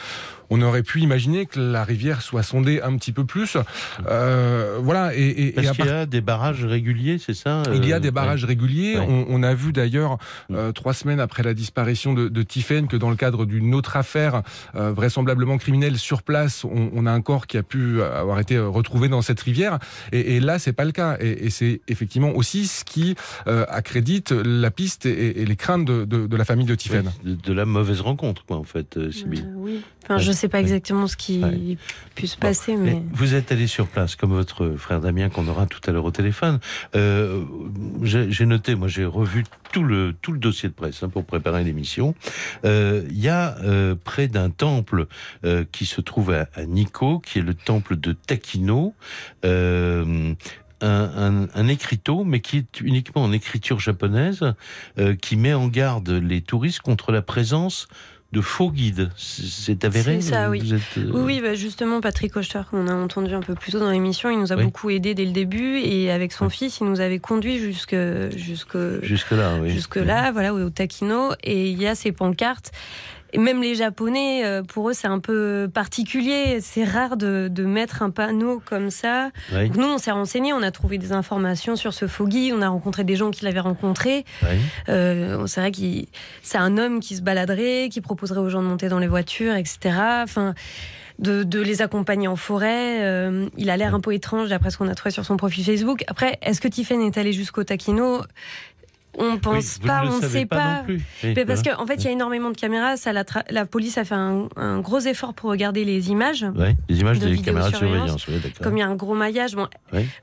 On 0.49 0.61
aurait 0.61 0.83
pu 0.83 1.01
imaginer 1.01 1.45
que 1.45 1.59
la 1.59 1.83
rivière 1.83 2.21
soit 2.21 2.43
sondée 2.43 2.81
un 2.81 2.95
petit 2.97 3.11
peu 3.11 3.25
plus. 3.25 3.57
Euh, 4.07 4.77
voilà. 4.81 5.15
Et, 5.15 5.47
et, 5.47 5.51
Parce 5.51 5.67
et 5.67 5.71
qu'il 5.71 5.85
y 5.85 5.89
a 5.89 6.05
des 6.05 6.21
barrages 6.21 6.63
réguliers, 6.63 7.17
c'est 7.17 7.33
ça 7.33 7.63
Il 7.73 7.85
y 7.85 7.91
a 7.91 7.99
des 7.99 8.09
euh, 8.09 8.11
barrages 8.11 8.43
ouais. 8.43 8.49
réguliers. 8.49 8.97
Ouais. 8.97 9.05
On, 9.07 9.25
on, 9.29 9.43
a 9.43 9.53
vu 9.55 9.73
d'ailleurs 9.73 10.19
mm. 10.49 10.55
euh, 10.55 10.71
trois 10.71 10.93
semaines 10.93 11.19
après 11.19 11.43
la 11.43 11.53
disparition 11.53 12.13
de, 12.13 12.27
de 12.27 12.43
Tiffen 12.43 12.87
que 12.87 12.95
dans 12.95 13.09
le 13.09 13.15
cadre 13.15 13.45
d'une 13.45 13.73
autre 13.73 13.97
affaire 13.97 14.43
euh, 14.75 14.91
vraisemblablement 14.91 15.57
criminelle 15.57 15.97
sur 15.97 16.21
place, 16.21 16.63
on, 16.63 16.92
on, 16.93 17.05
a 17.05 17.11
un 17.11 17.21
corps 17.21 17.47
qui 17.47 17.57
a 17.57 17.63
pu 17.63 18.01
avoir 18.01 18.39
été 18.39 18.57
retrouvé 18.57 19.07
dans 19.09 19.21
cette 19.21 19.39
rivière. 19.41 19.79
Et, 20.11 20.35
et 20.35 20.39
là, 20.39 20.59
c'est 20.59 20.73
pas 20.73 20.85
le 20.85 20.91
cas. 20.91 21.17
Et, 21.19 21.45
et 21.45 21.49
c'est 21.49 21.81
effectivement 21.87 22.31
aussi 22.31 22.67
ce 22.67 22.83
qui 22.83 23.15
euh, 23.47 23.65
accrédite 23.69 24.31
la 24.31 24.71
piste 24.71 25.05
et, 25.05 25.41
et 25.41 25.45
les 25.45 25.55
craintes 25.55 25.85
de, 25.85 26.05
de, 26.05 26.27
de, 26.27 26.37
la 26.37 26.45
famille 26.45 26.65
de 26.65 26.75
Tiffen. 26.75 27.11
De, 27.23 27.35
de, 27.35 27.53
la 27.53 27.65
mauvaise 27.65 28.01
rencontre, 28.01 28.45
quoi, 28.45 28.57
en 28.57 28.63
fait, 28.63 28.97
euh, 28.97 29.11
Sibylle. 29.11 29.47
oui. 29.55 29.81
Enfin, 30.03 30.17
je 30.17 30.29
ne 30.29 30.35
sais 30.35 30.49
pas 30.49 30.59
exactement 30.59 31.07
ce 31.07 31.15
qui 31.15 31.43
ouais. 31.43 31.77
pu 32.15 32.27
se 32.27 32.37
passer, 32.37 32.75
bon. 32.75 32.83
mais... 32.83 33.03
Vous 33.13 33.35
êtes 33.35 33.51
allé 33.51 33.67
sur 33.67 33.87
place, 33.87 34.15
comme 34.15 34.31
votre 34.31 34.71
frère 34.75 34.99
Damien, 34.99 35.29
qu'on 35.29 35.47
aura 35.47 35.65
tout 35.65 35.79
à 35.87 35.91
l'heure 35.91 36.05
au 36.05 36.11
téléphone. 36.11 36.59
Euh, 36.95 37.43
j'ai 38.01 38.45
noté, 38.45 38.75
moi 38.75 38.87
j'ai 38.87 39.05
revu 39.05 39.45
tout 39.71 39.83
le, 39.83 40.13
tout 40.21 40.33
le 40.33 40.39
dossier 40.39 40.69
de 40.69 40.73
presse 40.73 41.03
hein, 41.03 41.09
pour 41.09 41.25
préparer 41.25 41.63
l'émission. 41.63 42.15
Il 42.63 42.69
euh, 42.69 43.03
y 43.11 43.29
a 43.29 43.57
euh, 43.59 43.95
près 44.01 44.27
d'un 44.27 44.49
temple 44.49 45.07
qui 45.71 45.85
se 45.85 46.01
trouve 46.01 46.31
à, 46.31 46.47
à, 46.53 46.65
Nikko, 46.65 47.19
qui 47.19 47.39
est 47.39 47.43
le 47.43 47.53
temple 47.53 47.95
de 47.95 48.13
Takino. 48.13 48.93
Un, 49.43 50.35
un, 50.83 51.47
un, 51.53 51.67
écriteau, 51.67 52.23
mais 52.23 52.41
qui 52.41 52.57
est 52.57 52.81
uniquement 52.81 53.23
en 53.23 53.31
écriture 53.31 53.79
japonaise, 53.79 54.41
euh, 54.99 55.15
qui 55.15 55.37
met 55.37 55.53
en 55.53 55.67
garde 55.67 56.09
les 56.09 56.41
touristes 56.41 56.81
contre 56.81 57.11
la 57.11 57.21
présence 57.21 57.87
de 58.33 58.41
faux 58.41 58.71
guides. 58.71 59.09
C'est 59.15 59.85
avéré 59.85 60.19
ça, 60.19 60.49
oui. 60.49 60.73
Êtes... 60.73 60.81
Oui, 60.97 61.21
oui 61.23 61.41
bah 61.41 61.53
justement, 61.53 62.01
Patrick 62.01 62.35
Oster, 62.35 62.61
qu'on 62.69 62.87
a 62.87 62.93
entendu 62.93 63.33
un 63.33 63.41
peu 63.41 63.53
plus 63.53 63.71
tôt 63.71 63.79
dans 63.79 63.91
l'émission, 63.91 64.29
il 64.31 64.39
nous 64.39 64.51
a 64.51 64.55
oui. 64.55 64.63
beaucoup 64.63 64.89
aidé 64.89 65.13
dès 65.13 65.23
le 65.23 65.31
début 65.31 65.77
et 65.77 66.11
avec 66.11 66.33
son 66.33 66.45
oui. 66.45 66.51
fils, 66.51 66.79
il 66.81 66.87
nous 66.87 66.99
avait 66.99 67.19
conduit 67.19 67.59
jusque, 67.59 67.95
jusque, 68.35 68.77
jusque 69.03 69.31
là, 69.31 69.53
oui. 69.61 69.69
Jusque 69.69 69.97
là, 69.97 70.31
voilà, 70.31 70.53
au 70.53 70.69
Takino. 70.69 71.31
Et 71.43 71.69
il 71.69 71.79
y 71.79 71.85
a 71.85 71.93
ces 71.93 72.11
pancartes 72.11 72.71
et 73.33 73.39
même 73.39 73.61
les 73.61 73.73
Japonais, 73.73 74.45
euh, 74.45 74.61
pour 74.61 74.89
eux, 74.89 74.93
c'est 74.93 75.07
un 75.07 75.19
peu 75.19 75.67
particulier. 75.73 76.59
C'est 76.61 76.83
rare 76.83 77.17
de, 77.17 77.49
de, 77.51 77.63
mettre 77.63 78.03
un 78.03 78.11
panneau 78.11 78.61
comme 78.63 78.91
ça. 78.91 79.31
Oui. 79.51 79.71
nous, 79.75 79.87
on 79.87 79.97
s'est 79.97 80.11
renseigné, 80.11 80.53
on 80.53 80.61
a 80.61 80.69
trouvé 80.69 80.99
des 80.99 81.11
informations 81.11 81.75
sur 81.75 81.93
ce 81.93 82.07
Foggy, 82.07 82.51
on 82.53 82.61
a 82.61 82.69
rencontré 82.69 83.03
des 83.03 83.15
gens 83.15 83.31
qui 83.31 83.43
l'avaient 83.43 83.59
rencontré. 83.59 84.23
Oui. 84.43 84.49
Euh, 84.89 85.47
c'est 85.47 85.61
vrai 85.61 85.71
que 85.71 85.79
c'est 86.43 86.59
un 86.59 86.77
homme 86.77 86.99
qui 86.99 87.15
se 87.15 87.23
baladerait, 87.23 87.89
qui 87.91 88.01
proposerait 88.01 88.39
aux 88.39 88.49
gens 88.49 88.61
de 88.61 88.67
monter 88.67 88.87
dans 88.87 88.99
les 88.99 89.07
voitures, 89.07 89.55
etc. 89.55 89.97
Enfin. 90.23 90.53
De, 91.19 91.43
de, 91.43 91.61
les 91.61 91.83
accompagner 91.83 92.27
en 92.27 92.35
forêt. 92.35 93.03
Euh, 93.03 93.47
il 93.55 93.69
a 93.69 93.77
l'air 93.77 93.93
un 93.93 93.99
peu 93.99 94.15
étrange 94.15 94.49
d'après 94.49 94.71
ce 94.71 94.79
qu'on 94.79 94.89
a 94.89 94.95
trouvé 94.95 95.11
sur 95.11 95.23
son 95.23 95.37
profil 95.37 95.63
Facebook. 95.63 96.03
Après, 96.07 96.39
est-ce 96.41 96.59
que 96.59 96.67
Tiffen 96.67 96.99
est 97.01 97.19
allé 97.19 97.33
jusqu'au 97.33 97.63
Takino 97.63 98.23
on 99.17 99.37
pense 99.37 99.79
oui, 99.81 99.87
pas, 99.87 100.03
on 100.05 100.19
ne 100.19 100.27
sait 100.27 100.45
pas. 100.45 100.55
pas. 100.55 100.85
Oui, 100.87 101.45
parce 101.45 101.61
qu'en 101.61 101.81
en 101.81 101.85
fait, 101.85 101.95
il 101.95 102.05
y 102.05 102.07
a 102.07 102.11
énormément 102.11 102.49
de 102.49 102.57
caméras. 102.57 102.97
Ça, 102.97 103.13
la, 103.13 103.23
la 103.49 103.65
police 103.65 103.97
a 103.97 104.05
fait 104.05 104.15
un, 104.15 104.47
un, 104.55 104.79
gros 104.79 104.99
effort 104.99 105.33
pour 105.33 105.49
regarder 105.49 105.85
les 105.85 106.09
images. 106.09 106.45
Les 106.89 106.99
images 106.99 107.19
de 107.19 107.29
des 107.29 107.37
caméras 107.37 107.69
de 107.69 107.75
surveillance. 107.75 108.25
Comme 108.61 108.77
il 108.77 108.79
y 108.79 108.83
a 108.83 108.87
un 108.87 108.95
gros 108.95 109.15
maillage, 109.15 109.55
bon, 109.55 109.67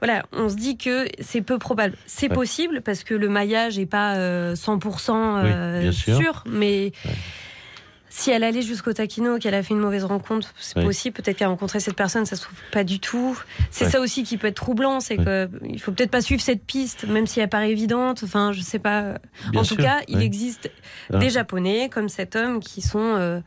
voilà, 0.00 0.24
on 0.32 0.48
se 0.48 0.56
dit 0.56 0.76
que 0.76 1.06
c'est 1.20 1.42
peu 1.42 1.58
probable. 1.58 1.94
C'est 2.06 2.28
possible 2.28 2.80
parce 2.82 3.04
que 3.04 3.14
le 3.14 3.28
maillage 3.28 3.78
n'est 3.78 3.86
pas 3.86 4.16
euh, 4.16 4.54
100% 4.54 5.12
euh, 5.12 5.92
sûr. 5.92 6.16
sûr, 6.16 6.44
mais 6.46 6.92
si 8.10 8.32
elle 8.32 8.42
allait 8.42 8.60
jusqu'au 8.60 8.92
taquino, 8.92 9.38
qu'elle 9.38 9.54
a 9.54 9.62
fait 9.62 9.72
une 9.72 9.80
mauvaise 9.80 10.04
rencontre, 10.04 10.52
c'est 10.58 10.78
oui. 10.78 10.84
possible. 10.84 11.14
Peut-être 11.14 11.36
qu'elle 11.38 11.46
a 11.46 11.50
rencontré 11.50 11.78
cette 11.78 11.94
personne, 11.94 12.26
ça 12.26 12.34
se 12.34 12.42
trouve 12.42 12.58
pas 12.72 12.82
du 12.82 12.98
tout. 12.98 13.40
C'est 13.70 13.84
ouais. 13.84 13.90
ça 13.90 14.00
aussi 14.00 14.24
qui 14.24 14.36
peut 14.36 14.48
être 14.48 14.56
troublant, 14.56 14.98
c'est 14.98 15.16
oui. 15.18 15.24
qu'il 15.70 15.80
faut 15.80 15.92
peut-être 15.92 16.10
pas 16.10 16.20
suivre 16.20 16.42
cette 16.42 16.64
piste, 16.64 17.04
même 17.06 17.28
si 17.28 17.38
elle 17.38 17.48
paraît 17.48 17.70
évidente. 17.70 18.22
Enfin, 18.24 18.52
je 18.52 18.60
sais 18.60 18.80
pas. 18.80 19.14
Bien 19.52 19.60
en 19.60 19.64
sûr, 19.64 19.76
tout 19.76 19.82
cas, 19.82 20.00
il 20.08 20.20
existe 20.22 20.70
ah. 21.12 21.18
des 21.18 21.30
Japonais 21.30 21.88
comme 21.88 22.08
cet 22.08 22.34
homme 22.34 22.58
qui 22.58 22.82
sont 22.82 22.98
euh, 22.98 23.40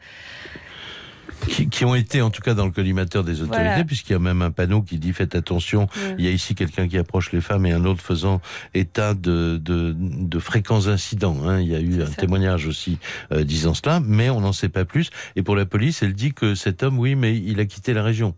qui, 1.48 1.70
qui, 1.70 1.86
ont 1.86 1.96
été 1.96 2.22
en 2.22 2.30
tout 2.30 2.42
cas 2.42 2.54
dans 2.54 2.66
le 2.66 2.72
collimateur 2.72 3.24
des 3.24 3.42
autorités, 3.42 3.64
voilà. 3.64 3.84
puisqu'il 3.84 4.14
y 4.14 4.16
a 4.16 4.20
même 4.20 4.42
un 4.42 4.52
panneau 4.52 4.82
qui 4.82 4.98
dit 4.98 5.14
faites 5.14 5.36
attention, 5.36 5.88
il 6.18 6.26
y 6.26 6.28
a 6.28 6.32
ici 6.32 6.56
quelqu'un 6.56 6.88
qui 6.88 6.98
approche 6.98 7.32
les 7.32 7.42
femmes 7.42 7.66
et 7.66 7.72
un 7.72 7.86
autre 7.86 8.02
faisant 8.02 8.42
état 8.74 9.14
de, 9.14 9.58
de, 9.58 9.96
de 9.98 10.40
fréquents 10.40 10.88
incidents. 10.88 11.38
Hein. 11.46 11.60
Il 11.62 11.68
y 11.68 11.76
a 11.76 11.80
eu 11.80 12.02
un 12.02 12.08
ça. 12.08 12.16
témoignage 12.16 12.68
aussi 12.68 12.98
euh, 13.32 13.44
disant 13.44 13.74
cela, 13.74 14.00
mais 14.00 14.30
on 14.30 14.42
n'en 14.42 14.54
sait 14.54 14.70
pas 14.70 14.86
plus. 14.86 15.10
Et 15.36 15.44
pour 15.44 15.56
la 15.56 15.66
police, 15.66 16.04
elle 16.04 16.14
dit 16.14 16.34
que 16.34 16.56
cet 16.56 16.84
homme, 16.84 17.00
oui, 17.00 17.16
mais 17.16 17.38
il 17.38 17.60
a 17.60 17.66
quitté 17.66 17.94
la 17.94 18.04
région. 18.04 18.36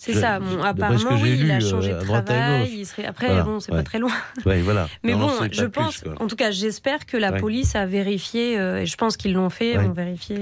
C'est 0.00 0.14
ça. 0.14 0.40
Bon, 0.40 0.62
apparemment, 0.62 1.18
oui, 1.20 1.36
lu, 1.36 1.44
il 1.44 1.50
a 1.50 1.60
changé 1.60 1.92
euh, 1.92 2.00
de 2.00 2.04
travail. 2.06 2.70
Il 2.72 2.86
serait... 2.86 3.04
Après, 3.04 3.26
voilà. 3.26 3.42
bon, 3.42 3.60
c'est 3.60 3.70
ouais. 3.70 3.78
pas 3.78 3.84
très 3.84 3.98
loin. 3.98 4.12
Ouais, 4.46 4.62
voilà. 4.62 4.88
Mais 5.04 5.12
bon, 5.12 5.30
je 5.52 5.64
pense, 5.66 5.98
plus, 5.98 6.10
en 6.18 6.26
tout 6.26 6.36
cas, 6.36 6.50
j'espère 6.50 7.04
que 7.04 7.18
la 7.18 7.32
ouais. 7.32 7.38
police 7.38 7.76
a 7.76 7.84
vérifié, 7.84 8.58
euh, 8.58 8.80
et 8.80 8.86
je 8.86 8.96
pense 8.96 9.18
qu'ils 9.18 9.34
l'ont 9.34 9.50
fait, 9.50 9.76
ont 9.76 9.92
vérifié 9.92 10.38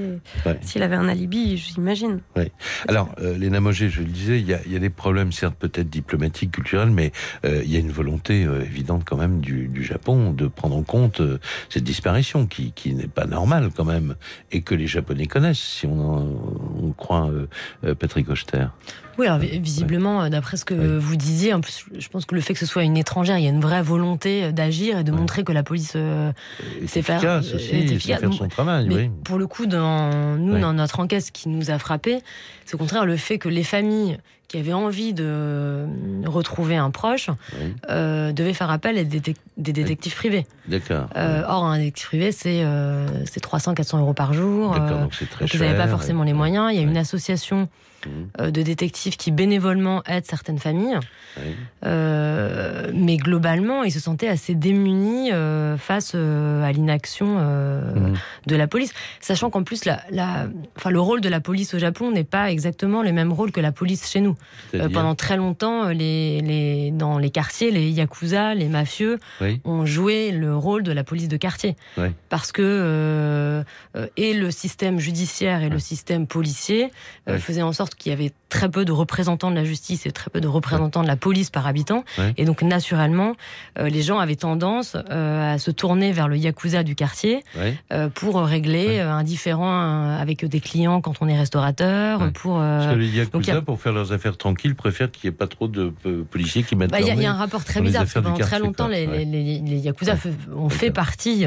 s'il 0.61 0.85
avait 0.85 0.95
un 0.95 1.09
alibi, 1.09 1.57
j'imagine. 1.57 2.21
Alors, 2.87 3.11
euh, 3.21 3.37
Léna 3.37 3.59
Mogé, 3.59 3.89
je 3.89 3.99
le 4.01 4.07
disais, 4.07 4.39
il 4.39 4.47
y, 4.47 4.55
a, 4.55 4.61
il 4.65 4.73
y 4.73 4.77
a 4.77 4.79
des 4.79 4.91
problèmes, 4.91 5.33
certes, 5.33 5.57
peut-être 5.59 5.91
diplomatiques, 5.91 6.53
culturels, 6.53 6.91
mais 6.91 7.11
euh, 7.45 7.61
il 7.65 7.73
y 7.73 7.77
a 7.77 7.81
une 7.81 7.91
volonté 7.91 8.43
évidente 8.43 9.03
quand 9.05 9.17
même 9.17 9.41
du, 9.41 9.67
du, 9.67 9.83
Japon 9.83 10.31
de 10.33 10.47
prendre 10.47 10.77
en 10.77 10.83
compte 10.85 11.21
cette 11.69 11.85
disparition 11.85 12.47
qui, 12.47 12.71
qui 12.73 12.95
n'est 12.95 13.09
pas 13.09 13.27
normale 13.27 13.71
quand 13.77 13.85
même, 13.85 14.15
et 14.53 14.63
que 14.63 14.77
les 14.77 14.87
Japonais 14.87 15.27
connaissent, 15.27 15.59
si 15.59 15.87
on, 15.87 16.01
en, 16.01 16.27
on 16.81 16.93
croit 16.93 17.29
Patrick 17.99 18.29
Oster. 18.29 18.67
Oui, 19.19 19.27
alors 19.27 19.39
visiblement, 19.39 20.21
ouais. 20.21 20.31
d'après 20.31 20.57
ce 20.57 20.65
que 20.65 20.75
ouais. 20.75 20.99
vous 20.99 21.17
disiez, 21.17 21.53
en 21.53 21.61
plus, 21.61 21.85
je 21.99 22.09
pense 22.09 22.25
que 22.25 22.35
le 22.35 22.41
fait 22.41 22.55
que 22.55 22.61
ce 22.61 22.67
soit 22.67 22.85
une 22.85 22.97
étrangère, 22.97 23.37
il 23.39 23.45
y 23.45 23.49
a 23.49 23.51
une 23.51 23.61
vraie 23.61 23.83
volonté 23.83 24.53
d'agir 24.53 24.99
et 24.99 25.05
de 25.05 25.11
ouais. 25.11 25.19
montrer 25.19 25.45
que 25.45 25.53
la 25.53 25.63
police 25.63 25.95
euh, 25.97 26.33
sait 26.87 27.03
faire, 27.03 27.41
aussi, 27.41 27.75
est 27.75 27.93
efficace. 27.93 28.21
faire 28.21 28.33
son 28.33 28.49
travail. 28.49 28.87
Mais 28.89 28.95
oui. 28.95 29.11
pour 29.25 29.39
le 29.39 29.47
coup, 29.47 29.67
dans 29.67 30.37
nous, 30.37 30.59
dans 30.59 30.73
notre 30.73 31.01
enquête, 31.01 31.23
ce 31.23 31.33
qui 31.33 31.49
nous 31.49 31.71
a 31.71 31.79
frappé, 31.79 32.21
c'est 32.65 32.75
au 32.77 32.79
contraire 32.79 33.05
le 33.05 33.17
fait 33.17 33.39
que 33.39 33.49
les 33.49 33.65
familles 33.65 34.19
qui 34.49 34.57
avaient 34.57 34.73
envie 34.73 35.13
de 35.13 35.87
retrouver 36.25 36.77
un 36.77 36.91
proche 36.91 37.29
oui. 37.61 37.75
euh, 37.91 38.33
devaient 38.33 38.55
faire 38.55 38.71
appel 38.71 38.97
à 38.97 39.05
des, 39.05 39.21
des 39.21 39.73
détectives 39.73 40.15
privés. 40.15 40.47
D'accord. 40.67 41.07
Euh, 41.17 41.43
or, 41.47 41.67
un 41.67 41.77
détective 41.77 42.07
privé, 42.07 42.33
c'est 42.33 42.63
euh, 42.65 43.07
300-400 43.27 43.99
euros 43.99 44.15
par 44.15 44.33
jour. 44.33 44.73
D'accord, 44.73 45.01
donc 45.01 45.15
c'est 45.15 45.29
très 45.29 45.41
donc 45.41 45.49
cher. 45.51 45.61
Ils 45.61 45.65
n'avaient 45.67 45.79
pas 45.79 45.89
forcément 45.89 46.25
les 46.25 46.33
moyens. 46.33 46.71
Il 46.73 46.77
y 46.77 46.81
a 46.81 46.83
une 46.83 46.97
association 46.97 47.69
euh, 48.41 48.51
de 48.51 48.63
détectives 48.63 49.17
qui 49.17 49.31
bénévolement 49.31 50.03
aident 50.05 50.27
certaines 50.27 50.59
familles. 50.59 50.99
Euh, 51.85 52.91
mais 52.95 53.17
globalement, 53.17 53.83
ils 53.85 53.93
se 53.93 54.01
sentaient 54.01 54.29
assez 54.29 54.55
démunis 54.55 55.33
euh, 55.33 55.77
face 55.77 56.13
euh, 56.15 56.63
à 56.63 56.73
l'inaction 56.73 57.39
mmh. 57.39 58.15
de 58.47 58.57
la 58.57 58.67
police. 58.67 58.93
Sachant 59.21 59.51
qu'en 59.51 59.63
plus, 59.63 59.85
la, 59.85 60.01
la, 60.11 60.49
enfin, 60.77 60.91
le 60.91 61.01
rôle 61.01 61.21
de 61.21 61.29
la 61.29 61.41
police 61.41 61.75
au 61.75 61.79
Japon 61.79 62.11
n'est 62.11 62.25
pas 62.25 62.51
exactement 62.51 63.03
le 63.03 63.13
même 63.13 63.33
rôle 63.33 63.53
que 63.53 63.61
la 63.61 63.73
police 63.73 64.11
chez 64.11 64.21
nous. 64.21 64.37
pendant 64.73 65.15
très 65.15 65.37
longtemps, 65.37 65.89
les, 65.89 66.41
les, 66.41 66.91
dans 66.91 67.19
les 67.19 67.31
quartiers, 67.31 67.71
les 67.71 67.91
yakuza, 67.91 68.55
les 68.55 68.69
mafieux 68.69 69.19
oui. 69.41 69.61
ont 69.65 69.87
joué 69.87 70.31
le 70.31 70.57
rôle 70.57 70.83
de 70.83 70.93
la 70.93 71.05
police 71.05 71.29
de 71.29 71.37
quartier. 71.37 71.77
Oui. 71.97 72.09
Parce 72.29 72.53
que 72.53 73.65
et 74.17 74.35
le 74.35 74.51
système 74.51 74.99
judiciaire 74.99 75.63
et 75.63 75.69
le 75.69 75.79
système 75.79 76.27
policier 76.27 76.91
faisaient 77.27 77.63
en 77.63 77.73
sorte 77.73 77.88
qu'il 77.95 78.11
y 78.11 78.13
avait 78.13 78.33
très 78.49 78.69
peu 78.69 78.85
de 78.85 78.93
représentants 78.93 79.51
de 79.51 79.57
la 79.57 79.65
justice 79.65 80.07
et 80.07 80.11
très 80.11 80.31
peu 80.31 80.41
de 80.41 80.49
représentants 80.49 81.03
de 81.03 81.07
la 81.07 81.17
police 81.17 81.51
par 81.51 81.67
habitant. 81.67 82.05
Ouais. 82.19 82.33
Et 82.37 82.45
donc, 82.45 82.63
naturellement, 82.63 83.35
euh, 83.79 83.89
les 83.89 84.03
gens 84.03 84.19
avaient 84.19 84.37
tendance 84.37 84.97
euh, 85.11 85.55
à 85.55 85.59
se 85.59 85.71
tourner 85.71 86.13
vers 86.13 86.29
le 86.29 86.37
yakuza 86.37 86.83
du 86.83 86.95
quartier 86.95 87.45
ouais. 87.57 87.77
euh, 87.93 88.09
pour 88.09 88.41
régler 88.41 88.87
ouais. 88.87 89.01
un 89.01 89.23
différend 89.23 90.17
avec 90.19 90.45
des 90.45 90.61
clients 90.61 91.01
quand 91.01 91.15
on 91.21 91.29
est 91.29 91.39
restaurateur. 91.39 92.33
Pour, 92.33 92.57
Parce 92.59 92.93
que 92.93 92.99
les 92.99 93.09
yakuza, 93.09 93.53
donc, 93.53 93.63
a... 93.63 93.63
pour 93.63 93.81
faire 93.81 93.93
leurs 93.93 94.13
affaires 94.13 94.37
tranquilles, 94.37 94.75
préfèrent 94.75 95.11
qu'il 95.11 95.29
n'y 95.29 95.35
ait 95.35 95.37
pas 95.37 95.47
trop 95.47 95.69
de 95.69 95.93
policiers 96.31 96.63
qui 96.63 96.77
mettent 96.77 96.91
bah, 96.91 97.01
Il 97.01 97.07
y, 97.07 97.23
y, 97.23 97.27
a 97.27 97.31
un 97.31 97.37
rapport 97.37 97.65
très 97.65 97.81
bizarre, 97.81 98.03
parce 98.03 98.15
que 98.15 98.21
pendant 98.21 98.39
très 98.39 98.59
longtemps, 98.59 98.89
les, 98.89 99.07
les, 99.07 99.25
les, 99.25 99.61
les, 99.61 99.79
yakuza 99.79 100.17
ont 100.57 100.69
fait 100.69 100.91
partie 100.91 101.47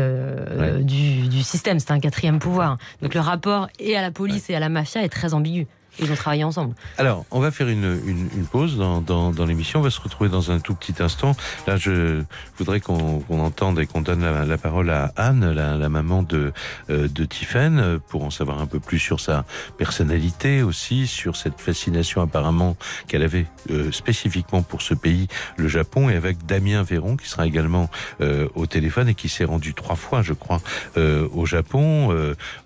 du, 0.81 1.27
du, 1.27 1.43
système. 1.43 1.79
C'est 1.79 1.91
un 1.91 1.99
quatrième 1.99 2.39
pouvoir. 2.39 2.77
Donc, 3.01 3.13
le 3.13 3.19
rapport 3.19 3.67
et 3.79 3.97
à 3.97 4.01
la 4.01 4.11
police 4.11 4.49
et 4.49 4.55
à 4.55 4.59
la 4.59 4.69
mafia 4.69 5.03
est 5.03 5.09
très 5.09 5.33
ambigu. 5.33 5.67
Ils 5.99 6.11
ont 6.11 6.15
travaillé 6.15 6.43
ensemble. 6.43 6.73
Alors, 6.97 7.25
on 7.31 7.41
va 7.41 7.51
faire 7.51 7.67
une, 7.67 7.99
une, 8.05 8.45
pause 8.45 8.77
dans, 8.77 9.01
dans, 9.01 9.31
dans 9.31 9.45
l'émission. 9.45 9.79
On 9.79 9.83
va 9.83 9.89
se 9.89 9.99
retrouver 9.99 10.29
dans 10.29 10.49
un 10.49 10.59
tout 10.59 10.73
petit 10.73 11.03
instant. 11.03 11.35
Là, 11.67 11.75
je 11.75 12.23
voudrais 12.57 12.79
qu'on 12.79 13.21
entende 13.29 13.77
et 13.79 13.85
qu'on 13.85 14.01
donne 14.01 14.21
la, 14.21 14.57
parole 14.57 14.89
à 14.89 15.11
Anne, 15.17 15.51
la, 15.51 15.75
la 15.75 15.89
maman 15.89 16.23
de, 16.23 16.53
euh, 16.89 17.07
de 17.09 17.25
Tiffen, 17.25 17.99
pour 18.07 18.23
en 18.23 18.29
savoir 18.29 18.61
un 18.61 18.67
peu 18.67 18.79
plus 18.79 18.99
sur 18.99 19.19
sa 19.19 19.43
personnalité 19.77 20.63
aussi, 20.63 21.07
sur 21.07 21.35
cette 21.35 21.59
fascination 21.59 22.21
apparemment 22.21 22.77
qu'elle 23.07 23.23
avait 23.23 23.47
euh, 23.69 23.91
spécifiquement 23.91 24.61
pour 24.61 24.81
ce 24.81 24.93
pays, 24.93 25.27
le 25.57 25.67
Japon, 25.67 26.09
et 26.09 26.15
avec 26.15 26.45
Damien 26.45 26.83
Véron, 26.83 27.17
qui 27.17 27.27
sera 27.27 27.45
également 27.45 27.89
euh, 28.21 28.47
au 28.55 28.65
téléphone 28.65 29.09
et 29.09 29.15
qui 29.15 29.27
s'est 29.27 29.45
rendu 29.45 29.73
trois 29.73 29.95
fois, 29.95 30.21
je 30.21 30.33
crois, 30.33 30.61
au 30.95 31.45
Japon. 31.45 32.15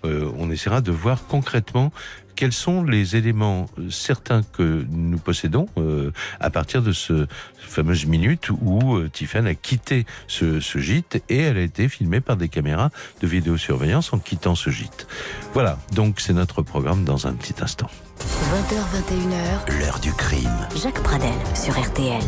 on 0.04 0.52
essaiera 0.52 0.82
de 0.82 0.92
voir 0.92 1.26
concrètement 1.28 1.92
quels 2.36 2.54
sont 2.54 2.84
les 2.84 3.16
éléments 3.16 3.68
euh, 3.80 3.90
certains 3.90 4.44
que 4.44 4.86
nous 4.90 5.18
possédons 5.18 5.68
euh, 5.78 6.12
à 6.40 6.50
partir 6.50 6.82
de 6.82 6.92
ce 6.92 7.28
fameuse 7.58 8.06
minute 8.06 8.50
où 8.50 8.96
euh, 8.96 9.10
Tiffany 9.12 9.50
a 9.50 9.56
quitté 9.56 10.06
ce, 10.28 10.60
ce, 10.60 10.80
gîte 10.80 11.24
et 11.30 11.40
elle 11.40 11.58
a 11.58 11.62
été 11.62 11.88
filmée 11.90 12.22
par 12.22 12.38
des 12.38 12.50
caméras 12.50 12.92
de 13.22 13.28
vidéosurveillance 13.28 14.14
en 14.14 14.20
quittant 14.20 14.56
ce 14.56 14.70
gîte. 14.70 15.08
Voilà, 15.54 15.80
donc 15.94 16.20
c'est 16.20 16.34
notre 16.34 16.62
programme 16.62 17.04
dans 17.04 17.28
un 17.28 17.34
petit 17.34 17.56
instant. 17.62 17.90
20h, 18.20 19.70
21h, 19.70 19.80
l'heure 19.80 20.00
du 20.00 20.14
crime. 20.14 20.68
Jacques 20.82 21.02
Pradel 21.02 21.34
sur 21.54 21.80
RTL. 21.80 22.22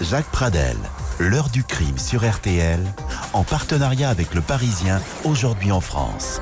Jacques 0.00 0.30
Pradel, 0.30 0.76
l'heure 1.20 1.48
du 1.50 1.62
crime 1.62 1.98
sur 1.98 2.28
RTL, 2.28 2.80
en 3.32 3.44
partenariat 3.44 4.10
avec 4.10 4.34
le 4.34 4.40
Parisien, 4.40 5.00
aujourd'hui 5.24 5.70
en 5.70 5.80
France. 5.80 6.40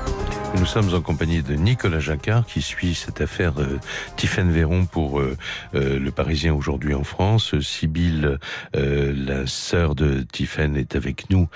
Nous 0.59 0.67
sommes 0.67 0.93
en 0.93 1.01
compagnie 1.01 1.41
de 1.41 1.55
Nicolas 1.55 1.99
Jacquard 1.99 2.45
qui 2.45 2.61
suit 2.61 2.93
cette 2.93 3.21
affaire 3.21 3.53
de 3.53 3.79
Tiffaine 4.17 4.51
Véron 4.51 4.85
pour 4.85 5.19
euh, 5.19 5.35
euh, 5.73 5.97
le 5.97 6.11
Parisien 6.11 6.53
aujourd'hui 6.53 6.93
en 6.93 7.03
France. 7.03 7.59
Sybille, 7.59 8.37
euh, 8.75 9.13
la 9.15 9.47
sœur 9.47 9.95
de 9.95 10.21
Tiffaine, 10.31 10.77
est 10.77 10.95
avec 10.95 11.29
nous 11.29 11.49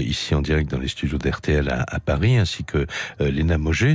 ici 0.00 0.34
en 0.34 0.42
direct 0.42 0.70
dans 0.70 0.78
les 0.78 0.88
studios 0.88 1.18
d'RTL 1.18 1.68
à, 1.68 1.84
à, 1.86 2.00
Paris, 2.00 2.36
ainsi 2.36 2.64
que 2.64 2.86
Léna 3.20 3.56
Moget, 3.56 3.94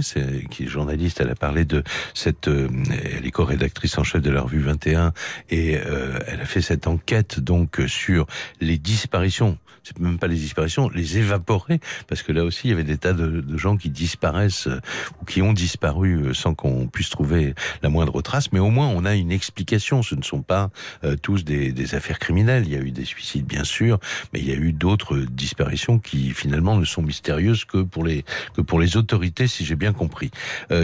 qui 0.50 0.64
est 0.64 0.68
journaliste. 0.68 1.20
Elle 1.20 1.30
a 1.30 1.36
parlé 1.36 1.66
de 1.66 1.84
cette... 2.14 2.48
elle 2.48 3.26
est 3.26 3.32
co-rédactrice 3.32 3.98
en 3.98 4.04
chef 4.04 4.22
de 4.22 4.32
la 4.32 4.42
revue 4.42 4.62
21 4.62 5.14
et 5.50 5.74
elle 5.74 6.42
a 6.42 6.46
fait 6.46 6.62
cette 6.62 6.88
enquête 6.88 7.40
donc 7.40 7.82
sur 7.88 8.26
les 8.66 8.78
disparitions 8.78 9.58
c'est 9.86 10.00
même 10.00 10.18
pas 10.18 10.28
les 10.28 10.36
disparitions, 10.36 10.90
les 10.90 11.20
évaporer, 11.20 11.80
parce 12.08 12.24
que 12.24 12.32
là 12.32 12.44
aussi 12.44 12.62
il 12.68 12.70
y 12.72 12.74
avait 12.74 12.84
des 12.84 12.98
tas 12.98 13.14
de, 13.14 13.44
gens 13.56 13.78
qui 13.78 13.90
disparaissent 13.90 14.68
euh, 14.68 14.80
ou 15.22 15.26
qui 15.26 15.42
ont 15.44 15.54
disparu 15.54 16.16
euh, 16.16 16.34
sans 16.34 16.56
qu'on 16.56 16.88
puisse 16.88 17.10
trouver 17.10 17.54
la 17.84 17.90
moindre 17.90 18.22
trace, 18.24 18.52
mais 18.52 18.60
au 18.60 18.70
moins 18.70 18.88
on 18.88 19.06
a 19.06 19.14
une 19.14 19.32
explication. 19.32 20.02
Ce 20.02 20.16
ne 20.16 20.24
sont 20.24 20.42
pas 20.42 20.72
euh, 21.04 21.16
tous 21.22 21.44
des, 21.44 21.74
affaires 21.94 22.18
criminelles. 22.18 22.64
Il 22.66 22.74
y 22.74 22.76
a 22.76 22.80
eu 22.80 22.90
des 22.90 23.06
suicides 23.06 23.46
bien 23.46 23.64
sûr, 23.64 24.00
mais 24.34 24.40
il 24.40 24.50
y 24.50 24.52
a 24.52 24.56
eu 24.56 24.74
d'autres 24.74 25.18
disparitions 25.18 26.00
qui 26.00 26.32
finalement 26.32 26.76
ne 26.76 26.84
sont 26.84 27.04
mystérieuses 27.04 27.64
que 27.64 27.84
pour 27.84 28.04
les 28.04 28.26
que 28.56 28.62
pour 28.62 28.80
les 28.80 28.98
autorités, 28.98 29.46
si 29.46 29.66
j'ai 29.66 29.76
bien 29.76 29.94
compris. 29.94 30.32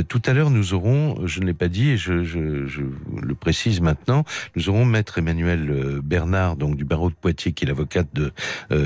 Tout 0.07 0.21
à 0.25 0.33
l'heure 0.33 0.51
nous 0.51 0.75
aurons, 0.75 1.25
je 1.25 1.39
ne 1.39 1.47
l'ai 1.47 1.55
pas 1.55 1.69
dit 1.69 1.97
je, 1.97 2.11
le 2.11 3.35
précise 3.35 3.81
maintenant, 3.81 4.25
nous 4.55 4.69
aurons 4.69 4.85
maître 4.85 5.17
Emmanuel 5.17 6.01
Bernard, 6.03 6.55
donc 6.55 6.75
du 6.75 6.85
barreau 6.85 7.09
de 7.09 7.15
Poitiers, 7.15 7.53
qui 7.53 7.65
est 7.65 7.67
l'avocate 7.67 8.13
de 8.13 8.31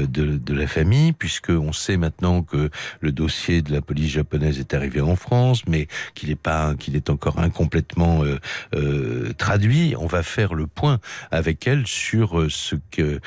de, 0.08 0.54
la 0.54 0.68
famille, 0.68 1.12
puisque 1.12 1.50
on 1.50 1.74
sait 1.74 1.98
maintenant 1.98 2.42
que 2.42 2.70
le 3.02 3.12
dossier 3.12 3.62
de 3.62 3.72
la 3.72 3.82
police 3.82 4.12
japonaise 4.12 4.60
est 4.60 4.74
arrivé 4.74 5.02
en 5.02 5.16
France, 5.16 5.64
mais 5.68 5.88
qu'il 6.14 6.30
est 6.32 6.36
pas, 6.36 6.76
qu'il 6.76 6.96
est 6.96 7.10
encore 7.10 7.40
incomplètement 7.40 8.24
euh, 8.24 8.40
euh, 8.76 9.34
traduit. 9.38 9.96
On 9.98 10.08
va 10.08 10.24
faire 10.24 10.54
le 10.54 10.68
point 10.68 11.00
avec 11.32 11.68
elle 11.68 11.88
sur 11.88 12.40
euh, 12.40 12.50
ce 12.50 12.76
que, 12.92 13.20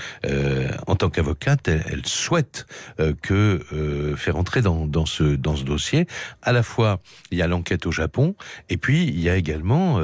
en 0.86 0.96
tant 0.96 1.10
qu'avocate, 1.10 1.68
elle, 1.68 2.06
souhaite 2.06 2.66
que 3.22 4.14
faire 4.16 4.36
entrer 4.36 4.62
dans, 4.62 4.86
dans 4.86 5.06
ce 5.06 5.36
dans 5.36 5.56
ce 5.56 5.64
dossier. 5.64 6.06
À 6.42 6.52
la 6.52 6.62
fois, 6.62 7.00
il 7.30 7.38
y 7.38 7.42
a 7.42 7.46
l'enquête 7.46 7.86
au 7.86 7.92
Japon, 7.92 8.34
et 8.68 8.76
puis 8.76 9.04
il 9.04 9.20
y 9.20 9.28
a 9.28 9.36
également, 9.36 10.00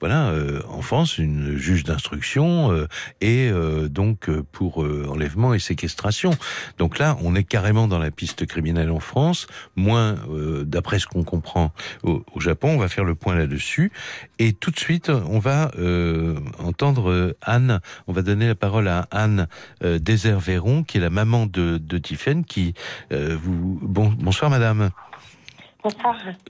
voilà, 0.00 0.32
en 0.68 0.82
France, 0.82 1.18
une 1.18 1.56
juge 1.56 1.84
d'instruction 1.84 2.86
et 3.20 3.50
donc 3.88 4.30
pour 4.52 4.78
enlèvement 4.78 5.54
et 5.54 5.58
séquestration 5.58 6.15
donc 6.78 6.98
là, 6.98 7.16
on 7.22 7.34
est 7.34 7.44
carrément 7.44 7.88
dans 7.88 7.98
la 7.98 8.10
piste 8.10 8.46
criminelle 8.46 8.90
en 8.90 9.00
France, 9.00 9.46
moins 9.76 10.16
euh, 10.30 10.64
d'après 10.64 10.98
ce 10.98 11.06
qu'on 11.06 11.24
comprend 11.24 11.72
au, 12.02 12.22
Japon. 12.38 12.70
On 12.70 12.78
va 12.78 12.88
faire 12.88 13.04
le 13.04 13.14
point 13.14 13.34
là-dessus. 13.34 13.92
Et 14.38 14.52
tout 14.52 14.70
de 14.70 14.78
suite, 14.78 15.08
on 15.10 15.38
va 15.38 15.70
euh, 15.78 16.38
entendre 16.58 17.10
euh, 17.10 17.36
Anne, 17.42 17.80
on 18.06 18.12
va 18.12 18.22
donner 18.22 18.46
la 18.46 18.54
parole 18.54 18.88
à 18.88 19.08
Anne 19.10 19.48
euh, 19.82 19.98
Désert-Véron, 19.98 20.84
qui 20.84 20.98
est 20.98 21.00
la 21.00 21.10
maman 21.10 21.46
de, 21.46 21.78
de 21.78 21.98
qui... 22.46 22.74
vous, 23.10 23.78
bon, 23.82 24.14
bonsoir 24.18 24.50
madame. 24.50 24.90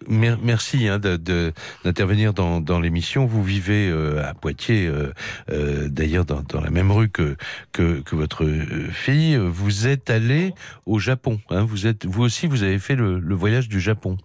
Merci 0.09 0.89
hein, 0.89 0.99
d'intervenir 0.99 2.33
dans, 2.33 2.61
dans 2.61 2.81
l'émission. 2.81 3.27
Vous 3.27 3.43
vivez 3.43 3.89
euh, 3.89 4.29
à 4.29 4.35
Poitiers, 4.35 4.87
euh, 4.87 5.13
euh, 5.51 5.89
d'ailleurs 5.89 6.25
dans, 6.25 6.43
dans, 6.43 6.61
la 6.61 6.71
même 6.71 6.91
rue 6.91 7.09
que, 7.09 7.37
que, 7.73 8.01
que, 8.01 8.17
votre 8.17 8.45
fille. 8.91 9.37
Vous 9.37 9.87
êtes 9.87 10.11
allé 10.11 10.53
au 10.87 10.99
Japon. 10.99 11.41
Hein, 11.51 11.65
vous, 11.65 11.87
êtes, 11.87 12.07
vous 12.07 12.23
aussi, 12.23 12.47
vous 12.47 12.63
avez 12.63 12.79
fait 12.79 12.95
le, 12.95 13.19
le 13.19 13.35
voyage 13.35 13.69
du 13.69 13.81
Japon. 13.81 14.17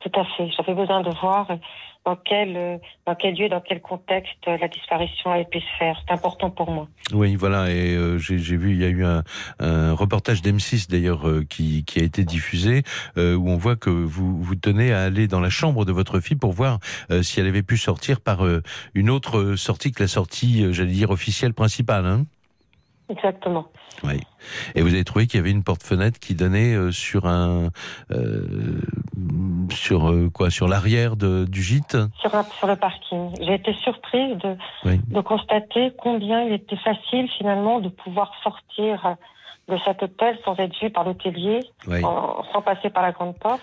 Tout 0.00 0.20
à 0.20 0.24
fait. 0.36 0.50
J'avais 0.56 0.74
besoin 0.74 1.02
de 1.02 1.10
voir 1.20 1.48
dans 2.04 2.16
quel, 2.16 2.56
euh, 2.56 2.76
dans 3.06 3.14
quel 3.14 3.34
lieu, 3.34 3.48
dans 3.48 3.60
quel 3.60 3.80
contexte 3.80 4.46
la 4.46 4.68
disparition 4.68 5.32
a 5.32 5.42
pu 5.44 5.60
se 5.60 5.78
faire. 5.78 5.96
C'est 6.06 6.12
important 6.12 6.50
pour 6.50 6.70
moi. 6.70 6.88
Oui, 7.12 7.34
voilà. 7.36 7.70
Et 7.70 7.94
euh, 7.94 8.18
j'ai 8.18 8.56
vu, 8.56 8.72
il 8.72 8.80
y 8.80 8.84
a 8.84 8.88
eu 8.88 9.04
un, 9.04 9.22
un 9.58 9.92
reportage 9.92 10.42
d'M6 10.42 10.90
d'ailleurs 10.90 11.28
euh, 11.28 11.44
qui, 11.48 11.84
qui 11.84 12.00
a 12.00 12.02
été 12.02 12.24
diffusé 12.24 12.82
où 13.16 13.50
on 13.50 13.56
voit 13.56 13.76
que 13.76 13.90
vous 13.90 14.42
vous 14.42 14.54
tenez 14.54 14.92
à 14.92 15.02
aller 15.02 15.28
dans 15.28 15.40
la 15.40 15.50
chambre 15.50 15.84
de 15.84 15.92
votre 15.92 16.20
fille 16.20 16.36
pour 16.36 16.52
voir 16.52 16.78
si 17.22 17.40
elle 17.40 17.46
avait 17.46 17.62
pu 17.62 17.76
sortir 17.76 18.20
par 18.20 18.44
une 18.94 19.10
autre 19.10 19.56
sortie 19.56 19.92
que 19.92 20.02
la 20.02 20.08
sortie, 20.08 20.72
j'allais 20.72 20.92
dire 20.92 21.10
officielle 21.10 21.54
principale. 21.54 22.06
Hein 22.06 22.26
Exactement. 23.08 23.66
Oui. 24.02 24.20
Et 24.74 24.82
vous 24.82 24.94
avez 24.94 25.04
trouvé 25.04 25.26
qu'il 25.26 25.38
y 25.38 25.40
avait 25.42 25.50
une 25.50 25.62
porte-fenêtre 25.62 26.18
qui 26.18 26.34
donnait 26.34 26.74
euh, 26.74 26.90
sur 26.90 27.26
un 27.26 27.68
euh, 28.10 28.80
sur 29.70 30.10
euh, 30.10 30.30
quoi 30.32 30.50
sur 30.50 30.68
l'arrière 30.68 31.16
du 31.16 31.62
gîte? 31.62 31.96
Sur, 32.20 32.34
un, 32.34 32.44
sur 32.44 32.66
le 32.66 32.76
parking. 32.76 33.30
J'ai 33.40 33.54
été 33.54 33.74
surprise 33.74 34.36
de 34.38 34.56
de 34.84 35.20
constater 35.20 35.92
combien 35.98 36.42
il 36.44 36.54
était 36.54 36.76
facile 36.76 37.28
finalement 37.36 37.80
de 37.80 37.88
pouvoir 37.88 38.32
sortir 38.42 39.16
de 39.68 39.78
cet 39.84 40.02
hôtel 40.02 40.38
sans 40.44 40.56
être 40.56 40.78
vu 40.80 40.90
par 40.90 41.04
l'hôtelier, 41.04 41.60
sans 41.86 42.62
passer 42.62 42.90
par 42.90 43.02
la 43.02 43.12
grande 43.12 43.38
porte 43.38 43.62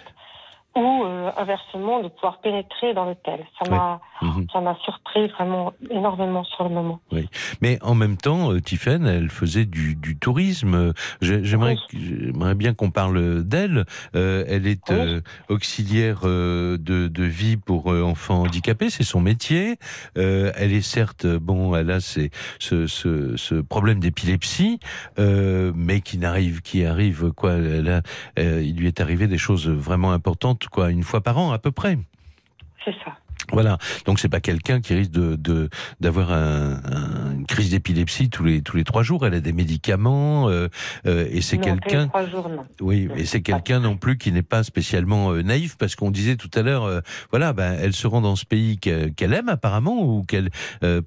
ou 0.75 1.03
euh, 1.03 1.31
inversement 1.35 2.01
de 2.01 2.07
pouvoir 2.07 2.39
pénétrer 2.39 2.93
dans 2.93 3.05
l'hôtel. 3.05 3.45
Ça 3.61 3.69
m'a 3.69 3.99
mhm. 4.21 4.47
ça 4.53 4.61
m'a 4.61 4.75
surpris 4.83 5.27
vraiment 5.27 5.73
énormément 5.89 6.45
sur 6.45 6.63
le 6.63 6.69
moment. 6.69 7.01
Oui. 7.11 7.27
Mais 7.61 7.77
en 7.81 7.93
même 7.93 8.15
temps, 8.15 8.53
euh, 8.53 8.61
Tiffen, 8.61 9.05
elle 9.05 9.29
faisait 9.29 9.65
du, 9.65 9.95
du 9.95 10.17
tourisme. 10.17 10.93
J'aimerais 11.21 11.75
j'aimerais 11.91 12.55
bien 12.55 12.73
qu'on 12.73 12.89
parle 12.89 13.43
d'elle. 13.43 13.85
Euh, 14.15 14.45
elle 14.47 14.65
est 14.65 14.91
euh, 14.91 15.19
auxiliaire 15.49 16.21
de, 16.21 16.77
de 16.77 17.23
vie 17.23 17.57
pour 17.57 17.87
enfants 17.87 18.41
handicapés, 18.41 18.89
c'est 18.89 19.03
son 19.03 19.19
métier. 19.19 19.77
elle 20.15 20.73
est 20.73 20.81
certes 20.81 21.25
bon, 21.25 21.75
elle 21.75 21.91
a 21.91 21.99
ce, 21.99 22.29
ce, 22.59 22.87
ce 22.87 23.55
problème 23.55 23.99
d'épilepsie, 23.99 24.79
mais 25.17 26.01
qui 26.01 26.17
n'arrive 26.17 26.61
qui 26.61 26.85
arrive 26.85 27.31
quoi. 27.33 27.53
Elle 27.53 27.89
a, 27.89 28.01
il 28.37 28.75
lui 28.77 28.87
est 28.87 29.01
arrivé 29.01 29.27
des 29.27 29.37
choses 29.37 29.67
vraiment 29.67 30.11
importantes 30.13 30.60
quoi, 30.69 30.89
une 30.91 31.03
fois 31.03 31.21
par 31.21 31.37
an 31.37 31.51
à 31.51 31.59
peu 31.59 31.71
près. 31.71 31.97
C'est 32.85 32.95
ça. 33.03 33.17
Voilà, 33.51 33.77
donc 34.05 34.19
c'est 34.19 34.29
pas 34.29 34.39
quelqu'un 34.39 34.81
qui 34.81 34.93
risque 34.93 35.11
de 35.11 35.69
d'avoir 35.99 36.31
un, 36.31 36.79
une 37.33 37.45
crise 37.45 37.71
d'épilepsie 37.71 38.29
tous 38.29 38.43
les 38.43 38.61
tous 38.61 38.77
les 38.77 38.83
trois 38.83 39.03
jours. 39.03 39.25
Elle 39.25 39.33
a 39.33 39.39
des 39.39 39.53
médicaments 39.53 40.49
euh, 40.49 40.67
euh 41.05 41.27
et 41.31 41.41
c'est 41.41 41.57
quelqu'un. 41.57 42.09
Oui, 42.79 43.09
et 43.15 43.25
c'est 43.25 43.41
quelqu'un 43.41 43.79
non 43.79 43.97
plus 43.97 44.17
qui 44.17 44.31
n'est 44.31 44.41
pas 44.41 44.63
spécialement 44.63 45.31
euh, 45.31 45.41
naïf 45.41 45.75
parce 45.77 45.95
qu'on 45.95 46.11
disait 46.11 46.35
tout 46.35 46.49
à 46.53 46.61
l'heure, 46.61 46.83
euh, 46.83 47.01
voilà, 47.31 47.53
ben 47.53 47.77
elle 47.79 47.93
se 47.93 48.07
rend 48.07 48.21
dans 48.21 48.35
ce 48.35 48.45
pays 48.45 48.77
qu'elle 48.77 49.33
aime 49.33 49.49
apparemment 49.49 50.03
ou 50.03 50.23
qu'elle 50.23 50.49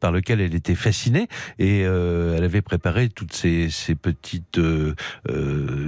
par 0.00 0.12
lequel 0.12 0.40
elle 0.40 0.54
était 0.54 0.74
fascinée 0.74 1.28
et 1.58 1.80
elle 1.80 2.44
avait 2.44 2.62
préparé 2.62 3.08
toutes 3.08 3.32
ces 3.32 3.70
ces 3.70 3.94
petites 3.94 4.60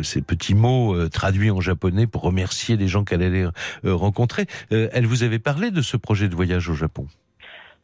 ces 0.02 0.22
petits 0.22 0.54
mots 0.54 1.09
traduits 1.09 1.50
en 1.50 1.61
japonais 1.61 2.06
pour 2.06 2.22
remercier 2.22 2.76
les 2.76 2.88
gens 2.88 3.04
qu'elle 3.04 3.22
allait 3.22 3.46
rencontrer. 3.85 4.46
elle 4.70 5.06
vous 5.06 5.22
avait 5.22 5.38
parlé 5.38 5.70
de 5.70 5.82
ce 5.82 5.96
projet 5.96 6.28
de 6.28 6.36
voyage 6.37 6.68
au 6.68 6.75
Japon 6.75 7.07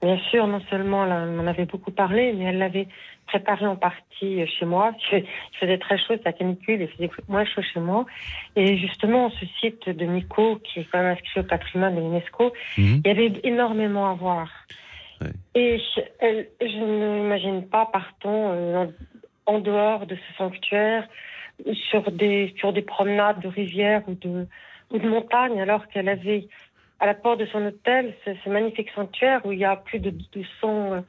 Bien 0.03 0.19
sûr, 0.31 0.49
non 0.49 0.61
seulement 0.69 1.03
on 1.03 1.38
en 1.38 1.47
avait 1.47 1.65
beaucoup 1.65 1.93
parlé, 1.93 2.33
mais 2.33 2.47
elle 2.47 2.59
l'avait 2.59 2.88
préparé 3.27 3.67
en 3.67 3.77
partie 3.77 4.45
chez 4.47 4.67
moi. 4.67 4.93
Il 5.12 5.25
faisait 5.61 5.79
très 5.79 5.97
chaud, 5.97 6.15
la 6.25 6.33
canicule, 6.33 6.83
il 6.83 6.88
faisait 6.88 7.11
moins 7.29 7.45
chaud 7.45 7.62
chez 7.62 7.79
moi. 7.79 8.05
Et 8.57 8.77
justement, 8.79 9.31
ce 9.31 9.47
site 9.61 9.88
de 9.88 10.05
Nico, 10.05 10.59
qui 10.65 10.81
est 10.81 10.88
quand 10.91 10.99
même 10.99 11.12
inscrit 11.12 11.41
au 11.41 11.45
patrimoine 11.45 11.95
de 11.95 12.01
l'UNESCO, 12.01 12.53
mhm. 12.79 13.03
il 13.05 13.07
y 13.07 13.11
avait 13.11 13.33
énormément 13.45 14.11
à 14.11 14.15
voir. 14.15 14.49
Et 15.55 15.79
je, 15.79 16.79
ne 16.79 17.21
m'imagine 17.21 17.69
pas 17.69 17.87
partant 17.87 18.51
euh, 18.53 18.87
en, 19.47 19.61
dehors 19.61 20.07
de 20.07 20.17
ce 20.17 20.37
sanctuaire 20.37 21.07
sur 21.91 22.11
des, 22.11 22.53
sur 22.59 22.73
des 22.73 22.83
promenades 22.83 23.41
de 23.41 23.47
rivières 23.47 24.03
ou 24.09 24.15
de, 24.15 24.49
ou 24.91 24.99
de 24.99 25.09
montagnes, 25.09 25.61
alors 25.61 25.87
qu'elle 25.88 26.09
avait 26.09 26.49
à 27.03 27.07
la 27.07 27.15
porte 27.15 27.41
de 27.41 27.47
son 27.47 27.67
hôtel 27.67 28.15
ce, 28.25 28.49
magnifique 28.49 28.88
sanctuaire 28.95 29.45
où 29.45 29.51
il 29.51 29.59
y 29.59 29.65
a 29.65 29.75
plus 29.75 29.99
de 29.99 30.11
200, 30.11 31.05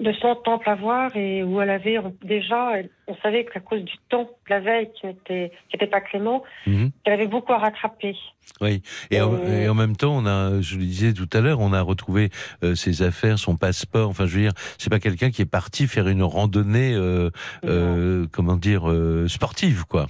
de 0.00 0.12
100 0.12 0.36
temples 0.36 0.70
à 0.70 0.74
voir 0.74 1.14
et 1.14 1.42
où 1.42 1.60
elle 1.60 1.68
avait 1.68 1.98
déjà, 2.24 2.72
on 3.06 3.14
savait 3.16 3.44
qu'à 3.44 3.60
cause 3.60 3.82
du 3.82 3.92
temps 4.08 4.30
la 4.48 4.60
veille 4.60 4.90
qui 4.98 5.06
n'était 5.06 5.86
pas 5.86 6.00
clément, 6.00 6.42
mhm. 6.66 6.92
elle 7.04 7.12
avait 7.12 7.26
beaucoup 7.26 7.52
à 7.52 7.58
rattraper. 7.58 8.16
Oui, 8.62 8.82
et, 9.10 9.20
en, 9.20 9.74
même 9.74 9.96
temps, 9.96 10.16
on 10.16 10.24
a, 10.24 10.62
je 10.62 10.76
le 10.76 10.84
disais 10.84 11.12
tout 11.12 11.28
à 11.34 11.42
l'heure, 11.42 11.60
on 11.60 11.74
a 11.74 11.82
retrouvé 11.82 12.30
euh, 12.64 12.74
ses 12.74 13.02
affaires, 13.02 13.38
son 13.38 13.56
passeport. 13.56 14.08
Enfin, 14.08 14.26
je 14.26 14.36
veux 14.36 14.42
dire, 14.42 14.52
c'est 14.78 14.90
pas 14.90 14.98
quelqu'un 14.98 15.30
qui 15.30 15.42
est 15.42 15.46
parti 15.46 15.86
faire 15.86 16.08
une 16.08 16.22
randonnée, 16.22 16.94
euh, 16.94 17.30
euh, 17.66 18.26
comment 18.32 18.56
dire, 18.56 18.84
sportive, 19.28 19.84
quoi. 19.84 20.06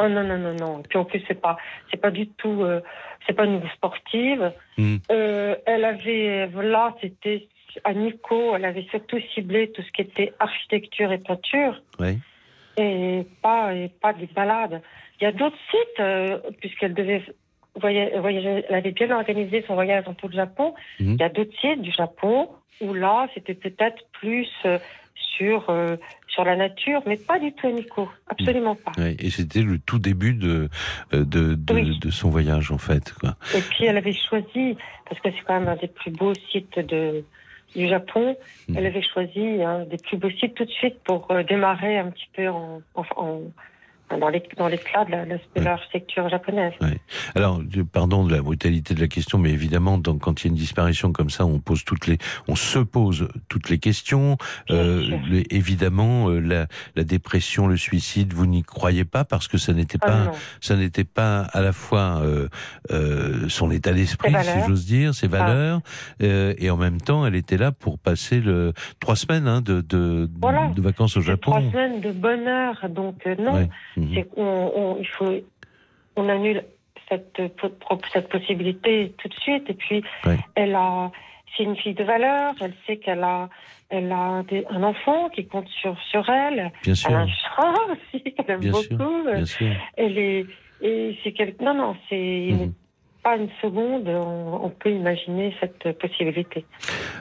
Oh 0.00 0.08
non 0.08 0.24
non 0.24 0.38
non 0.38 0.54
non. 0.54 0.82
Puis 0.88 0.98
en 0.98 1.04
plus 1.04 1.22
c'est 1.26 1.40
pas 1.40 1.56
c'est 1.90 2.00
pas 2.00 2.10
du 2.10 2.28
tout 2.28 2.64
c'est 3.26 3.32
pas 3.32 3.44
une 3.44 3.62
sportive. 3.74 4.52
Mhm. 4.76 5.00
elle 5.08 5.84
avait 5.84 6.48
là 6.62 6.94
c'était 7.00 7.48
à 7.84 7.94
Nico, 7.94 8.54
elle 8.56 8.64
avait 8.64 8.86
surtout 8.90 9.18
ciblé 9.34 9.70
tout 9.70 9.82
ce 9.82 9.90
qui 9.92 10.02
était 10.02 10.32
architecture 10.38 11.12
et 11.12 11.18
peinture. 11.18 11.80
Et 12.76 13.26
pas, 13.42 13.74
et 13.74 13.88
pas 13.88 14.12
des 14.12 14.26
balades. 14.26 14.80
Il 15.20 15.24
y 15.24 15.26
a 15.26 15.32
d'autres 15.32 15.58
sites, 15.70 16.00
euh, 16.00 16.38
puisqu'elle 16.60 16.94
devait 16.94 17.22
voyager, 17.74 18.64
elle 18.68 18.74
avait 18.74 18.92
bien 18.92 19.10
organisé 19.10 19.64
son 19.66 19.74
voyage 19.74 20.04
dans 20.04 20.14
tout 20.14 20.28
le 20.28 20.34
Japon. 20.34 20.74
Mhm. 21.00 21.14
Il 21.14 21.20
y 21.20 21.24
a 21.24 21.28
d'autres 21.28 21.56
sites 21.60 21.82
du 21.82 21.90
Japon 21.90 22.48
où 22.80 22.94
là, 22.94 23.28
c'était 23.34 23.54
peut-être 23.54 24.04
plus 24.12 24.48
euh, 24.64 24.78
sur, 25.36 25.70
euh, 25.70 25.96
sur 26.28 26.44
la 26.44 26.56
nature, 26.56 27.02
mais 27.06 27.16
pas 27.16 27.38
du 27.38 27.52
tout 27.52 27.70
Nico. 27.70 28.08
Absolument 28.28 28.76
pas. 28.76 28.92
et 28.98 29.30
c'était 29.30 29.62
le 29.62 29.78
tout 29.78 29.98
début 29.98 30.34
de, 30.34 30.68
de, 31.12 31.54
de, 31.54 32.10
son 32.10 32.30
voyage, 32.30 32.70
en 32.70 32.78
fait. 32.78 33.12
Quoi. 33.14 33.36
Et 33.54 33.60
puis, 33.60 33.84
elle 33.84 33.96
avait 33.96 34.12
choisi, 34.12 34.76
parce 35.08 35.20
que 35.20 35.30
c'est 35.30 35.44
quand 35.46 35.58
même 35.58 35.68
un 35.68 35.76
des 35.76 35.88
plus 35.88 36.10
beaux 36.10 36.34
sites 36.50 36.78
de, 36.78 37.24
du 37.74 37.88
Japon. 37.88 38.36
Mhm. 38.68 38.76
Elle 38.76 38.86
avait 38.86 39.02
choisi 39.02 39.62
un 39.62 39.84
des 39.84 39.98
plus 39.98 40.16
beaux 40.16 40.30
sites 40.30 40.54
tout 40.54 40.64
de 40.64 40.70
suite 40.70 40.98
pour 41.04 41.30
euh, 41.30 41.42
démarrer 41.42 41.98
un 41.98 42.10
petit 42.10 42.28
peu 42.34 42.48
en, 42.48 42.82
en, 42.94 43.40
dans 44.16 44.28
l'éclat 44.68 45.04
de 45.04 45.60
l'architecture 45.60 46.28
japonaise. 46.28 46.72
Alors, 47.34 47.60
pardon 47.92 48.24
de 48.24 48.34
la 48.34 48.42
brutalité 48.42 48.94
de 48.94 49.00
la 49.00 49.08
question, 49.08 49.38
mais 49.38 49.50
évidemment, 49.50 49.98
donc, 49.98 50.20
quand 50.20 50.42
il 50.42 50.46
y 50.46 50.48
a 50.48 50.50
une 50.50 50.56
disparition 50.56 51.12
comme 51.12 51.30
ça, 51.30 51.44
on 51.44 51.58
pose 51.58 51.84
toutes 51.84 52.06
les, 52.06 52.18
on 52.46 52.56
se 52.56 52.78
pose 52.78 53.28
toutes 53.48 53.68
les 53.70 53.78
questions. 53.78 54.36
Euh, 54.70 55.18
évidemment, 55.50 56.28
euh, 56.30 56.40
la, 56.40 56.66
la, 56.96 57.04
dépression, 57.04 57.66
le 57.66 57.76
suicide, 57.76 58.32
vous 58.32 58.46
n'y 58.46 58.62
croyez 58.62 59.04
pas 59.04 59.24
parce 59.24 59.48
que 59.48 59.58
ça 59.58 59.72
n'était 59.72 59.98
ah 60.02 60.06
pas, 60.06 60.32
ça 60.60 60.76
n'était 60.76 61.04
pas 61.04 61.42
à 61.52 61.60
la 61.60 61.72
fois 61.72 62.20
euh, 62.22 62.48
euh 62.90 63.48
son 63.48 63.70
état 63.70 63.92
d'esprit, 63.92 64.32
si 64.42 64.66
j'ose 64.66 64.86
dire, 64.86 65.14
ses 65.14 65.26
ah. 65.26 65.38
valeurs, 65.38 65.80
euh, 66.22 66.54
et 66.58 66.70
en 66.70 66.76
même 66.76 67.00
temps, 67.00 67.26
elle 67.26 67.34
était 67.34 67.56
là 67.56 67.72
pour 67.72 67.98
passer 67.98 68.40
le 68.40 68.72
trois 69.00 69.16
semaines 69.16 69.48
hein, 69.48 69.60
de, 69.60 69.80
de, 69.80 70.28
de, 70.28 70.80
vacances 70.80 71.16
au 71.16 71.20
Japon. 71.20 71.52
Trois 71.52 71.70
semaines 71.70 72.00
de 72.00 72.12
bonheur, 72.12 72.88
donc 72.88 73.26
non. 73.38 73.68
Mhm. 73.98 74.24
on, 74.36 74.96
il 75.00 75.06
faut, 75.06 75.32
on 76.16 76.28
annule 76.28 76.64
cette, 77.08 77.40
cette 78.12 78.28
possibilité 78.28 79.14
tout 79.18 79.28
de 79.28 79.34
suite. 79.34 79.68
Et 79.68 79.74
puis, 79.74 80.02
elle 80.54 80.74
a, 80.74 81.10
c'est 81.56 81.64
une 81.64 81.76
fille 81.76 81.94
de 81.94 82.04
valeur. 82.04 82.54
Elle 82.60 82.74
sait 82.86 82.98
qu'elle 82.98 83.22
a, 83.22 83.48
elle 83.88 84.12
a 84.12 84.42
un 84.70 84.82
enfant 84.82 85.28
qui 85.30 85.46
compte 85.46 85.68
sur, 85.68 85.96
sur 86.10 86.28
elle. 86.28 86.72
Bien 86.82 86.94
sûr. 86.94 87.10
Elle 87.10 87.16
a 87.16 87.20
un 87.20 87.28
chat 87.28 87.74
aussi 87.92 88.22
qu'elle 88.22 88.50
aime 88.50 88.70
beaucoup. 88.70 89.22
bien 89.24 89.46
sûr. 89.46 89.74
Elle 89.96 90.18
est, 90.18 90.46
et 90.80 91.18
c'est 91.24 91.32
quelque, 91.32 91.62
non, 91.62 91.74
non, 91.74 91.96
c'est, 92.08 92.50
une 93.36 93.48
seconde, 93.60 94.08
on, 94.08 94.70
peut 94.70 94.90
imaginer 94.90 95.54
cette 95.60 95.98
possibilité. 95.98 96.64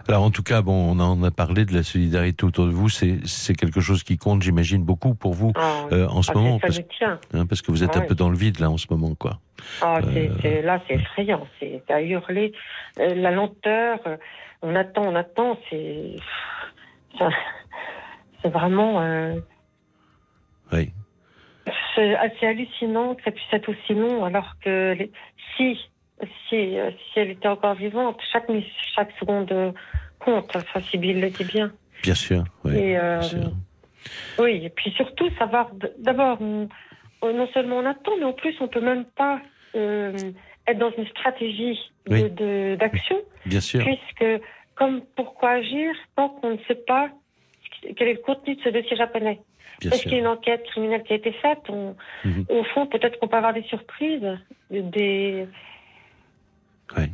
Alors 0.08 0.24
en 0.24 0.32
tout 0.32 0.44
cas, 0.44 0.62
bon, 0.62 0.96
on 0.96 1.00
en 1.00 1.24
a 1.24 1.32
parlé 1.32 1.66
de 1.66 1.74
la 1.74 1.84
solidarité 1.84 2.46
autour 2.46 2.66
de 2.66 2.72
vous. 2.72 2.90
C'est 2.90 3.56
quelque 3.56 3.82
chose 3.82 4.04
qui 4.04 4.18
compte, 4.18 4.42
j'imagine, 4.42 4.84
beaucoup 4.84 5.16
pour 5.16 5.34
vous 5.34 5.54
ah, 5.56 5.86
euh, 5.92 6.08
en 6.08 6.22
ce 6.22 6.32
ah, 6.32 6.38
moment, 6.38 6.60
parce, 6.60 6.80
hein, 7.02 7.46
parce, 7.48 7.62
que 7.62 7.72
vous 7.72 7.84
êtes 7.84 7.96
un 7.98 8.02
peu 8.02 8.16
dans 8.16 8.30
le 8.30 8.38
vide 8.38 8.60
là 8.60 8.70
en 8.70 8.78
ce 8.78 8.88
moment, 8.90 9.16
quoi. 9.16 9.40
Ah, 9.82 10.00
euh, 10.04 10.62
là, 10.62 10.82
c'est 10.88 10.96
effrayant, 10.96 11.48
c'est 11.60 11.84
à 11.90 12.02
hurler. 12.02 12.54
Euh, 13.00 13.16
la 13.16 13.32
lenteur, 13.32 14.00
on 14.62 14.76
attend, 14.76 15.04
on 15.04 15.16
attend, 15.16 15.58
c'est 15.70 16.16
c'est 18.42 18.50
vraiment. 18.50 19.34
Oui. 20.72 20.92
C'est 21.96 22.16
assez 22.16 22.46
hallucinant 22.46 23.16
que 23.16 23.24
ça 23.24 23.32
puisse 23.32 23.52
être 23.52 23.70
aussi 23.70 23.94
long, 23.94 24.24
alors 24.24 24.54
que 24.64 24.96
si 25.56 25.78
si, 26.50 26.78
euh, 26.78 26.92
si 26.92 27.20
elle 27.20 27.32
était 27.32 27.48
encore 27.48 27.76
vivante, 27.76 28.20
chaque, 28.32 28.48
chaque 28.96 29.12
seconde 29.20 29.74
compte. 30.20 30.56
Enfin, 30.56 30.82
Sybille 30.82 31.20
le 31.20 31.30
dit 31.30 31.44
bien. 31.44 31.72
Bien 32.04 32.16
sûr, 32.16 32.44
oui. 32.64 32.76
Et, 32.76 32.98
euh, 32.98 33.22
Oui, 34.40 34.62
et 34.66 34.70
puis 34.70 34.92
surtout 34.92 35.30
savoir, 35.38 35.72
d'abord, 36.00 36.40
non 36.42 37.48
seulement 37.54 37.78
on 37.78 37.86
attend, 37.86 38.18
mais 38.18 38.26
en 38.26 38.34
plus 38.34 38.56
on 38.62 38.68
peut 38.68 38.82
même 38.82 39.06
pas 39.06 39.42
euh, 39.76 40.16
être 40.68 40.80
dans 40.80 40.92
une 40.98 41.08
stratégie 41.08 41.80
d'action. 42.06 43.18
bien 43.46 43.62
sûr. 43.62 43.84
Puisque, 43.84 44.42
comme 44.76 45.02
pourquoi 45.16 45.52
agir 45.52 45.94
tant 46.16 46.30
qu'on 46.30 46.52
ne 46.52 46.58
sait 46.68 46.82
pas 46.88 47.10
quel 47.96 48.08
est 48.08 48.14
le 48.14 48.20
contenu 48.20 48.56
de 48.56 48.62
ce 48.62 48.70
dossier 48.70 48.96
japonais 48.98 49.40
Est-ce 49.84 50.04
qu'il 50.04 50.14
y 50.14 50.16
a 50.16 50.20
une 50.20 50.28
enquête 50.28 50.64
criminelle 50.66 51.04
qui 51.04 51.14
a 51.14 51.18
été 51.18 51.32
faite? 51.34 51.70
Mhm. 51.70 52.46
Au 52.50 52.64
fond, 52.64 52.88
peut-être 52.88 53.20
qu'on 53.20 53.28
peut 53.28 53.38
avoir 53.38 53.54
des 53.54 53.64
surprises, 53.64 54.38
des, 54.72 55.48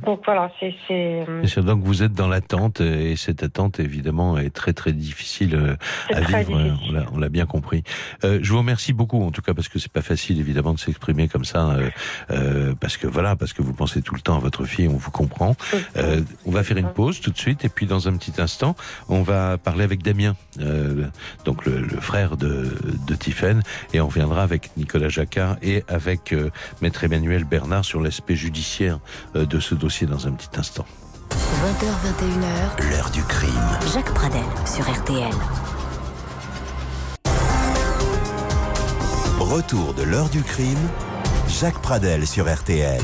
donc 0.06 0.22
voilà, 0.26 0.52
c'est. 0.60 0.74
Euh, 0.92 1.62
donc 1.62 1.84
vous 1.84 2.04
êtes 2.04 2.14
dans 2.14 2.28
l'attente 2.28 2.80
et 2.82 3.16
cette 3.16 3.44
attente 3.44 3.80
évidemment 3.80 4.38
est 4.38 4.52
très 4.52 4.74
très 4.74 4.94
difficile 4.94 5.56
euh, 5.56 5.76
à 6.14 6.22
vivre. 6.22 6.78
On 7.12 7.18
l'a 7.18 7.30
bien 7.30 7.46
compris. 7.46 7.84
Euh, 8.24 8.40
je 8.42 8.52
vous 8.52 8.60
remercie 8.60 8.94
beaucoup 8.94 9.22
en 9.24 9.32
tout 9.32 9.42
cas 9.42 9.54
parce 9.54 9.68
que 9.68 9.80
c'est 9.80 9.92
pas 9.92 10.02
facile 10.02 10.40
évidemment 10.40 10.74
de 10.74 10.80
s'exprimer 10.80 11.28
comme 11.28 11.46
ça 11.46 11.72
euh, 11.72 11.90
euh, 12.32 12.74
parce 12.80 12.98
que 12.98 13.08
voilà 13.08 13.36
parce 13.36 13.54
que 13.54 13.62
vous 13.62 13.74
pensez 13.74 14.02
tout 14.02 14.16
le 14.16 14.22
temps 14.22 14.38
à 14.38 14.40
votre 14.40 14.66
fille, 14.66 14.88
on 14.88 14.98
vous 14.98 15.12
comprend. 15.12 15.56
on 16.46 16.52
va 16.52 16.64
faire 16.64 16.78
une 16.78 16.92
pause 16.92 17.20
tout 17.20 17.32
de 17.32 17.38
suite 17.38 17.66
et 17.66 17.70
puis 17.70 17.86
dans 17.86 18.08
un 18.08 18.16
petit 18.18 18.42
instant 18.42 18.76
on 19.10 19.24
va 19.24 19.58
parler 19.58 19.84
avec 19.84 20.04
Damien, 20.04 20.36
donc 21.46 21.66
le, 21.66 21.82
le, 21.82 22.00
frère 22.00 22.38
de, 22.38 22.72
de 23.08 23.18
et 23.94 24.02
on 24.02 24.08
reviendra 24.08 24.44
avec 24.44 24.72
Nicolas 24.78 25.10
Jacquard 25.10 25.58
et 25.62 25.84
avec 25.88 26.36
maître 26.82 27.04
Emmanuel 27.04 27.46
Bernard 27.46 27.86
sur 27.86 28.02
l'aspect 28.02 28.36
judiciaire 28.36 29.00
de 29.34 29.60
ce 29.64 29.76
dossier 29.76 30.06
dans 30.06 30.28
un 30.28 30.32
petit 30.34 30.60
instant. 30.60 30.86
20h21h, 31.32 32.90
l'heure 32.90 33.10
du 33.12 33.24
crime. 33.24 33.80
Jacques 33.94 34.14
Pradel 34.14 34.44
sur 34.66 34.84
RTL. 34.84 35.34
Retour 39.40 39.94
de 39.94 40.04
l'heure 40.04 40.30
du 40.30 40.44
crime, 40.44 40.90
Jacques 41.48 41.82
Pradel 41.82 42.28
sur 42.28 42.54
RTL. 42.54 43.02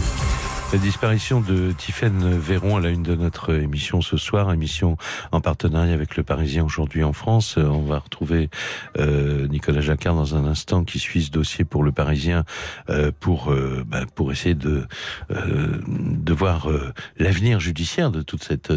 La 0.71 0.77
disparition 0.77 1.41
de 1.41 1.71
Tiffaine 1.71 2.37
Véron 2.37 2.77
à 2.77 2.79
la 2.79 2.89
une 2.89 3.01
de 3.01 3.15
notre 3.15 3.55
émission 3.55 4.01
ce 4.01 4.17
soir, 4.17 4.53
émission 4.53 4.97
en 5.31 5.41
partenariat 5.41 5.95
avec 5.95 6.15
le 6.15 6.21
Parisien 6.21 6.63
aujourd'hui 6.63 7.03
en 7.03 7.11
France. 7.11 7.57
On 7.57 7.81
va 7.81 7.97
retrouver 7.97 8.51
euh, 8.99 9.47
Nicolas 9.47 9.81
Jacquard 9.81 10.13
dans 10.13 10.35
un 10.35 10.45
instant 10.45 10.83
qui 10.83 10.99
suit 10.99 11.23
ce 11.23 11.31
dossier 11.31 11.65
pour 11.65 11.81
le 11.81 11.91
Parisien 11.91 12.43
euh, 12.91 13.11
pour 13.19 13.51
euh, 13.51 13.83
bah, 13.87 14.05
pour 14.13 14.31
essayer 14.31 14.53
de 14.53 14.85
de 15.29 16.33
voir 16.33 16.69
l'avenir 17.17 17.59
judiciaire 17.59 18.11
de 18.11 18.21
toute 18.21 18.43
cette 18.43 18.71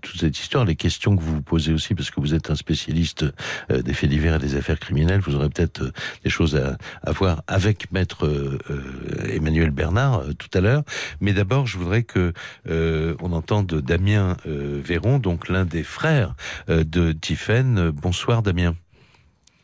toute 0.00 0.18
cette 0.18 0.38
histoire, 0.38 0.64
les 0.64 0.76
questions 0.76 1.14
que 1.14 1.20
vous 1.20 1.34
vous 1.34 1.42
posez 1.42 1.74
aussi 1.74 1.94
parce 1.94 2.10
que 2.10 2.20
vous 2.20 2.32
êtes 2.32 2.48
un 2.48 2.54
spécialiste 2.54 3.26
des 3.68 3.92
faits 3.92 4.08
divers 4.08 4.36
et 4.36 4.38
des 4.38 4.56
affaires 4.56 4.78
criminelles. 4.78 5.20
Vous 5.20 5.34
aurez 5.34 5.50
peut-être 5.50 5.92
des 6.22 6.30
choses 6.30 6.56
à, 6.56 6.78
à 7.02 7.12
voir 7.12 7.42
avec 7.48 7.92
maître 7.92 8.58
Emmanuel 9.28 9.72
Bernard 9.72 10.22
tout 10.38 10.48
à 10.56 10.62
l'heure, 10.62 10.84
mais 11.20 11.33
d'abord, 11.34 11.66
je 11.66 11.78
voudrais 11.78 12.02
que 12.02 12.32
euh, 12.68 13.14
on 13.20 13.32
entende 13.32 13.74
Damien 13.74 14.36
euh, 14.46 14.80
Véron, 14.82 15.18
donc 15.18 15.48
l'un 15.48 15.64
des 15.64 15.82
frères 15.82 16.34
euh, 16.68 16.84
de 16.84 17.12
Tiffaine. 17.12 17.90
Bonsoir 17.90 18.42
Damien. 18.42 18.74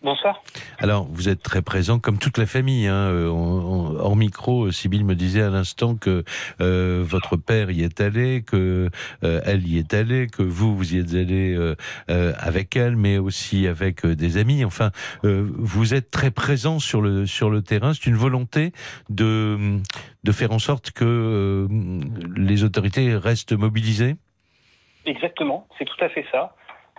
Bonsoir. 0.02 0.42
Alors, 0.78 1.06
vous 1.10 1.28
êtes 1.28 1.42
très 1.42 1.60
présent, 1.60 1.98
comme 1.98 2.16
toute 2.16 2.38
la 2.38 2.46
famille. 2.46 2.86
Hein, 2.86 3.10
euh, 3.10 3.26
hors 3.28 4.16
micro, 4.16 4.70
Sybille 4.70 5.04
me 5.04 5.14
disait 5.14 5.42
à 5.42 5.50
l'instant 5.50 5.94
que 5.94 6.24
euh, 6.62 7.04
votre 7.06 7.36
père 7.36 7.70
y 7.70 7.82
est 7.82 8.00
allé, 8.00 8.42
que 8.42 8.88
euh, 9.24 9.40
elle 9.44 9.66
y 9.68 9.76
est 9.76 9.92
allée, 9.92 10.26
que 10.28 10.42
vous, 10.42 10.74
vous 10.74 10.94
y 10.94 10.98
êtes 10.98 11.12
allé 11.12 11.74
avec 12.08 12.76
elle, 12.76 12.96
mais 12.96 13.18
aussi 13.18 13.66
avec 13.66 14.06
des 14.06 14.38
amis. 14.38 14.64
Enfin, 14.64 14.90
vous 15.22 15.92
êtes 15.92 16.10
très 16.10 16.30
présent 16.30 16.78
sur 16.78 17.02
le 17.02 17.26
sur 17.26 17.50
le 17.50 17.60
terrain. 17.60 17.92
C'est 17.92 18.06
une 18.06 18.16
volonté 18.16 18.72
de 19.10 19.80
de 20.24 20.32
faire 20.32 20.52
en 20.52 20.58
sorte 20.58 20.92
que 20.92 21.68
les 22.36 22.64
autorités 22.64 23.16
restent 23.16 23.52
mobilisées. 23.52 24.16
Exactement, 25.06 25.66
c'est 25.78 25.84
tout 25.84 26.04
à 26.04 26.08
fait 26.08 26.24
ça. 26.30 26.54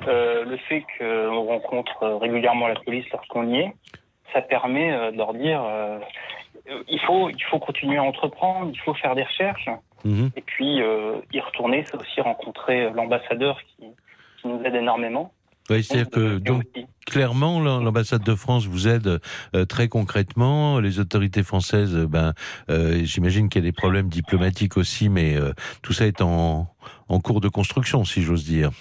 Euh, 0.07 0.45
le 0.45 0.57
fait 0.57 0.83
qu'on 0.97 1.45
rencontre 1.45 2.17
régulièrement 2.21 2.67
la 2.67 2.75
police 2.75 3.05
lorsqu'on 3.11 3.47
y 3.49 3.59
est, 3.59 3.73
ça 4.33 4.41
permet 4.41 4.91
euh, 4.91 5.11
de 5.11 5.17
leur 5.17 5.33
dire 5.33 5.61
euh, 5.63 5.99
il 6.87 6.99
faut 7.01 7.29
il 7.29 7.43
faut 7.49 7.59
continuer 7.59 7.97
à 7.97 8.03
entreprendre, 8.03 8.71
il 8.73 8.79
faut 8.79 8.93
faire 8.93 9.15
des 9.15 9.23
recherches. 9.23 9.69
Mhm. 10.03 10.31
Et 10.35 10.41
puis 10.41 10.79
y 11.33 11.39
retourner, 11.39 11.83
c'est 11.85 11.95
aussi 11.95 12.21
rencontrer 12.21 12.89
l'ambassadeur 12.91 13.59
qui, 13.61 13.85
nous 14.43 14.59
aide 14.63 14.73
énormément. 14.73 15.31
Oui, 15.69 15.83
c'est-à-dire 15.83 16.09
que 16.09 16.39
donc, 16.39 16.63
clairement, 17.05 17.59
l'ambassade 17.59 18.23
de 18.23 18.33
France 18.33 18.65
vous 18.65 18.87
aide 18.87 19.19
très 19.69 19.87
concrètement. 19.87 20.79
Les 20.79 20.99
autorités 20.99 21.43
françaises, 21.43 21.95
ben, 22.09 22.33
j'imagine 23.03 23.49
qu'il 23.49 23.63
y 23.63 23.67
a 23.67 23.69
des 23.69 23.71
problèmes 23.71 24.09
diplomatiques 24.09 24.77
aussi, 24.77 25.09
mais 25.09 25.35
tout 25.83 25.93
ça 25.93 26.07
est 26.07 26.21
en, 26.21 26.65
en 27.07 27.19
cours 27.19 27.39
de 27.39 27.49
construction, 27.49 28.03
si 28.03 28.23
j'ose 28.23 28.45
dire 28.45 28.71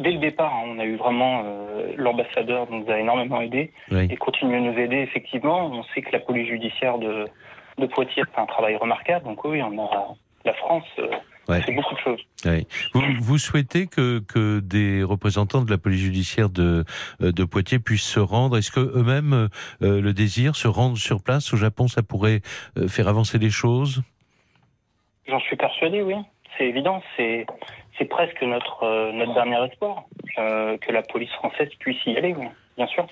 dès 0.00 0.12
le 0.12 0.18
départ, 0.18 0.52
hein, 0.52 0.64
on 0.66 0.78
a 0.78 0.84
eu 0.84 0.96
vraiment 0.96 1.42
euh, 1.44 1.92
l'ambassadeur 1.96 2.66
nous 2.70 2.84
a 2.90 2.98
énormément 2.98 3.40
aidé 3.40 3.72
et 3.92 4.16
continue 4.16 4.56
à 4.56 4.60
nous 4.60 4.78
aider. 4.78 4.96
Effectivement, 4.96 5.66
on 5.66 5.82
sait 5.94 6.02
que 6.02 6.12
la 6.12 6.20
police 6.20 6.48
judiciaire 6.48 6.98
de, 6.98 7.26
de 7.78 7.86
Poitiers 7.86 8.24
fait 8.34 8.40
un 8.40 8.46
travail 8.46 8.76
remarquable. 8.76 9.24
Donc 9.24 9.44
oui, 9.44 9.62
on 9.62 9.78
a 9.84 10.14
la 10.44 10.54
France. 10.54 10.84
Euh, 10.98 11.60
fait 11.62 11.72
beaucoup 11.72 11.94
de 11.94 12.00
choses. 12.00 12.20
Vous, 12.94 13.02
vous, 13.20 13.38
souhaitez 13.38 13.88
que, 13.88 14.20
que 14.20 14.60
des 14.60 15.02
représentants 15.02 15.62
de 15.62 15.70
la 15.70 15.78
police 15.78 16.00
judiciaire 16.00 16.48
de, 16.48 16.84
euh, 17.22 17.32
de 17.32 17.44
Poitiers 17.44 17.80
puissent 17.80 18.08
se 18.08 18.20
rendre? 18.20 18.56
Est-ce 18.56 18.70
que 18.70 18.80
eux-mêmes 18.80 19.48
le 19.80 20.12
désirent, 20.12 20.54
se 20.54 20.68
rendre 20.68 20.96
sur 20.96 21.22
place? 21.22 21.52
Au 21.52 21.56
Japon 21.56 21.88
Ça 21.88 22.02
pourrait 22.02 22.40
faire 22.86 23.08
avancer 23.08 23.38
les 23.38 23.50
choses? 23.50 24.02
J'en 25.26 25.40
suis 25.40 25.56
persuadé, 25.56 26.02
oui. 26.02 26.14
C'est 26.56 26.66
évident. 26.66 27.02
C'est 27.16 27.46
c'est 28.00 28.06
presque 28.06 28.42
notre, 28.42 28.82
euh, 28.82 29.12
notre 29.12 29.34
dernier 29.34 29.62
espoir, 29.66 30.04
euh, 30.38 30.78
que 30.78 30.90
la 30.90 31.02
police 31.02 31.30
française 31.32 31.68
puisse 31.78 32.04
y 32.06 32.16
aller, 32.16 32.34
bien 32.76 32.86
sûr. 32.86 33.06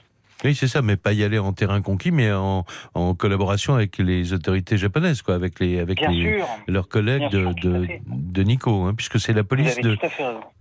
Oui, 0.45 0.55
c'est 0.55 0.69
ça, 0.69 0.83
mais 0.83 0.97
pas 0.97 1.13
y 1.13 1.25
aller 1.25 1.39
en 1.39 1.53
terrain 1.53 1.83
conquis, 1.83 2.13
mais 2.13 2.33
en, 2.33 2.65
en 2.95 3.15
collaboration 3.15 3.75
avec 3.75 3.99
les 3.99 4.33
autorités 4.33 4.79
japonaises, 4.79 5.21
quoi, 5.23 5.35
avec 5.35 5.59
les 5.59 5.81
avec 5.81 6.01
les, 6.01 6.41
leurs 6.69 6.89
collègues 6.89 7.29
de, 7.31 7.53
de, 7.61 7.89
de, 8.07 8.43
Nico, 8.45 8.85
hein, 8.85 8.95
puisque 8.95 9.19
c'est 9.19 9.33
la 9.33 9.43
police 9.43 9.77
de 9.81 9.97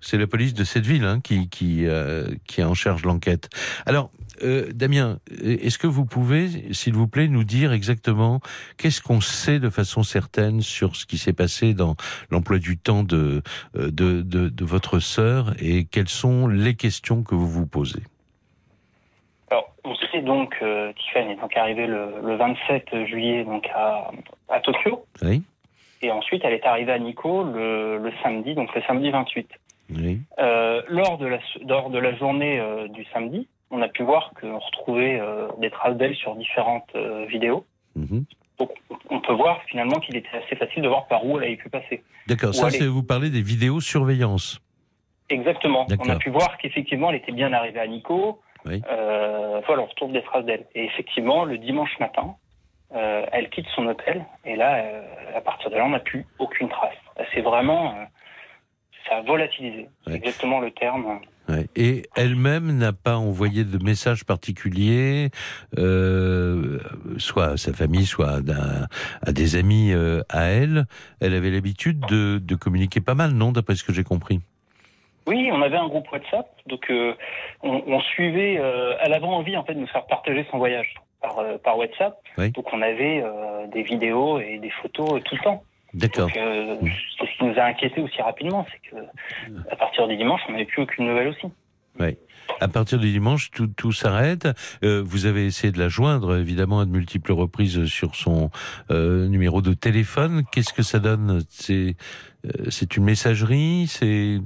c'est 0.02 0.18
la 0.18 0.26
police 0.26 0.56
de 0.56 0.64
cette 0.64 0.86
ville 0.86 1.04
hein, 1.04 1.20
qui 1.20 1.48
qui 1.50 1.86
euh, 1.86 2.28
qui 2.48 2.62
est 2.62 2.64
en 2.64 2.74
charge 2.74 3.04
l'enquête. 3.04 3.50
Alors, 3.86 4.10
euh, 4.44 4.72
Damien, 4.74 5.20
est-ce 5.44 5.78
que 5.78 5.88
vous 5.88 6.06
pouvez, 6.06 6.74
s'il 6.74 6.94
vous 6.94 7.08
plaît, 7.08 7.28
nous 7.28 7.44
dire 7.44 7.72
exactement 7.72 8.42
qu'est-ce 8.78 9.02
qu'on 9.02 9.22
sait 9.22 9.60
de 9.60 9.70
façon 9.70 10.02
certaine 10.02 10.62
sur 10.62 10.96
ce 10.96 11.06
qui 11.06 11.20
s'est 11.20 11.34
passé 11.34 11.76
dans 11.76 11.96
l'emploi 12.32 12.58
du 12.58 12.80
temps 12.80 13.04
de, 13.04 13.44
euh, 13.76 13.92
de, 13.92 14.24
de, 14.24 14.50
de 14.50 14.66
votre 14.66 14.98
sœur 15.00 15.54
et 15.60 15.86
quelles 15.86 16.10
sont 16.10 16.48
les 16.48 16.74
questions 16.74 17.22
que 17.22 17.36
vous 17.36 17.48
vous 17.48 17.68
posez? 17.68 18.02
Alors, 19.50 19.74
on 19.86 19.96
sait 19.96 20.22
donc 20.22 20.60
que 20.60 20.92
Tiffany 20.94 21.34
est 21.34 21.36
donc 21.38 21.56
arrivée 21.56 21.88
le, 21.88 22.16
le 22.22 22.36
27 22.36 23.06
juillet 23.06 23.46
donc 23.46 23.68
à, 23.74 24.12
à, 24.50 24.60
Tokyo. 24.60 25.06
Oui. 25.22 25.42
Et 26.02 26.12
ensuite, 26.12 26.44
elle 26.44 26.54
est 26.54 26.66
arrivée 26.66 26.92
à 26.92 27.00
Nikko 27.00 27.44
le, 27.44 27.98
le 27.98 28.12
samedi, 28.22 28.56
donc 28.56 28.74
le 28.76 28.82
samedi 28.84 29.10
28. 29.10 29.50
Oui. 29.96 30.20
Euh, 30.40 30.82
lors, 30.90 31.18
de 31.18 31.28
la, 31.28 31.40
lors 31.66 31.90
de 31.90 31.98
la 31.98 32.16
journée 32.16 32.60
euh, 32.60 32.88
du 32.90 33.06
samedi, 33.14 33.48
on 33.72 33.82
a 33.82 33.88
pu 33.88 34.04
voir 34.04 34.32
qu'on 34.40 34.60
retrouvait 34.60 35.20
euh, 35.20 35.48
des 35.60 35.70
traces 35.70 35.96
d'elle 35.98 36.16
sur 36.16 36.36
différentes 36.36 36.90
euh, 36.96 37.26
vidéos. 37.26 37.66
Mhm. 37.96 38.26
Donc, 38.60 38.72
on 39.10 39.22
peut 39.22 39.34
voir 39.34 39.62
finalement 39.70 40.00
qu'il 40.00 40.16
était 40.16 40.36
assez 40.36 40.56
facile 40.56 40.82
de 40.82 40.88
voir 40.88 41.08
par 41.08 41.26
où 41.26 41.38
elle 41.38 41.46
avait 41.46 41.56
pu 41.58 41.70
passer. 41.70 42.04
D'accord, 42.28 42.56
ça 42.56 42.70
c'est 42.72 42.88
vous 42.88 43.04
parlez 43.04 43.30
des 43.30 43.42
vidéos 43.42 43.80
surveillance. 43.80 44.60
Exactement. 45.30 45.86
On 46.00 46.10
a 46.10 46.16
pu 46.16 46.30
voir 46.30 46.58
qu'effectivement 46.58 47.10
elle 47.10 47.18
était 47.18 47.32
bien 47.32 47.54
arrivée 47.54 47.80
à 47.80 47.88
Nico. 47.88 48.40
Oui. 48.66 48.82
Euh, 48.90 49.62
voilà, 49.66 49.84
on 49.84 49.86
retrouve 49.86 50.12
des 50.12 50.24
traces 50.24 50.46
d'elle. 50.46 50.66
Et 50.76 50.86
effectivement, 50.86 51.46
le 51.46 51.58
dimanche 51.58 51.98
matin, 52.00 52.36
euh, 52.96 53.26
elle 53.32 53.50
quitte 53.50 53.68
son 53.76 53.88
hôtel. 53.88 54.26
Et 54.46 54.56
là, 54.56 54.78
euh, 54.78 55.38
à 55.38 55.42
partir 55.42 55.70
de 55.70 55.76
là, 55.76 55.86
on 55.86 55.90
n'a 55.90 56.00
plus 56.00 56.26
aucune 56.40 56.70
trace. 56.70 56.96
C'est 57.34 57.42
vraiment, 57.42 57.96
ça 59.08 59.18
a 59.18 59.22
volatilisé. 59.22 59.90
C'est 60.06 60.16
exactement 60.16 60.60
le 60.60 60.72
terme. 60.72 61.20
Et 61.76 62.04
elle-même 62.16 62.78
n'a 62.78 62.94
pas 62.94 63.18
envoyé 63.18 63.64
de 63.64 63.82
message 63.82 64.26
particulier, 64.26 65.30
euh, 65.78 66.80
soit 67.18 67.52
à 67.52 67.58
sa 67.58 67.74
famille, 67.74 68.06
soit 68.06 68.42
à, 69.22 69.32
des 69.32 69.56
amis 69.56 69.94
euh, 69.94 70.22
à 70.30 70.46
elle. 70.46 70.86
Elle 71.22 71.34
avait 71.34 71.52
l'habitude 71.52 72.00
de, 72.10 72.40
de, 72.40 72.56
communiquer 72.56 73.00
pas 73.00 73.16
mal, 73.16 73.32
non, 73.32 73.52
d'après 73.52 73.76
ce 73.76 73.84
que 73.84 73.94
j'ai 73.94 74.04
compris? 74.04 74.42
Oui, 75.28 75.50
on 75.52 75.62
avait 75.62 75.78
un 75.78 75.88
groupe 75.88 76.10
WhatsApp, 76.12 76.48
donc 76.68 76.90
euh, 76.90 77.14
on, 77.62 77.84
on, 77.86 78.00
suivait. 78.00 78.58
Euh, 78.60 78.96
elle 79.02 79.14
avait 79.14 79.26
envie 79.26 79.58
en 79.58 79.64
fait 79.64 79.74
de 79.74 79.80
nous 79.80 79.88
faire 79.88 80.06
partager 80.06 80.46
son 80.50 80.58
voyage 80.58 80.96
par, 81.22 81.40
euh, 81.40 81.58
par 81.58 81.78
WhatsApp. 81.78 82.18
Donc 82.38 82.74
on 82.74 82.82
avait 82.82 83.24
des 83.74 83.84
vidéos 83.84 84.40
et 84.40 84.58
des 84.60 84.70
photos 84.70 85.22
tout 85.24 85.36
le 85.36 85.42
temps. 85.42 85.64
D'accord. 85.94 86.30
Euh, 86.36 86.76
ce 87.20 87.38
qui 87.38 87.46
nous 87.46 87.58
a 87.58 87.64
inquiété 87.64 88.02
aussi 88.02 88.22
rapidement, 88.22 88.66
c'est 88.72 88.90
que 88.90 89.04
à 89.72 89.76
partir 89.76 90.08
du 90.08 90.18
dimanche, 90.18 90.42
on 90.48 90.52
n'avait 90.52 90.66
plus 90.66 90.84
aucune 90.84 91.08
nouvelle 91.08 91.30
aussi. 91.30 91.48
Oui. 92.00 92.18
À 92.62 92.68
partir 92.68 93.00
du 93.00 93.12
dimanche, 93.12 93.52
tout, 93.52 93.68
tout 93.68 93.92
s'arrête. 93.92 94.48
Euh, 94.84 95.02
vous 95.04 95.26
avez 95.26 95.46
essayé 95.46 95.72
de 95.72 95.80
la 95.80 95.90
joindre, 95.90 96.38
évidemment, 96.38 96.80
à 96.80 96.86
de 96.86 96.92
multiples 96.92 97.34
reprises 97.34 97.86
sur 97.86 98.16
son 98.16 98.52
euh, 98.92 99.28
numéro 99.28 99.62
de 99.62 99.74
téléphone. 99.74 100.44
Qu'est-ce 100.52 100.74
que 100.74 100.84
ça 100.84 101.00
donne? 101.00 101.42
C'est 101.50 101.96
c'est 102.70 102.96
une 102.96 103.04
messagerie? 103.04 103.88
C'est 103.88 104.38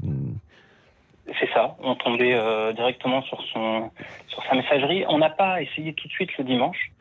c'est 1.39 1.49
ça. 1.53 1.75
On 1.79 1.95
tombait 1.95 2.37
directement 2.73 3.21
sur 3.23 3.41
son 3.53 3.91
sur 4.27 4.43
sa 4.43 4.55
messagerie. 4.55 5.05
On 5.07 5.17
n'a 5.17 5.29
pas 5.29 5.61
essayé 5.61 5.93
tout 5.93 6.07
de 6.07 6.13
suite 6.13 6.37
le 6.37 6.43
dimanche 6.43 6.91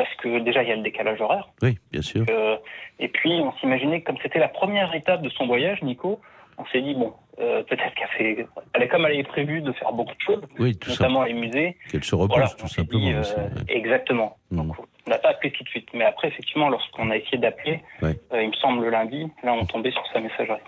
parce 0.00 0.14
que 0.14 0.38
déjà 0.38 0.62
il 0.62 0.68
y 0.70 0.72
a 0.72 0.76
le 0.76 0.82
décalage 0.82 1.20
horaire. 1.20 1.50
Oui, 1.60 1.76
bien 1.92 2.00
sûr. 2.00 2.24
Euh, 2.30 2.56
et 2.98 3.08
puis 3.08 3.32
on 3.32 3.52
s'imaginait 3.58 4.00
comme 4.00 4.16
c'était 4.22 4.38
la 4.38 4.48
première 4.48 4.94
étape 4.94 5.20
de 5.20 5.28
son 5.28 5.46
voyage, 5.46 5.82
Nico, 5.82 6.22
on 6.56 6.64
s'est 6.72 6.80
dit 6.80 6.94
bon, 6.94 7.12
euh, 7.40 7.62
peut-être 7.62 7.94
qu'elle 7.94 8.08
fait, 8.18 8.46
elle 8.74 8.82
est 8.82 8.88
comme 8.88 9.06
elle 9.06 9.12
avait 9.12 9.22
prévu 9.22 9.62
de 9.62 9.72
faire 9.72 9.92
beaucoup 9.92 10.14
de 10.14 10.20
choses, 10.20 10.42
oui, 10.58 10.78
notamment 10.88 11.24
les 11.24 11.32
musées. 11.32 11.76
Qu'elle 11.90 12.04
se 12.04 12.14
repose 12.14 12.56
tout 12.56 12.68
simplement. 12.68 13.08
Euh, 13.08 13.48
exactement. 13.68 14.36
Hmm. 14.50 14.70
On 15.06 15.10
n'a 15.10 15.18
pas 15.18 15.30
appelé 15.30 15.50
tout 15.52 15.64
de 15.64 15.68
suite. 15.68 15.88
Mais 15.94 16.04
après, 16.04 16.28
effectivement, 16.28 16.68
lorsqu'on 16.68 17.10
a 17.10 17.16
essayé 17.16 17.38
d'appeler, 17.38 17.80
euh, 18.02 18.12
il 18.32 18.48
me 18.48 18.54
semble 18.54 18.84
le 18.84 18.90
lundi, 18.90 19.26
là, 19.42 19.54
on 19.54 19.64
tombait 19.64 19.90
sur 19.90 20.04
sa 20.12 20.20
messagerie. 20.20 20.60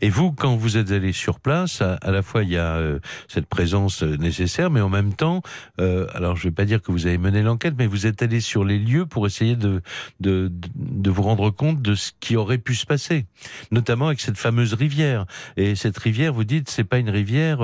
Et 0.00 0.08
vous, 0.08 0.32
quand 0.32 0.56
vous 0.56 0.76
êtes 0.78 0.92
allé 0.92 1.12
sur 1.12 1.40
place, 1.40 1.82
à, 1.82 2.10
la 2.10 2.22
fois, 2.22 2.44
il 2.44 2.50
y 2.50 2.56
a 2.56 2.78
cette 3.28 3.46
présence 3.46 4.02
nécessaire, 4.02 4.70
mais 4.70 4.80
en 4.80 4.88
même 4.88 5.14
temps, 5.14 5.42
alors 5.78 6.36
je 6.36 6.46
ne 6.46 6.50
vais 6.50 6.54
pas 6.54 6.64
dire 6.64 6.80
que 6.80 6.92
vous 6.92 7.06
avez 7.06 7.18
mené 7.18 7.42
l'enquête, 7.42 7.74
mais 7.76 7.86
vous 7.86 8.06
êtes 8.06 8.22
allé 8.22 8.40
sur 8.40 8.64
les 8.64 8.78
lieux 8.78 9.06
pour 9.06 9.26
essayer 9.26 9.56
de, 9.56 9.82
de, 10.20 10.50
de 10.74 11.10
vous 11.10 11.22
rendre 11.22 11.50
compte 11.50 11.82
de 11.82 11.94
ce 11.94 12.12
qui 12.20 12.36
aurait 12.36 12.58
pu 12.58 12.74
se 12.74 12.86
passer, 12.86 13.26
notamment 13.70 14.06
avec 14.06 14.20
cette 14.20 14.38
fameuse 14.38 14.74
rivière. 14.74 15.26
Et 15.56 15.74
cette 15.74 15.98
rivière, 16.04 16.32
vous 16.32 16.44
dites, 16.44 16.68
c'est 16.68 16.84
pas 16.84 16.98
une 16.98 17.10
rivière 17.10 17.58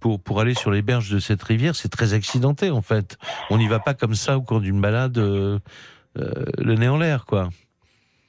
pour 0.00 0.22
pour 0.22 0.40
aller 0.40 0.54
sur 0.54 0.70
les 0.70 0.82
berges 0.82 1.10
de 1.10 1.18
cette 1.18 1.42
rivière, 1.42 1.74
c'est 1.74 1.88
très 1.88 2.14
accidenté 2.14 2.70
en 2.70 2.82
fait. 2.82 3.18
On 3.50 3.58
n'y 3.58 3.66
va 3.66 3.80
pas 3.80 3.94
comme 3.94 4.14
ça 4.14 4.36
au 4.36 4.42
cours 4.42 4.60
d'une 4.60 4.80
balade 4.80 5.18
euh, 6.18 6.44
le 6.58 6.74
nez 6.74 6.88
en 6.88 6.98
l'air, 6.98 7.24
quoi. 7.26 7.48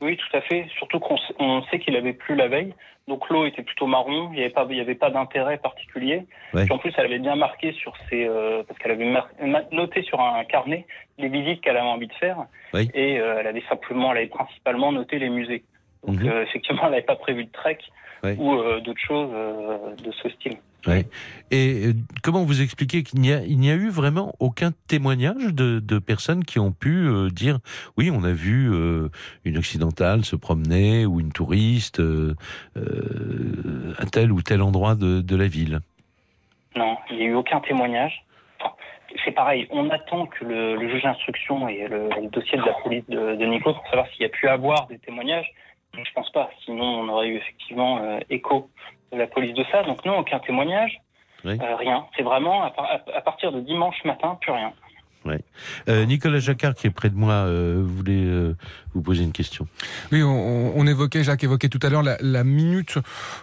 Oui, 0.02 0.17
tout 0.17 0.38
à 0.38 0.41
fait. 0.41 0.67
Surtout 0.78 1.00
qu'on 1.00 1.63
sait 1.63 1.80
qu'il 1.80 1.95
avait 1.95 2.13
plu 2.13 2.36
la 2.36 2.48
veille, 2.48 2.74
donc 3.08 3.28
l'eau 3.30 3.45
était 3.45 3.63
plutôt 3.63 3.86
marron. 3.86 4.30
Il 4.32 4.38
n'y 4.38 4.41
avait 4.41 4.54
pas, 4.54 4.62
avait 4.62 4.95
pas 4.95 5.10
d'intérêt 5.10 5.58
particulier. 5.58 6.26
en 6.54 6.78
plus, 6.78 6.93
elle 6.98 7.06
avait 7.06 7.19
bien 7.19 7.36
marqué 7.36 7.74
sur 7.74 7.93
ses, 8.10 8.26
euh, 8.26 8.63
parce 8.65 8.80
qu'elle 8.80 8.91
avait 8.91 9.13
noté 9.72 10.04
sur 10.04 10.22
un 10.22 10.43
carnet 10.45 10.86
les 11.17 11.28
visites 11.28 11.62
qu'elle 11.62 11.76
avait 11.76 11.88
envie 11.88 12.08
de 12.08 12.13
faire, 12.13 12.45
et 12.74 13.19
euh, 13.19 13.38
elle 13.39 13.48
avait 13.48 13.63
simplement, 13.67 14.12
elle 14.12 14.19
avait 14.19 14.28
principalement 14.28 14.93
noté 14.93 15.19
les 15.19 15.30
musées. 15.30 15.63
Donc 16.05 16.19
mhm. 16.19 16.43
effectivement, 16.43 16.81
elle 16.85 16.91
n'avait 16.91 17.01
pas 17.03 17.15
prévu 17.15 17.45
de 17.45 17.51
trek 17.51 17.79
ou 18.23 18.57
d'autres 18.81 18.99
choses 18.99 19.31
de 20.03 20.12
ce 20.12 20.29
style. 20.29 20.57
Ouais. 20.88 21.05
Et 21.51 21.88
euh, 21.88 21.93
comment 22.23 22.43
vous 22.43 22.62
expliquez 22.62 23.03
qu'il 23.03 23.19
n'y 23.19 23.33
a, 23.33 23.41
il 23.43 23.59
n'y 23.59 23.69
a 23.69 23.75
eu 23.75 23.89
vraiment 23.89 24.33
aucun 24.39 24.71
témoignage 24.88 25.53
de, 25.53 25.79
de 25.79 25.99
personnes 25.99 26.45
qui 26.45 26.59
ont 26.59 26.71
pu 26.71 27.05
euh, 27.05 27.29
dire 27.29 27.57
oui, 27.97 28.09
on 28.13 28.23
a 28.23 28.31
vu 28.31 28.71
euh, 28.71 29.09
une 29.43 29.57
occidentale 29.57 30.23
se 30.23 30.35
promener 30.35 31.05
ou 31.05 31.19
une 31.19 31.31
touriste 31.31 32.01
à 33.99 34.05
tel 34.05 34.31
ou 34.31 34.41
tel 34.41 34.62
endroit 34.62 34.95
de, 34.95 35.21
de 35.21 35.35
la 35.35 35.47
ville? 35.47 35.79
Non, 36.75 36.97
il 37.09 37.17
n'y 37.17 37.23
a 37.23 37.25
eu 37.25 37.35
aucun 37.35 37.59
témoignage. 37.59 38.23
c'est 39.25 39.31
pareil, 39.31 39.67
on 39.71 39.89
attend 39.89 40.27
que 40.27 40.45
le, 40.45 40.89
juge 40.89 41.03
d'instruction 41.03 41.67
et 41.67 41.88
le, 41.88 42.09
dossier 42.29 42.57
de 42.57 42.63
la 42.63 42.73
police 42.83 43.03
de, 43.09 43.45
Nico 43.45 43.73
pour 43.73 43.85
savoir 43.88 44.07
s'il 44.09 44.21
y 44.21 44.25
a 44.25 44.29
pu 44.29 44.47
avoir 44.47 44.88
des 44.88 44.99
témoignages. 44.99 45.51
Je 45.93 46.12
pense 46.13 46.30
pas, 46.32 46.49
sinon 46.65 46.84
on 46.84 47.10
aurait 47.10 47.28
eu 47.28 47.38
effectivement 47.38 47.99
euh, 47.99 48.19
écho 48.30 48.69
de 49.12 49.17
la 49.17 49.28
police 49.28 49.53
de 49.53 49.63
ça. 49.72 49.84
Donc 49.84 50.05
non, 50.05 50.20
aucun 50.20 50.39
témoignage, 50.39 51.01
euh, 51.45 51.76
rien. 51.76 52.05
C'est 52.16 52.24
vraiment 52.24 52.63
à, 52.63 53.22
partir 53.22 53.51
de 53.51 53.59
dimanche 53.59 54.03
matin, 54.05 54.38
plus 54.39 54.51
rien. 54.51 54.74
Euh, 55.88 56.05
Nicolas 56.05 56.39
Jacquard, 56.39 56.75
qui 56.75 56.88
est 56.88 56.91
près 56.91 57.09
de 57.09 57.15
moi, 57.15 57.45
voulait 57.82 58.55
vous 58.93 59.01
poser 59.01 59.23
une 59.23 59.32
question? 59.32 59.67
Oui, 60.11 60.23
on, 60.23 60.88
évoquait, 60.88 61.23
Jacques 61.23 61.43
évoquait 61.43 61.69
tout 61.69 61.80
à 61.84 61.89
l'heure 61.89 62.03
la, 62.03 62.43
minute 62.43 62.97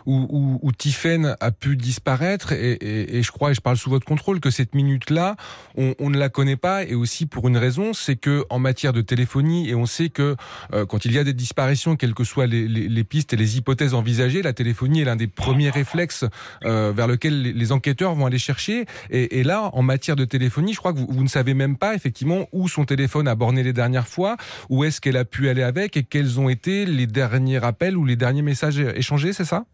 où, 0.04 0.58
où, 0.62 0.72
Tiffaine 0.72 1.36
a 1.40 1.50
pu 1.52 1.76
disparaître, 1.76 2.52
et, 2.52 3.22
je 3.22 3.30
crois, 3.30 3.52
et 3.52 3.54
je 3.54 3.60
parle 3.60 3.76
sous 3.76 3.90
votre 3.90 4.06
contrôle, 4.06 4.40
que 4.40 4.50
cette 4.50 4.74
minute-là, 4.74 5.36
on, 5.76 6.10
ne 6.10 6.18
la 6.18 6.28
connaît 6.28 6.56
pas, 6.56 6.84
et 6.84 6.94
aussi 6.94 7.26
pour 7.26 7.48
une 7.48 7.56
raison, 7.56 7.92
c'est 7.92 8.16
que 8.16 8.44
en 8.50 8.58
matière 8.58 8.92
de 8.92 9.00
téléphonie, 9.00 9.68
et 9.68 9.74
on 9.74 9.86
sait 9.86 10.08
que 10.08 10.36
euh, 10.72 10.86
quand 10.86 11.04
il 11.04 11.12
y 11.12 11.18
a 11.18 11.24
des 11.24 11.32
disparitions, 11.32 11.96
quelles 11.96 12.14
que 12.14 12.24
soient 12.24 12.46
les, 12.46 13.04
pistes 13.04 13.32
et 13.32 13.36
les 13.36 13.58
hypothèses 13.58 13.94
envisagées, 13.94 14.42
la 14.42 14.52
téléphonie 14.52 15.02
est 15.02 15.04
l'un 15.04 15.16
des 15.16 15.26
premiers 15.26 15.70
réflexes 15.70 16.24
euh, 16.64 16.92
vers 16.94 17.06
lequel 17.06 17.42
les, 17.42 17.72
enquêteurs 17.72 18.14
vont 18.14 18.26
aller 18.26 18.38
chercher. 18.38 18.86
Et, 19.10 19.40
et, 19.40 19.44
là, 19.44 19.70
en 19.72 19.82
matière 19.82 20.16
de 20.16 20.24
téléphonie, 20.24 20.72
je 20.72 20.78
crois 20.78 20.92
que 20.92 20.98
vous, 20.98 21.08
vous 21.08 21.22
ne 21.22 21.28
savez 21.28 21.54
même 21.54 21.75
pas 21.76 21.94
effectivement 21.94 22.46
où 22.52 22.68
son 22.68 22.84
téléphone 22.84 23.28
a 23.28 23.34
borné 23.34 23.62
les 23.62 23.72
dernières 23.72 24.08
fois, 24.08 24.36
où 24.68 24.84
est-ce 24.84 25.00
qu'elle 25.00 25.16
a 25.16 25.24
pu 25.24 25.48
aller 25.48 25.62
avec 25.62 25.96
et 25.96 26.02
quels 26.02 26.40
ont 26.40 26.48
été 26.48 26.84
les 26.84 27.06
derniers 27.06 27.58
rappels 27.58 27.96
ou 27.96 28.04
les 28.04 28.16
derniers 28.16 28.42
messages 28.42 28.78
échangés, 28.78 29.32
c'est 29.32 29.44
ça? 29.44 29.64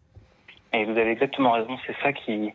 Et 0.72 0.84
Vous 0.84 0.92
avez 0.92 1.10
exactement 1.10 1.52
raison, 1.52 1.78
c'est 1.86 1.96
ça 2.02 2.12
qui, 2.12 2.50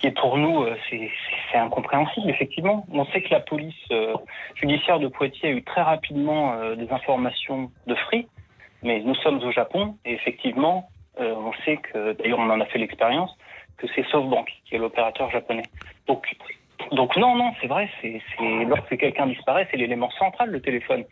qui 0.00 0.06
est 0.06 0.18
pour 0.18 0.38
nous, 0.38 0.62
euh, 0.62 0.76
c'est 0.90 1.58
incompréhensible, 1.58 2.30
effectivement. 2.30 2.86
On 2.92 3.04
sait 3.06 3.22
que 3.22 3.30
la 3.30 3.40
police 3.40 3.74
euh, 3.90 4.14
judiciaire 4.54 4.98
de 4.98 5.08
Poitiers 5.08 5.50
a 5.50 5.52
eu 5.52 5.62
très 5.62 5.82
rapidement 5.82 6.54
euh, 6.54 6.74
des 6.74 6.90
informations 6.90 7.70
de 7.86 7.94
Free, 7.94 8.26
mais 8.82 9.00
nous 9.00 9.14
sommes 9.16 9.42
au 9.42 9.52
Japon 9.52 9.96
et 10.04 10.14
effectivement, 10.14 10.88
on 11.18 11.52
sait 11.66 11.76
que, 11.76 12.14
d'ailleurs 12.14 12.38
on 12.38 12.48
en 12.48 12.60
a 12.62 12.64
fait 12.64 12.78
l'expérience, 12.78 13.36
que 13.76 13.86
c'est 13.94 14.06
SoftBank 14.06 14.48
qui 14.64 14.76
est 14.76 14.78
l'opérateur 14.78 15.30
japonais. 15.30 15.64
Donc, 16.06 16.26
donc 16.92 17.16
non, 17.16 17.36
non, 17.36 17.52
c'est 17.60 17.66
vrai, 17.66 17.88
c'est 18.02 18.20
lorsque 18.66 18.96
quelqu'un 18.96 19.26
disparaît, 19.26 19.68
c'est 19.70 19.76
l'élément 19.76 20.10
central, 20.12 20.50
le 20.50 20.60
téléphone. 20.60 21.04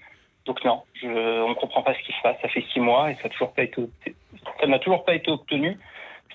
Donc 0.47 0.65
non, 0.65 0.83
on 1.03 1.49
ne 1.49 1.55
comprend 1.55 1.83
pas 1.83 1.95
ce 1.95 2.03
qui 2.07 2.13
se 2.13 2.23
passe. 2.23 2.37
Ça 2.41 2.49
fait 2.49 2.65
six 2.73 2.81
mois 2.81 3.11
et 3.11 3.15
ça 3.17 3.25
n'a 3.25 3.29
toujours 3.29 3.53
pas 3.53 3.63
été, 3.63 3.83
ça 4.61 4.67
n'a 4.67 4.79
toujours 4.79 5.05
pas 5.05 5.15
été 5.15 5.31
obtenu, 5.31 5.77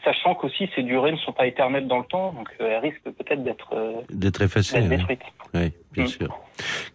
sachant 0.03 0.35
qu'aussi 0.35 0.69
ces 0.75 0.83
durées 0.83 1.11
ne 1.11 1.17
sont 1.17 1.31
pas 1.31 1.47
éternelles 1.47 1.87
dans 1.87 1.99
le 1.99 2.05
temps, 2.05 2.33
donc 2.33 2.49
euh, 2.59 2.69
elles 2.69 2.79
risquent 2.79 3.03
peut-être 3.03 3.43
d'être 3.43 3.73
euh, 3.73 4.01
d'être 4.09 4.41
effacées, 4.41 4.81
détruites. 4.81 5.23
Oui, 5.53 5.71
bien 5.91 6.03
mm. 6.03 6.07
sûr. 6.07 6.39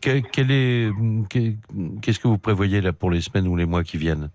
est, 0.06 0.92
qu'est-ce 2.02 2.20
que 2.20 2.28
vous 2.28 2.38
prévoyez 2.38 2.80
là 2.80 2.92
pour 2.92 3.10
les 3.10 3.20
semaines 3.20 3.48
ou 3.48 3.56
les 3.56 3.66
mois 3.66 3.82
qui 3.82 3.96
viennent? 3.96 4.30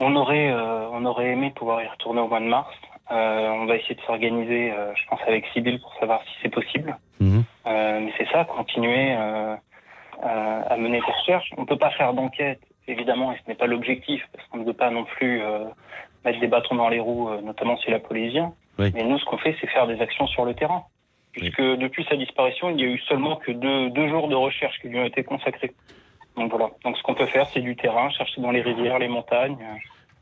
On 0.00 0.14
aurait, 0.14 0.50
euh, 0.50 0.88
on 0.92 1.04
aurait 1.04 1.32
aimé 1.32 1.52
pouvoir 1.54 1.82
y 1.82 1.88
retourner 1.88 2.20
au 2.20 2.28
mois 2.28 2.40
de 2.40 2.46
mars. 2.46 2.74
On 3.10 3.66
va 3.66 3.76
essayer 3.76 3.94
de 3.94 4.00
s'organiser, 4.02 4.72
je 4.94 5.08
pense, 5.08 5.20
avec 5.26 5.46
Sibyl 5.52 5.80
pour 5.80 5.94
savoir 5.94 6.22
si 6.24 6.30
c'est 6.42 6.48
possible. 6.48 6.96
Mm-hmm. 7.20 7.42
mais 7.64 8.12
c'est 8.16 8.28
ça, 8.30 8.44
continuer 8.44 9.16
à, 10.22 10.76
mener 10.76 11.00
des 11.00 11.12
recherches. 11.12 11.50
On 11.56 11.62
ne 11.62 11.66
peut 11.66 11.78
pas 11.78 11.90
faire 11.90 12.12
d'enquête, 12.12 12.60
évidemment, 12.86 13.32
et 13.32 13.36
ce 13.36 13.48
n'est 13.48 13.56
pas 13.56 13.66
l'objectif, 13.66 14.22
parce 14.32 14.46
qu'on 14.48 14.58
ne 14.58 14.64
veut 14.64 14.72
pas 14.72 14.90
non 14.90 15.04
plus 15.04 15.42
euh, 15.42 15.64
mettre 16.24 16.40
des 16.40 16.46
bâtons 16.48 16.74
dans 16.74 16.88
les 16.88 17.00
roues, 17.00 17.28
euh, 17.28 17.40
notamment 17.40 17.76
si 17.78 17.90
la 17.90 17.98
police 17.98 18.32
vient. 18.32 18.52
Mais 18.78 19.02
nous, 19.02 19.18
ce 19.18 19.24
qu'on 19.24 19.38
fait, 19.38 19.56
c'est 19.60 19.66
faire 19.66 19.88
des 19.88 20.00
actions 20.00 20.28
sur 20.28 20.44
le 20.44 20.54
terrain. 20.54 20.84
Puisque 21.32 21.60
depuis 21.60 22.06
sa 22.08 22.16
disparition, 22.16 22.70
il 22.70 22.76
n'y 22.76 22.84
a 22.84 22.86
eu 22.86 22.98
seulement 23.00 23.36
que 23.36 23.50
deux, 23.50 23.90
deux 23.90 24.08
jours 24.08 24.28
de 24.28 24.36
recherche 24.36 24.78
qui 24.80 24.88
lui 24.88 24.98
ont 24.98 25.04
été 25.04 25.24
consacrés. 25.24 25.72
Donc 26.36 26.50
voilà. 26.50 26.70
Donc 26.84 26.96
ce 26.96 27.02
qu'on 27.02 27.14
peut 27.14 27.26
faire, 27.26 27.46
c'est 27.46 27.60
du 27.60 27.74
terrain, 27.74 28.08
chercher 28.10 28.40
dans 28.40 28.52
les 28.52 28.62
rivières, 28.62 28.98
les 29.00 29.08
montagnes. 29.08 29.58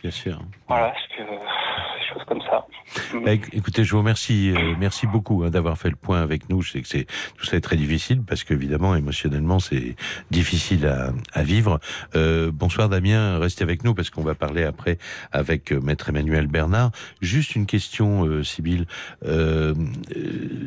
Bien 0.01 0.11
sûr. 0.11 0.39
Voilà, 0.69 0.93
que, 1.17 1.23
des 1.23 2.13
choses 2.13 2.25
comme 2.27 2.43
ça. 2.43 2.67
Bah, 3.25 3.33
écoutez, 3.33 3.85
je 3.85 3.93
vous 3.93 3.99
remercie, 3.99 4.53
euh, 4.53 4.75
merci 4.79 5.07
beaucoup 5.07 5.43
hein, 5.43 5.51
d'avoir 5.51 5.77
fait 5.77 5.91
le 5.91 5.97
point 5.97 6.23
avec 6.23 6.49
nous. 6.49 6.63
Je 6.63 6.73
sais 6.73 6.83
que 6.83 6.89
c'est 6.89 7.07
tout 7.37 7.45
ça 7.45 7.57
est 7.57 7.61
très 7.61 7.77
difficile 7.77 8.23
parce 8.23 8.45
qu'évidemment, 8.45 8.95
émotionnellement, 8.95 9.59
c'est 9.59 9.97
difficile 10.31 10.87
à, 10.87 11.13
à 11.33 11.43
vivre. 11.43 11.81
Euh, 12.15 12.51
bonsoir 12.53 12.89
Damien, 12.89 13.39
restez 13.39 13.65
avec 13.65 13.85
nous 13.85 13.95
parce 13.95 14.11
qu'on 14.11 14.23
va 14.23 14.35
parler 14.35 14.65
après 14.65 14.99
avec 15.33 15.73
euh, 15.73 15.81
Maître 15.81 16.09
Emmanuel 16.09 16.47
Bernard. 16.47 16.91
Juste 17.21 17.57
une 17.57 17.67
question, 17.67 18.25
euh, 18.25 18.45
Sybille. 18.45 18.87
Euh, 19.25 19.75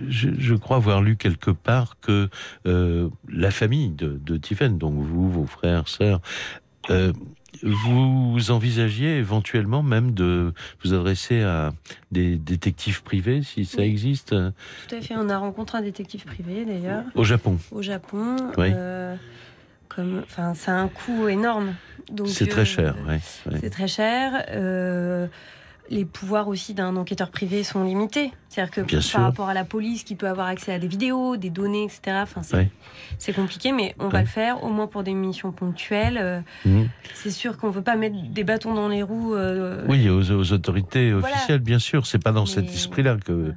je, 0.09 0.29
je, 0.37 0.55
crois 0.55 0.77
avoir 0.77 1.01
lu 1.01 1.15
quelque 1.15 1.51
part 1.51 1.99
que 2.01 2.29
la 2.65 3.51
famille 3.51 3.89
de, 3.89 4.19
de 4.21 4.37
Tiffen, 4.37 4.77
donc 4.77 4.95
vous, 4.95 5.29
vos 5.29 5.45
frères, 5.45 5.87
sœurs, 5.87 6.19
vous 7.63 8.51
envisagiez 8.51 9.17
éventuellement 9.17 9.83
même 9.83 10.13
de 10.13 10.53
vous 10.83 10.93
adresser 10.93 11.41
à 11.41 11.71
des 12.11 12.37
détectives 12.37 13.03
privés, 13.03 13.41
si 13.43 13.65
ça 13.65 13.83
existe? 13.83 14.29
Tout 14.29 14.95
à 14.95 15.01
fait. 15.01 15.15
On 15.17 15.29
a 15.29 15.37
rencontré 15.37 15.77
un 15.77 15.81
détective 15.81 16.23
privé 16.25 16.65
d'ailleurs. 16.65 17.03
Au 17.15 17.23
Japon. 17.23 17.57
Au 17.71 17.81
Japon. 17.81 18.35
Oui. 18.57 18.71
Euh, 18.73 19.15
comme, 19.87 20.21
enfin, 20.23 20.53
c'est 20.53 20.71
un 20.71 20.87
coût 20.87 21.27
énorme. 21.27 21.75
C'est 22.25 22.47
très 22.47 22.65
cher. 22.65 22.95
Ouais, 23.07 23.19
C'est 23.59 23.69
très 23.69 23.87
cher. 23.87 24.43
Les 25.89 26.05
pouvoirs 26.05 26.47
aussi 26.47 26.73
d'un 26.73 26.95
enquêteur 26.95 27.31
privé 27.31 27.63
sont 27.63 27.83
limités. 27.83 28.31
C'est-à-dire 28.49 28.85
que 28.85 29.11
par 29.13 29.21
rapport 29.21 29.49
à 29.49 29.53
la 29.53 29.63
police 29.63 30.03
qui 30.03 30.15
peut 30.15 30.27
avoir 30.27 30.47
accès 30.47 30.73
à 30.73 30.79
des 30.79 30.87
vidéos, 30.87 31.37
des 31.37 31.49
données, 31.49 31.83
etc., 31.83 32.17
enfin, 32.21 32.41
c'est 33.17 33.33
compliqué, 33.33 33.71
mais 33.71 33.95
on 33.99 34.07
va 34.07 34.21
le 34.21 34.27
faire, 34.27 34.63
au 34.63 34.69
moins 34.69 34.87
pour 34.87 35.03
des 35.03 35.13
missions 35.13 35.51
ponctuelles. 35.51 36.17
Euh, 36.19 36.41
mhm. 36.65 36.89
C'est 37.13 37.29
sûr 37.29 37.57
qu'on 37.57 37.67
ne 37.67 37.73
veut 37.73 37.81
pas 37.81 37.95
mettre 37.95 38.15
des 38.31 38.43
bâtons 38.43 38.73
dans 38.73 38.87
les 38.87 39.03
roues. 39.03 39.35
Euh, 39.35 39.85
oui, 39.87 40.09
aux, 40.09 40.51
autorités 40.51 41.13
officielles, 41.13 41.59
bien 41.59 41.79
sûr. 41.79 42.05
C'est 42.05 42.23
pas 42.23 42.31
dans 42.31 42.45
cet 42.45 42.65
esprit-là 42.65 43.17
que. 43.23 43.31
Euh, 43.31 43.53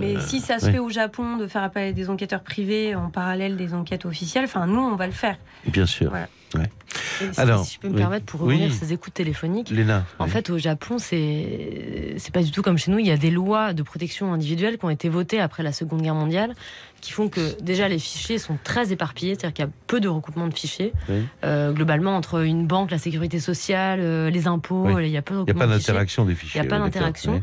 mais 0.00 0.20
si 0.20 0.40
ça 0.40 0.58
se 0.58 0.70
fait 0.70 0.78
au 0.78 0.90
Japon 0.90 1.36
de 1.36 1.46
faire 1.46 1.62
appel 1.62 1.90
à 1.90 1.92
des 1.92 2.10
enquêteurs 2.10 2.42
privés 2.42 2.94
en 2.94 3.10
parallèle 3.10 3.56
des 3.56 3.74
enquêtes 3.74 4.06
officielles, 4.06 4.44
enfin, 4.44 4.66
nous, 4.66 4.80
on 4.80 4.96
va 4.96 5.06
le 5.06 5.12
faire. 5.12 5.36
Bien 5.66 5.86
sûr. 5.86 6.12
Ouais. 6.54 6.70
Alors, 7.36 7.64
si 7.64 7.74
je 7.74 7.80
peux 7.80 7.88
me 7.88 7.96
permettre 7.96 8.26
pour 8.26 8.40
revenir 8.40 8.70
sur 8.72 8.80
ces 8.80 8.92
écoutes 8.92 9.14
téléphoniques, 9.14 9.70
Léna, 9.70 10.04
en 10.18 10.26
fait 10.26 10.50
au 10.50 10.58
Japon 10.58 10.98
c'est 10.98 12.14
c'est 12.18 12.32
pas 12.32 12.42
du 12.42 12.50
tout 12.50 12.62
comme 12.62 12.78
chez 12.78 12.90
nous. 12.90 12.98
Il 12.98 13.06
y 13.06 13.10
a 13.10 13.16
des 13.16 13.30
lois 13.30 13.72
de 13.72 13.82
protection 13.82 14.32
individuelle 14.32 14.78
qui 14.78 14.84
ont 14.84 14.90
été 14.90 15.08
votées 15.08 15.40
après 15.40 15.62
la 15.62 15.72
Seconde 15.72 16.02
Guerre 16.02 16.14
mondiale, 16.14 16.54
qui 17.00 17.12
font 17.12 17.28
que 17.28 17.60
déjà 17.60 17.88
les 17.88 17.98
fichiers 17.98 18.38
sont 18.38 18.58
très 18.62 18.92
éparpillés, 18.92 19.34
c'est-à-dire 19.34 19.54
qu'il 19.54 19.64
y 19.64 19.68
a 19.68 19.70
peu 19.86 20.00
de 20.00 20.08
recoupement 20.08 20.46
de 20.46 20.54
fichiers. 20.54 20.92
Euh, 21.44 21.72
globalement 21.72 22.16
entre 22.16 22.44
une 22.44 22.66
banque, 22.66 22.90
la 22.90 22.98
sécurité 22.98 23.40
sociale, 23.40 24.00
euh, 24.00 24.30
les 24.30 24.46
impôts, 24.46 24.98
il 24.98 25.08
y 25.08 25.16
a 25.16 25.22
peu 25.22 25.34
de 25.34 25.40
Il 25.40 25.44
n'y 25.44 25.50
a 25.50 25.54
pas 25.54 25.66
d'interaction 25.66 26.24
des 26.24 26.34
fichiers. 26.34 26.60
Il 26.60 26.62
n'y 26.62 26.68
a 26.68 26.70
pas 26.70 26.78
d'interaction. 26.78 27.42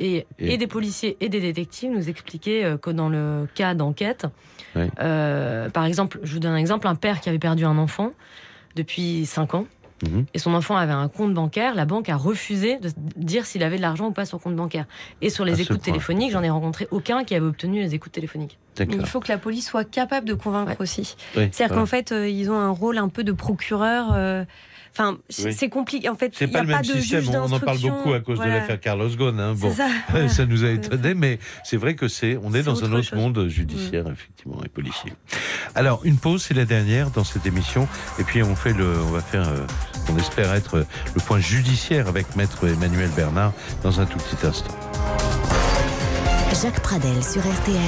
Et, 0.00 0.26
et, 0.38 0.56
des 0.58 0.68
policiers 0.68 1.16
et 1.20 1.28
des 1.28 1.40
détectives 1.40 1.90
nous 1.90 2.08
expliquaient 2.08 2.62
euh, 2.62 2.76
que 2.76 2.90
dans 2.90 3.08
le 3.08 3.48
cas 3.56 3.74
d'enquête, 3.74 4.26
par 4.74 5.84
exemple, 5.84 6.20
je 6.22 6.34
vous 6.34 6.38
donne 6.38 6.52
un 6.52 6.56
exemple, 6.56 6.86
un 6.86 6.94
père 6.94 7.20
qui 7.20 7.28
avait 7.28 7.40
perdu 7.40 7.64
un 7.64 7.78
enfant, 7.78 8.12
depuis 8.78 9.26
5 9.26 9.54
ans. 9.54 9.66
Mhm. 10.02 10.26
Et 10.32 10.38
son 10.38 10.54
enfant 10.54 10.76
avait 10.76 10.92
un 10.92 11.08
compte 11.08 11.34
bancaire. 11.34 11.74
La 11.74 11.84
banque 11.84 12.08
a 12.08 12.16
refusé 12.16 12.78
de 12.78 12.90
dire 13.16 13.46
s'il 13.46 13.62
avait 13.62 13.76
de 13.76 13.82
l'argent 13.82 14.06
ou 14.06 14.12
pas 14.12 14.24
sur 14.24 14.38
le 14.38 14.42
compte 14.42 14.56
bancaire. 14.56 14.86
Et 15.22 15.30
sur 15.30 15.44
les 15.44 15.60
écoutes 15.60 15.82
téléphoniques, 15.82 16.30
j'en 16.30 16.42
ai 16.42 16.50
rencontré 16.50 16.86
aucun 16.90 17.24
qui 17.24 17.34
avait 17.34 17.46
obtenu 17.46 17.80
les 17.80 17.94
écoutes 17.94 18.12
téléphoniques. 18.12 18.58
il 18.78 19.06
faut 19.06 19.20
que 19.20 19.28
la 19.28 19.38
police 19.38 19.66
soit 19.66 19.84
capable 19.84 20.26
de 20.26 20.34
convaincre 20.34 20.80
aussi. 20.80 21.16
C'est-à-dire 21.34 21.74
qu'en 21.74 21.86
fait, 21.86 22.12
euh, 22.12 22.28
ils 22.28 22.50
ont 22.50 22.58
un 22.58 22.70
rôle 22.70 22.98
un 22.98 23.08
peu 23.08 23.24
de 23.24 23.32
procureur. 23.32 24.12
Euh, 24.12 24.44
Enfin, 24.92 25.18
c'est 25.28 25.68
compliqué. 25.68 26.08
En 26.08 26.14
fait, 26.14 26.32
c'est 26.34 26.48
pas 26.48 26.62
le 26.62 26.68
même 26.68 26.84
système. 26.84 27.24
On 27.28 27.52
en 27.52 27.60
parle 27.60 27.78
beaucoup 27.80 28.12
à 28.12 28.20
cause 28.20 28.38
de 28.38 28.44
l'affaire 28.44 28.80
Carlos 28.80 29.08
Ghosn. 29.08 29.38
Hein. 29.40 29.54
Bon, 29.54 29.74
ça, 30.28 30.46
nous 30.46 30.64
a 30.64 30.70
étonné, 30.70 31.14
mais 31.14 31.38
c'est 31.64 31.76
vrai 31.76 31.94
que 31.94 32.08
c'est, 32.08 32.38
on 32.42 32.54
est, 32.54 32.62
dans 32.62 32.84
un 32.84 32.92
autre 32.92 33.14
monde 33.16 33.48
judiciaire, 33.48 34.08
mm. 34.08 34.12
effectivement, 34.12 34.60
et 34.64 34.68
policier. 34.68 35.12
Alors, 35.74 36.00
une 36.04 36.16
pause, 36.16 36.42
c'est 36.42 36.54
la 36.54 36.64
dernière 36.64 37.10
dans 37.10 37.24
cette 37.24 37.46
émission, 37.46 37.88
et 38.18 38.24
puis 38.24 38.42
on 38.42 38.56
fait 38.56 38.72
le, 38.72 38.94
on 39.06 39.10
va 39.10 39.20
faire, 39.20 39.48
euh, 39.48 39.66
on 40.10 40.16
espère 40.18 40.52
être 40.54 40.78
le 41.14 41.20
point 41.20 41.40
judiciaire 41.40 42.08
avec 42.08 42.36
Maître 42.36 42.66
Emmanuel 42.66 43.10
Bernard 43.16 43.52
dans 43.82 44.00
un 44.00 44.06
tout 44.06 44.18
petit 44.18 44.46
instant. 44.46 44.74
Jacques 46.62 46.80
Pradel 46.80 47.22
sur 47.22 47.42
RTL. 47.42 47.78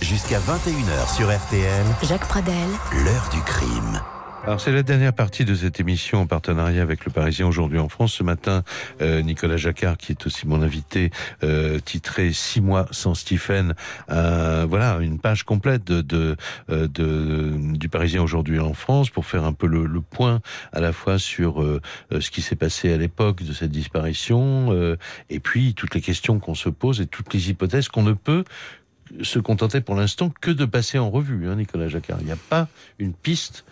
Jusqu'à 0.00 0.38
21h 0.38 1.16
sur 1.16 1.34
RTL. 1.34 1.84
Jacques 2.02 2.26
Pradel. 2.26 2.68
L'heure 3.04 3.28
du 3.32 3.40
crime. 3.42 4.00
Alors 4.44 4.60
c'est 4.60 4.72
la 4.72 4.82
dernière 4.82 5.12
partie 5.12 5.44
de 5.44 5.54
cette 5.54 5.78
émission 5.78 6.22
en 6.22 6.26
partenariat 6.26 6.82
avec 6.82 7.04
le 7.04 7.12
Parisien 7.12 7.46
aujourd'hui 7.46 7.78
en 7.78 7.88
France. 7.88 8.14
Ce 8.14 8.24
matin, 8.24 8.64
euh, 9.00 9.22
Nicolas 9.22 9.56
Jacquard, 9.56 9.96
qui 9.96 10.10
est 10.10 10.26
aussi 10.26 10.48
mon 10.48 10.62
invité, 10.62 11.12
euh, 11.44 11.78
titré 11.78 12.32
Six 12.32 12.60
mois 12.60 12.88
sans 12.90 13.14
Stephen. 13.14 13.74
Euh, 14.10 14.66
voilà, 14.68 14.98
une 15.00 15.20
page 15.20 15.44
complète 15.44 15.84
de, 15.84 16.00
de, 16.00 16.36
euh, 16.70 16.88
de, 16.88 17.52
du 17.76 17.88
Parisien 17.88 18.20
aujourd'hui 18.20 18.58
en 18.58 18.74
France 18.74 19.10
pour 19.10 19.26
faire 19.26 19.44
un 19.44 19.52
peu 19.52 19.68
le, 19.68 19.86
le 19.86 20.00
point 20.00 20.40
à 20.72 20.80
la 20.80 20.92
fois 20.92 21.20
sur 21.20 21.62
euh, 21.62 21.80
ce 22.10 22.30
qui 22.32 22.42
s'est 22.42 22.56
passé 22.56 22.92
à 22.92 22.96
l'époque 22.96 23.44
de 23.44 23.52
cette 23.52 23.70
disparition 23.70 24.72
et 25.30 25.40
puis 25.40 25.74
toutes 25.74 25.94
les 25.94 26.00
questions 26.00 26.40
qu'on 26.40 26.54
se 26.54 26.68
pose 26.68 27.00
et 27.00 27.06
toutes 27.06 27.32
les 27.32 27.50
hypothèses 27.50 27.88
qu'on 27.88 28.02
ne 28.02 28.12
peut 28.12 28.44
se 29.22 29.38
contenter 29.38 29.80
pour 29.80 29.94
l'instant 29.94 30.32
que 30.40 30.50
de 30.50 30.64
passer 30.64 30.98
en 30.98 31.10
revue, 31.10 31.48
hein, 31.48 31.56
Nicolas 31.56 31.88
Jacquard. 31.88 32.18
Il 32.20 32.26
n'y 32.26 32.32
a 32.32 32.36
pas 32.48 32.68
une 32.98 33.12
piste 33.12 33.64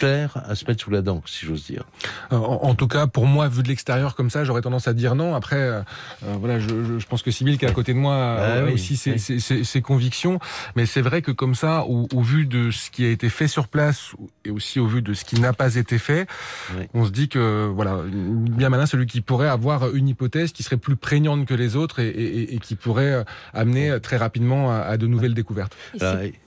clair 0.00 0.42
à 0.48 0.54
se 0.54 0.64
mettre 0.64 0.82
sous 0.82 0.90
la 0.90 1.02
dent, 1.02 1.22
si 1.26 1.44
j'ose 1.44 1.66
dire. 1.66 1.84
Euh, 2.32 2.36
en, 2.36 2.74
tout 2.74 2.88
cas, 2.88 3.06
pour 3.06 3.26
moi, 3.26 3.48
vu 3.48 3.62
de 3.62 3.68
l'extérieur 3.68 4.14
comme 4.14 4.30
ça, 4.30 4.44
j'aurais 4.44 4.62
tendance 4.62 4.88
à 4.88 4.94
dire 4.94 5.14
non. 5.14 5.34
Après, 5.34 5.56
euh, 5.56 5.80
euh, 6.24 6.36
voilà, 6.40 6.58
je, 6.58 6.68
je, 6.98 7.06
pense 7.06 7.22
que 7.22 7.30
Sybille, 7.30 7.58
qui 7.58 7.66
est 7.66 7.68
à 7.68 7.72
côté 7.72 7.92
de 7.92 7.98
moi, 7.98 8.16
a 8.16 8.62
bah 8.62 8.72
aussi 8.72 8.96
ses, 8.96 9.18
ses, 9.18 9.38
ses, 9.38 9.82
convictions. 9.82 10.40
Mais 10.74 10.86
c'est 10.86 11.02
vrai 11.02 11.20
que 11.20 11.30
comme 11.30 11.54
ça, 11.54 11.84
au, 11.84 12.08
au, 12.14 12.22
vu 12.22 12.46
de 12.46 12.70
ce 12.70 12.90
qui 12.90 13.04
a 13.04 13.10
été 13.10 13.28
fait 13.28 13.46
sur 13.46 13.68
place 13.68 14.12
et 14.46 14.50
aussi 14.50 14.80
au 14.80 14.86
vu 14.86 15.02
de 15.02 15.12
ce 15.12 15.24
qui 15.24 15.38
n'a 15.38 15.52
pas 15.52 15.74
été 15.74 15.98
fait, 15.98 16.26
on 16.94 17.04
se 17.04 17.10
dit 17.10 17.28
que, 17.28 17.66
voilà, 17.66 17.98
bien 18.06 18.70
malin 18.70 18.86
celui 18.86 19.06
qui 19.06 19.20
pourrait 19.20 19.48
avoir 19.48 19.94
une 19.94 20.08
hypothèse 20.08 20.52
qui 20.52 20.62
serait 20.62 20.78
plus 20.78 20.96
prégnante 20.96 21.44
que 21.44 21.54
les 21.54 21.76
autres 21.76 22.00
et, 22.00 22.08
et, 22.08 22.54
et 22.54 22.58
qui 22.58 22.74
pourrait 22.74 23.24
amener 23.52 24.00
très 24.00 24.16
rapidement 24.16 24.72
à, 24.72 24.78
à 24.78 24.96
de 24.96 25.06
nouvelles 25.06 25.34
découvertes. 25.34 25.76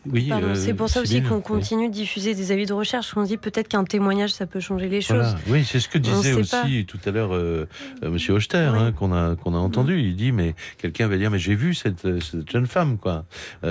oui, 0.07 0.31
c'est 0.55 0.73
pour 0.73 0.89
ça 0.89 1.01
aussi 1.01 1.21
qu'on 1.21 1.41
continue 1.41 1.89
de 1.89 1.93
diffuser 1.93 2.33
des 2.33 2.51
avis 2.51 2.65
de 2.65 2.73
recherche. 2.73 3.13
On 3.15 3.23
dit 3.23 3.37
peut-être 3.43 3.67
qu'un 3.67 3.83
témoignage, 3.83 4.33
ça 4.33 4.47
peut 4.47 4.61
changer 4.61 4.89
les 4.89 5.01
choses. 5.01 5.35
Oui, 5.47 5.65
c'est 5.65 5.79
ce 5.79 5.89
que 5.89 5.97
disait 5.97 6.33
aussi 6.33 6.85
tout 6.85 6.99
à 7.05 7.11
l'heure 7.11 7.35
euh, 7.35 7.67
euh, 8.03 8.09
Monsieur 8.09 8.33
Hochter, 8.33 8.57
hein, 8.57 8.91
qu'on 8.93 9.13
a 9.13 9.35
qu'on 9.35 9.53
a 9.53 9.57
entendu. 9.57 9.99
Il 9.99 10.15
dit, 10.15 10.31
mais 10.31 10.55
quelqu'un 10.77 11.07
va 11.07 11.17
dire, 11.17 11.29
mais 11.29 11.39
j'ai 11.39 11.53
vu 11.53 11.75
cette, 11.75 12.05
euh, 12.05 12.19
cette, 12.21 12.49
jeune 12.49 12.65
femme, 12.65 12.97
quoi. 12.97 13.25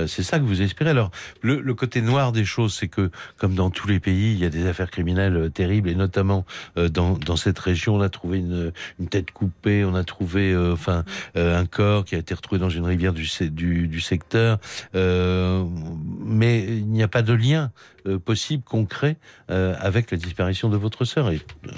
c'est 0.06 0.22
ça 0.22 0.38
que 0.38 0.44
vous 0.44 0.60
espérez. 0.60 0.90
Alors, 0.90 1.10
le, 1.40 1.60
le 1.60 1.74
côté 1.74 2.02
noir 2.02 2.32
des 2.32 2.44
choses, 2.44 2.74
c'est 2.74 2.88
que, 2.88 3.10
comme 3.38 3.54
dans 3.54 3.70
tous 3.70 3.88
les 3.88 3.98
pays, 3.98 4.32
il 4.32 4.38
y 4.38 4.44
a 4.44 4.50
des 4.50 4.66
affaires 4.66 4.90
criminelles 4.90 5.50
terribles, 5.52 5.88
et 5.88 5.94
notamment 5.94 6.44
dans, 6.76 7.14
dans 7.14 7.36
cette 7.36 7.58
région, 7.58 7.96
on 7.96 8.00
a 8.02 8.10
trouvé 8.10 8.38
une, 8.38 8.72
une 9.00 9.08
tête 9.08 9.30
coupée, 9.30 9.84
on 9.84 9.94
a 9.94 10.04
trouvé, 10.04 10.54
enfin, 10.56 11.04
un 11.34 11.64
corps 11.64 12.04
qui 12.04 12.14
a 12.14 12.18
été 12.18 12.34
retrouvé 12.34 12.60
dans 12.60 12.68
une 12.68 12.84
rivière 12.84 13.14
du, 13.14 13.26
du, 13.50 13.88
du 13.88 14.00
secteur, 14.00 14.58
mais 14.94 16.64
il 16.64 16.88
n'y 16.88 17.02
a 17.02 17.08
pas 17.08 17.22
de 17.22 17.32
lien 17.32 17.70
possible 18.24 18.64
concret 18.64 19.16
euh, 19.52 19.74
avec 19.78 20.10
la 20.10 20.16
disparition 20.16 20.70
de 20.70 20.78
votre 20.78 21.04
sœur. 21.04 21.30
Et 21.30 21.40
euh, 21.66 21.70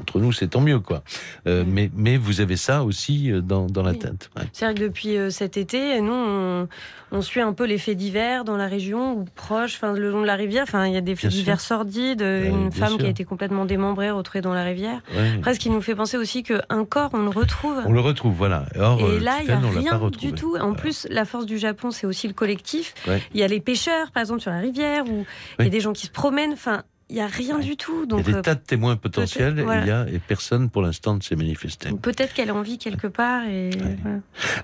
entre 0.00 0.18
nous, 0.18 0.32
c'est 0.32 0.48
tant 0.48 0.60
mieux, 0.60 0.80
quoi. 0.80 1.04
Euh, 1.46 1.62
mais, 1.66 1.88
mais 1.94 2.16
vous 2.16 2.40
avez 2.40 2.56
ça 2.56 2.82
aussi 2.82 3.30
dans, 3.42 3.66
dans 3.66 3.82
la 3.82 3.94
tête. 3.94 4.28
C'est 4.52 4.64
vrai 4.64 4.74
que 4.74 4.80
depuis 4.80 5.16
cet 5.30 5.56
été, 5.56 6.00
nous, 6.00 6.12
on, 6.12 6.68
on, 7.12 7.22
suit 7.22 7.40
un 7.40 7.52
peu 7.52 7.64
les 7.64 7.78
faits 7.78 7.96
divers 7.96 8.44
dans 8.44 8.56
la 8.56 8.66
région 8.66 9.12
ou 9.18 9.24
proche, 9.36 9.76
enfin 9.76 9.92
le 9.92 10.10
long 10.10 10.22
de 10.22 10.26
la 10.26 10.34
rivière. 10.34 10.64
Enfin, 10.64 10.86
il 10.86 10.94
y 10.94 10.96
a 10.96 11.00
des 11.00 11.14
faits 11.14 11.30
divers 11.30 11.60
sordides, 11.60 12.22
une 12.22 12.72
femme 12.72 12.98
qui 12.98 13.06
a 13.06 13.10
été 13.10 13.24
complètement 13.24 13.64
démembrée, 13.64 14.10
retrouvée 14.10 14.42
dans 14.42 14.54
la 14.54 14.64
rivière. 14.64 15.00
Après, 15.38 15.54
ce 15.54 15.60
qui 15.60 15.70
nous 15.70 15.80
fait 15.80 15.94
penser 15.94 16.16
aussi 16.16 16.42
qu'un 16.42 16.84
corps, 16.88 17.10
on 17.12 17.22
le 17.22 17.30
retrouve. 17.30 17.82
On 17.86 17.92
le 17.92 18.00
retrouve, 18.00 18.34
voilà. 18.34 18.66
Or, 18.78 19.00
et 19.00 19.20
là, 19.20 19.38
il 19.40 19.46
n'y 19.46 19.52
a 19.52 19.58
rien 19.58 20.10
du 20.10 20.32
tout. 20.32 20.56
En 20.56 20.74
plus, 20.74 21.06
la 21.08 21.24
force 21.24 21.46
du 21.46 21.58
Japon, 21.58 21.92
c'est 21.92 22.06
aussi 22.06 22.26
le 22.26 22.34
collectif. 22.34 22.94
Il 23.32 23.40
y 23.40 23.44
a 23.44 23.48
les 23.48 23.60
pêcheurs, 23.60 24.10
par 24.10 24.22
exemple, 24.22 24.40
sur 24.40 24.50
la 24.50 24.58
rivière, 24.58 25.04
où 25.08 25.24
il 25.60 25.64
y 25.64 25.68
a 25.68 25.70
des 25.70 25.80
gens 25.80 25.92
qui 25.92 26.06
se 26.06 26.12
promènent. 26.12 26.52
Enfin, 26.52 26.82
il 27.12 27.16
n'y 27.16 27.20
a 27.20 27.26
rien 27.26 27.58
du 27.58 27.76
tout. 27.76 28.06
Donc, 28.06 28.20
il 28.20 28.26
y 28.26 28.28
a 28.30 28.32
des 28.32 28.38
euh, 28.38 28.42
tas 28.42 28.54
de 28.54 28.60
témoins 28.60 28.96
potentiels 28.96 29.56
il 29.58 29.86
y 29.86 29.90
a, 29.90 30.06
et 30.08 30.18
personne 30.18 30.70
pour 30.70 30.82
l'instant 30.82 31.14
ne 31.14 31.20
s'est 31.20 31.36
manifesté. 31.36 31.90
Peut-être 32.00 32.34
qu'elle 32.34 32.50
a 32.50 32.54
envie 32.54 32.78
quelque 32.78 33.06
part. 33.06 33.44
Et, 33.46 33.70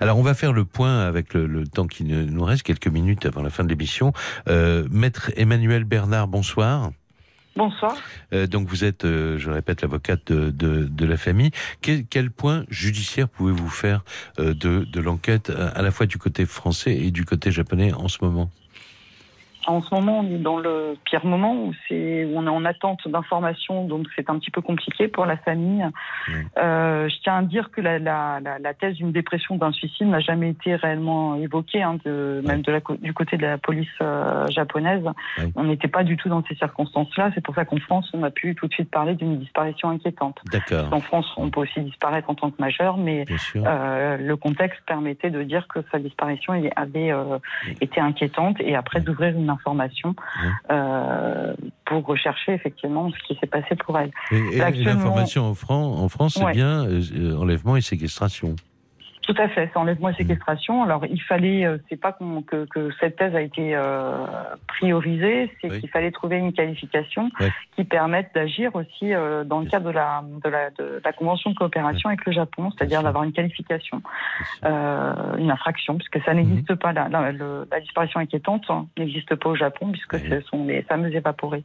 Alors 0.01 0.17
on 0.17 0.23
va 0.23 0.33
faire 0.33 0.51
le 0.51 0.65
point 0.65 0.99
avec 1.01 1.33
le, 1.33 1.65
temps 1.67 1.87
qui 1.87 2.03
nous 2.03 2.43
reste, 2.43 2.63
quelques 2.63 2.87
minutes 2.87 3.25
avant 3.25 3.41
la 3.41 3.49
fin 3.49 3.63
de 3.63 3.69
l'émission. 3.69 4.13
Euh, 4.47 4.87
Maître 4.91 5.31
Emmanuel 5.37 5.83
Bernard, 5.83 6.27
bonsoir. 6.27 6.91
Bonsoir. 7.55 7.97
Euh, 8.33 8.47
donc 8.47 8.69
vous 8.69 8.85
êtes, 8.85 9.03
euh, 9.03 9.37
je 9.37 9.49
répète, 9.49 9.81
l'avocate 9.81 10.31
de, 10.31 10.49
de, 10.49 10.85
de, 10.85 11.05
la 11.05 11.17
famille. 11.17 11.51
Quel, 11.81 12.05
quel 12.05 12.31
point 12.31 12.63
judiciaire 12.69 13.27
pouvez-vous 13.27 13.69
faire 13.69 14.03
euh, 14.39 14.53
de, 14.53 14.85
de 14.85 15.01
l'enquête 15.01 15.49
à 15.49 15.81
la 15.81 15.91
fois 15.91 16.05
du 16.05 16.17
côté 16.17 16.45
français 16.45 16.95
et 16.95 17.11
du 17.11 17.25
côté 17.25 17.51
japonais 17.51 17.91
en 17.91 18.07
ce 18.07 18.17
moment? 18.21 18.49
En 19.69 19.81
ce 19.81 19.93
moment, 19.93 20.19
on 20.19 20.25
est 20.25 20.39
dans 20.39 20.57
le 20.57 20.97
pire 21.05 21.25
moment 21.25 21.53
où, 21.53 21.73
c'est, 21.87 22.25
où 22.25 22.31
on 22.35 22.45
est 22.45 22.49
en 22.49 22.65
attente 22.65 23.07
d'informations, 23.07 23.85
donc 23.85 24.07
c'est 24.15 24.29
un 24.29 24.39
petit 24.39 24.49
peu 24.49 24.61
compliqué 24.61 25.07
pour 25.07 25.25
la 25.25 25.37
famille. 25.37 25.85
Euh, 26.57 27.07
je 27.07 27.15
tiens 27.21 27.37
à 27.37 27.41
dire 27.43 27.69
que 27.71 27.79
la, 27.79 27.99
la, 27.99 28.39
la, 28.39 28.73
thèse 28.73 28.95
d'une 28.95 29.11
dépression 29.11 29.57
d'un 29.57 29.71
suicide 29.71 30.07
n'a 30.07 30.21
jamais 30.21 30.49
été 30.49 30.75
réellement 30.75 31.35
évoquée, 31.35 31.83
hein, 31.83 31.97
de, 32.03 32.41
même 32.45 32.61
de 32.61 32.71
la, 32.71 32.79
du 32.99 33.13
côté 33.13 33.37
de 33.37 33.43
la 33.43 33.57
police 33.57 33.87
euh, 34.01 34.47
japonaise. 34.47 35.03
On 35.55 35.63
n'était 35.63 35.87
pas 35.87 36.03
du 36.03 36.17
tout 36.17 36.29
dans 36.29 36.43
ces 36.47 36.55
circonstances-là. 36.55 37.31
C'est 37.35 37.43
pour 37.43 37.53
ça 37.53 37.65
qu'en 37.65 37.77
France, 37.77 38.09
on 38.13 38.23
a 38.23 38.31
pu 38.31 38.55
tout 38.55 38.67
de 38.67 38.73
suite 38.73 38.89
parler 38.89 39.13
d'une 39.15 39.37
disparition 39.37 39.89
inquiétante. 39.89 40.39
En 40.91 40.99
France, 40.99 41.31
on 41.37 41.49
peut 41.49 41.61
aussi 41.61 41.81
disparaître 41.81 42.29
en 42.29 42.35
tant 42.35 42.49
que 42.49 42.59
majeur, 42.59 42.97
mais 42.97 43.25
euh, 43.55 44.17
le 44.17 44.35
contexte 44.35 44.81
permettait 44.87 45.29
de 45.29 45.43
dire 45.43 45.67
que 45.67 45.79
sa 45.91 45.99
disparition 45.99 46.53
avait 46.75 47.13
été 47.81 48.01
inquiétante 48.01 48.57
et 48.59 48.75
après 48.75 49.01
d'ouvrir 49.01 49.35
une 49.35 49.49
euh, 50.71 51.53
pour 51.85 52.05
rechercher 52.05 52.53
effectivement 52.53 53.09
ce 53.11 53.27
qui 53.27 53.39
s'est 53.39 53.47
passé 53.47 53.75
pour 53.75 53.97
elle. 53.97 54.11
Et, 54.31 54.57
l'information 54.57 55.45
en, 55.45 55.73
en 55.73 56.09
France, 56.09 56.37
c'est 56.39 56.51
bien 56.51 56.85
euh, 56.85 57.37
enlèvement 57.37 57.75
et 57.75 57.81
séquestration. 57.81 58.55
Tout 59.29 59.39
à 59.39 59.47
fait, 59.47 59.69
c'est 59.71 59.77
enlèvement 59.77 60.09
et 60.09 60.15
séquestration. 60.15 60.81
Alors 60.81 61.05
il 61.05 61.21
fallait, 61.21 61.63
euh, 61.63 61.77
c'est 61.87 62.01
pas 62.01 62.17
que, 62.47 62.65
que, 62.65 62.89
cette 62.99 63.15
thèse 63.15 63.35
a 63.35 63.41
été 63.41 63.75
euh, 63.75 64.25
priorisée, 64.67 65.51
c'est 65.61 65.69
qu'il 65.79 65.89
fallait 65.89 66.09
trouver 66.09 66.37
une 66.37 66.51
qualification 66.51 67.29
qui 67.75 67.83
permette 67.83 68.33
d'agir 68.33 68.73
aussi 68.73 69.13
euh, 69.13 69.43
dans 69.43 69.59
le 69.59 69.67
cadre 69.67 69.85
de 69.85 69.91
la, 69.91 70.23
de 70.43 70.49
la, 70.49 70.71
de 70.71 70.99
la 71.05 71.13
convention 71.13 71.51
de 71.51 71.55
coopération 71.55 72.09
avec 72.09 72.25
le 72.25 72.31
Japon, 72.31 72.71
c'est-à-dire 72.71 73.03
d'avoir 73.03 73.23
une 73.23 73.31
qualification, 73.31 74.01
euh, 74.65 75.13
une 75.37 75.51
infraction, 75.51 75.97
puisque 75.97 76.25
ça 76.25 76.33
n'existe 76.33 76.71
mhm. 76.71 76.77
pas. 76.77 76.91
La, 76.91 77.07
la, 77.07 77.31
la, 77.31 77.79
disparition 77.81 78.19
inquiétante 78.19 78.65
n'existe 78.97 79.35
pas 79.35 79.49
au 79.49 79.55
Japon, 79.55 79.91
puisque 79.91 80.17
ce 80.27 80.41
sont 80.41 80.65
les 80.65 80.81
fameux 80.81 81.13
évaporés. 81.13 81.61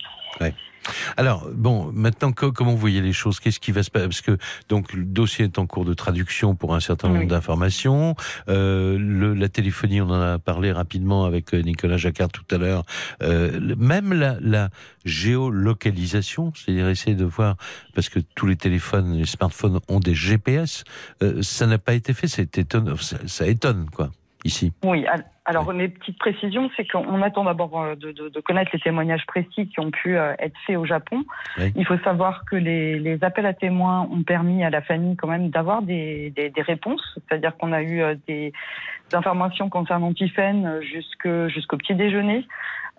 Alors, 1.16 1.49
bon, 1.53 1.91
maintenant, 1.93 2.32
comment 2.32 2.72
vous 2.72 2.78
voyez 2.78 3.01
les 3.01 3.12
choses? 3.12 3.41
Qu'est-ce 3.41 3.61
qui 3.61 3.72
va 3.72 3.82
se 3.82 3.91
passer 3.91 4.07
Parce 4.07 4.20
que 4.20 4.37
donc 4.68 4.93
le 4.93 5.05
dossier 5.05 5.47
est 5.47 5.59
en 5.59 5.66
cours 5.66 5.85
de 5.85 5.95
traduction 5.95 6.55
pour 6.55 6.74
un 6.74 6.80
certain 6.80 7.09
nombre 7.09 7.26
d'informations. 7.26 8.14
Euh, 8.49 9.35
la 9.35 9.49
téléphonie, 9.49 10.01
on 10.01 10.11
en 10.11 10.20
a 10.20 10.39
parlé 10.39 10.72
rapidement 10.72 11.24
avec 11.24 11.55
euh, 11.55 11.62
Nicolas 11.62 11.97
Jacquard 11.97 12.30
tout 12.30 12.45
à 12.51 12.59
l'heure. 12.59 12.85
Euh, 13.22 13.74
même 13.76 14.12
la, 14.12 14.37
la 14.41 14.70
géolocalisation, 15.05 16.53
c'est-à-dire 16.55 16.89
essayer 16.89 17.16
de 17.16 17.24
voir, 17.24 17.57
parce 17.95 18.09
que 18.09 18.20
tous 18.35 18.47
les 18.47 18.57
téléphones, 18.57 19.14
les 19.16 19.26
smartphones 19.26 19.80
ont 19.89 20.01
des 20.01 20.14
GPS, 20.14 20.85
euh, 21.22 21.43
ça 21.43 21.66
n'a 21.66 21.78
pas 21.78 21.95
été 21.95 22.14
fait. 22.14 22.28
C'est 22.28 22.59
étonnant, 22.59 22.97
ça, 22.97 23.16
ça 23.26 23.47
étonne, 23.47 23.89
quoi 23.91 24.11
ici 24.45 24.72
Oui, 24.85 25.05
alors 25.47 25.70
mes 25.74 25.88
petites 25.88 26.18
précisions, 26.18 26.70
c'est 26.76 26.90
qu'on 26.90 27.20
attend 27.20 27.45
d'abord 27.45 27.78
euh, 27.78 27.95
de, 27.97 28.12
de, 28.12 28.28
de, 28.30 28.40
connaître 28.40 28.70
les 28.72 28.80
témoignages 28.80 29.26
précis 29.26 29.68
qui 29.68 29.78
ont 29.78 29.90
pu 29.90 30.16
euh, 30.16 30.32
être 30.38 30.57
faits 30.66 30.76
au 30.76 30.86
Japon. 30.86 31.24
Il 31.76 31.84
faut 31.84 31.99
savoir 31.99 32.45
que 32.47 32.57
les, 32.57 32.99
les, 32.99 33.22
appels 33.22 33.45
à 33.45 33.53
témoins 33.53 34.09
ont 34.11 34.22
permis 34.22 34.64
à 34.64 34.70
la 34.70 34.80
famille 34.80 35.16
quand 35.16 35.28
même 35.28 35.51
d'avoir 35.51 35.82
des, 35.82 36.30
des, 36.30 36.49
des, 36.49 36.62
réponses, 36.62 37.03
c'est-à-dire 37.14 37.57
qu'on 37.59 37.72
a 37.72 37.82
eu 37.82 38.01
euh, 38.01 38.14
des, 38.26 38.53
informations 39.12 39.68
concernant 39.68 40.12
Tiffen 40.12 40.80
jusqu'au 40.82 41.76
petit 41.76 41.95
déjeuner. 41.95 42.47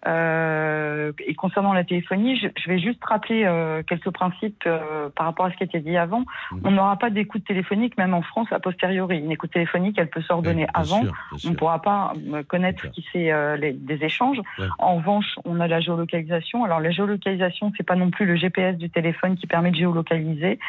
Euh, 0.08 1.12
et 1.26 1.34
concernant 1.34 1.74
la 1.74 1.84
téléphonie, 1.84 2.38
je, 2.40 2.48
je 2.56 2.70
vais 2.70 2.80
juste 2.80 3.04
rappeler 3.04 3.44
euh, 3.46 3.82
quelques 3.84 4.12
principes 4.12 4.64
euh, 4.68 5.10
par 5.16 5.26
rapport 5.26 5.46
à 5.46 5.52
ce 5.52 5.58
qui 5.58 5.64
a 5.64 5.66
été 5.66 5.80
dit 5.80 5.98
avant. 5.98 6.22
Mmh. 6.52 6.60
On 6.64 6.72
n'aura 6.72 6.98
pas 6.98 7.10
d'écoute 7.10 7.44
téléphonique, 7.46 7.98
même 7.98 8.14
en 8.14 8.22
France, 8.22 8.48
a 8.52 8.60
posteriori. 8.60 9.20
Une 9.20 9.32
écoute 9.32 9.52
téléphonique, 9.52 9.98
elle 9.98 10.10
peut 10.10 10.22
s'ordonner 10.22 10.68
avant. 10.74 11.04
on 11.44 11.50
ne 11.50 11.56
pourra 11.56 11.82
pas 11.82 12.14
euh, 12.34 12.44
connaître 12.44 12.90
qui 12.92 13.06
c'est 13.12 13.32
euh, 13.32 13.58
des 13.58 14.04
échanges. 14.04 14.40
En 14.80 14.98
revanche, 14.98 15.36
on 15.46 15.60
a 15.60 15.68
la 15.68 15.80
géolocalisation. 15.80 16.64
Alors 16.64 16.80
la 16.80 16.92
géolocalisation, 16.92 17.72
c'est 17.78 17.86
pas 17.86 17.96
non 17.96 18.12
plus 18.12 18.26
le 18.26 18.36
GPS 18.36 18.78
du 18.78 18.90
téléphone 18.90 19.36
qui 19.36 19.48
permet 19.48 19.72
de 19.72 19.76
géolocaliser. 19.76 20.60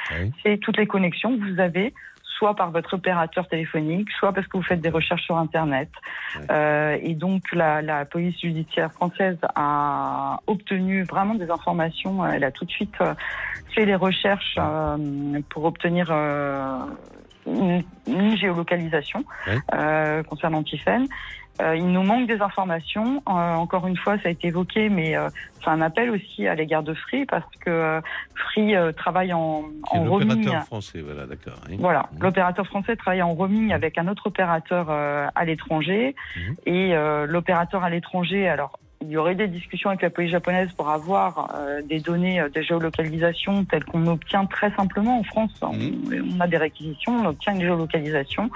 C'est 0.43 0.59
toutes 0.59 0.78
les 0.78 0.87
connexions 0.87 1.37
que 1.37 1.53
vous 1.53 1.61
avez 1.61 1.93
soit 2.37 2.55
par 2.55 2.70
votre 2.70 2.95
opérateur 2.95 3.49
téléphonique, 3.49 4.11
soit 4.18 4.32
parce 4.32 4.47
que 4.47 4.57
vous 4.57 4.62
faites 4.62 4.80
des 4.80 4.91
recherches 4.91 5.24
sur 5.24 5.37
Internet. 5.37 5.89
Euh, 6.51 6.99
et 7.03 7.14
donc 7.14 7.53
la, 7.53 7.82
la, 7.82 8.05
police 8.05 8.39
judiciaire 8.41 8.93
française 8.93 9.39
a 9.55 10.41
obtenu 10.47 11.03
vraiment 11.05 11.34
des 11.34 11.51
informations. 11.51 12.26
Elle 12.26 12.45
a 12.45 12.51
tout 12.51 12.64
de 12.64 12.70
suite 12.70 12.95
euh, 13.01 13.14
fait 13.74 13.87
les 13.87 13.95
recherches 13.95 14.57
euh, 14.59 15.41
pour 15.49 15.64
obtenir 15.64 16.09
euh, 16.11 16.78
une, 17.47 17.82
une, 18.19 18.37
géolocalisation 18.37 19.25
euh, 19.75 20.23
concernant 20.23 20.62
Tiffen. 20.62 21.07
Euh, 21.61 21.77
il 21.77 21.87
nous 21.87 22.03
manque 22.03 22.27
des 22.27 22.41
informations. 22.41 23.23
Euh, 23.29 23.55
encore 23.55 23.87
une 23.87 23.97
fois, 23.97 24.19
ça 24.19 24.29
a 24.29 24.31
été 24.31 24.49
évoqué, 24.49 24.89
mais 24.89 25.17
euh, 25.17 25.29
c'est 25.62 25.71
un 25.71 25.81
appel 25.81 26.11
aussi 26.11 26.47
à 26.47 26.55
l'égard 26.55 26.83
de 26.83 26.95
Free 26.95 27.25
parce 27.25 27.45
que 27.61 28.01
Free 28.35 28.75
travaille 28.97 29.33
en, 29.33 29.64
en 29.91 30.05
roaming. 30.05 30.29
L'opérateur 30.29 30.64
français, 30.64 31.01
voilà, 31.01 31.27
d'accord. 31.27 31.55
Voilà, 31.79 32.09
mmh. 32.12 32.23
l'opérateur 32.23 32.67
français 32.67 32.97
travaille 32.97 33.23
en 33.23 33.33
roaming 33.33 33.73
avec 33.73 33.99
un 33.99 34.09
autre 34.09 34.27
opérateur 34.27 34.91
à 34.91 35.45
l'étranger 35.45 36.14
mmh. 36.37 36.41
et 36.67 36.95
l'opérateur 37.27 37.85
à 37.85 37.91
l'étranger, 37.91 38.49
alors 38.49 38.79
il 39.07 39.13
y 39.13 39.17
aurait 39.17 39.35
des 39.35 39.47
discussions 39.47 39.91
avec 39.91 40.03
la 40.03 40.11
police 40.11 40.33
japonaise 40.33 40.71
pour 40.77 40.91
avoir 40.91 41.55
euh, 41.55 41.81
des 41.83 42.01
données 42.01 42.45
de 42.53 42.61
géolocalisation 42.61 43.65
telles 43.65 43.85
qu'on 43.85 44.07
obtient 44.09 44.47
très 44.47 44.73
simplement 44.75 45.21
en 45.21 45.23
France. 45.23 45.53
Mhm. 45.63 46.35
On, 46.37 46.41
a 46.41 46.47
des 46.49 46.57
réquisitions, 46.57 47.21
on 47.23 47.27
obtient 47.27 47.55
une 47.55 47.61
géolocalisation. 47.61 48.51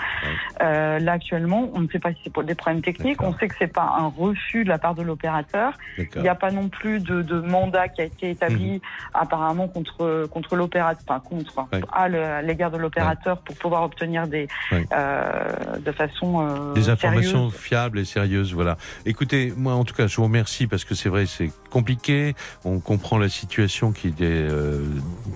là 0.61 1.13
actuellement, 1.13 1.71
on 1.75 1.81
ne 1.81 1.89
sait 1.89 1.99
pas 1.99 2.13
si 2.13 2.19
c'est 2.25 2.33
pour 2.33 2.45
des 2.45 2.55
problèmes 2.55 2.83
techniques. 2.83 3.23
On 3.23 3.33
sait 3.35 3.49
que 3.49 3.55
c'est 3.59 3.73
pas 3.73 3.97
un 3.99 4.07
refus 4.07 4.65
de 4.65 4.69
la 4.69 4.79
part 4.79 4.95
de 4.95 5.03
l'opérateur. 5.03 5.75
Il 5.99 6.23
n'y 6.23 6.29
a 6.29 6.35
pas 6.35 6.51
non 6.51 6.69
plus 6.69 7.01
de, 7.01 7.23
de, 7.23 7.41
mandat 7.41 7.89
qui 7.89 8.01
a 8.01 8.05
été 8.05 8.31
établi 8.31 8.75
mhm. 8.75 8.81
apparemment 9.15 9.69
contre 9.69 10.27
contre 10.31 10.57
l'opérateur, 10.57 11.03
enfin 11.09 11.21
contre 11.21 11.69
à 11.93 12.43
l'égard 12.43 12.71
de 12.71 12.79
l'opérateur 12.79 13.39
pour 13.39 13.57
pouvoir 13.57 13.85
obtenir 13.85 14.27
des 14.27 14.49
de 14.73 15.93
façon 15.93 16.73
des 16.75 16.89
informations 16.89 17.51
fiables 17.51 17.99
et 17.99 18.05
sérieuses. 18.05 18.53
Voilà. 18.53 18.77
Écoutez, 19.07 19.53
moi 19.57 19.75
en 19.75 19.85
tout 19.85 19.95
cas, 19.95 20.07
je 20.07 20.17
vous 20.17 20.25
remercie 20.41 20.67
parce 20.67 20.85
que 20.85 20.95
c'est 20.95 21.11
vrai, 21.11 21.27
c'est 21.27 21.51
compliqué. 21.69 22.35
On 22.65 22.81
comprend 22.81 23.19
la 23.19 23.29
situation 23.29 23.93
qui 23.93 24.09
est 24.09 24.23
euh, 24.23 24.83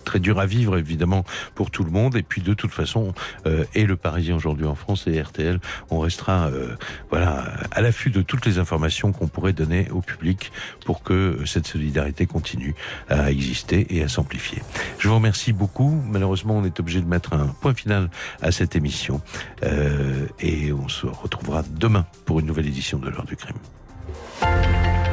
très 0.04 0.18
dure 0.18 0.40
à 0.40 0.46
vivre, 0.46 0.78
évidemment, 0.78 1.24
pour 1.54 1.70
tout 1.70 1.84
le 1.84 1.90
monde. 1.90 2.16
Et 2.16 2.22
puis, 2.22 2.40
de 2.40 2.54
toute 2.54 2.72
façon, 2.72 3.12
euh, 3.46 3.64
et 3.74 3.84
le 3.84 3.96
Parisien 3.96 4.34
aujourd'hui 4.34 4.66
en 4.66 4.74
France 4.74 5.06
et 5.06 5.20
RTL, 5.20 5.60
on 5.90 5.98
restera, 5.98 6.46
euh, 6.46 6.74
voilà, 7.10 7.44
à 7.70 7.82
l'affût 7.82 8.10
de 8.10 8.22
toutes 8.22 8.46
les 8.46 8.58
informations 8.58 9.12
qu'on 9.12 9.28
pourrait 9.28 9.52
donner 9.52 9.90
au 9.90 10.00
public 10.00 10.52
pour 10.86 11.02
que 11.02 11.40
cette 11.44 11.66
solidarité 11.66 12.24
continue 12.24 12.74
à 13.10 13.30
exister 13.30 13.86
et 13.90 14.02
à 14.02 14.08
s'amplifier. 14.08 14.62
Je 14.98 15.08
vous 15.08 15.14
remercie 15.14 15.52
beaucoup. 15.52 16.02
Malheureusement, 16.08 16.56
on 16.56 16.64
est 16.64 16.80
obligé 16.80 17.02
de 17.02 17.06
mettre 17.06 17.34
un 17.34 17.48
point 17.60 17.74
final 17.74 18.08
à 18.40 18.52
cette 18.52 18.74
émission. 18.74 19.20
et 20.40 20.72
on 20.72 20.88
se 20.88 21.06
retrouvera 21.06 21.62
demain 21.62 22.06
pour 22.24 22.40
une 22.40 22.46
nouvelle 22.46 22.66
édition 22.66 22.98
de 22.98 23.10
l'heure 23.10 23.24
du 23.24 23.36
crime. 23.36 23.56
Música 24.44 25.03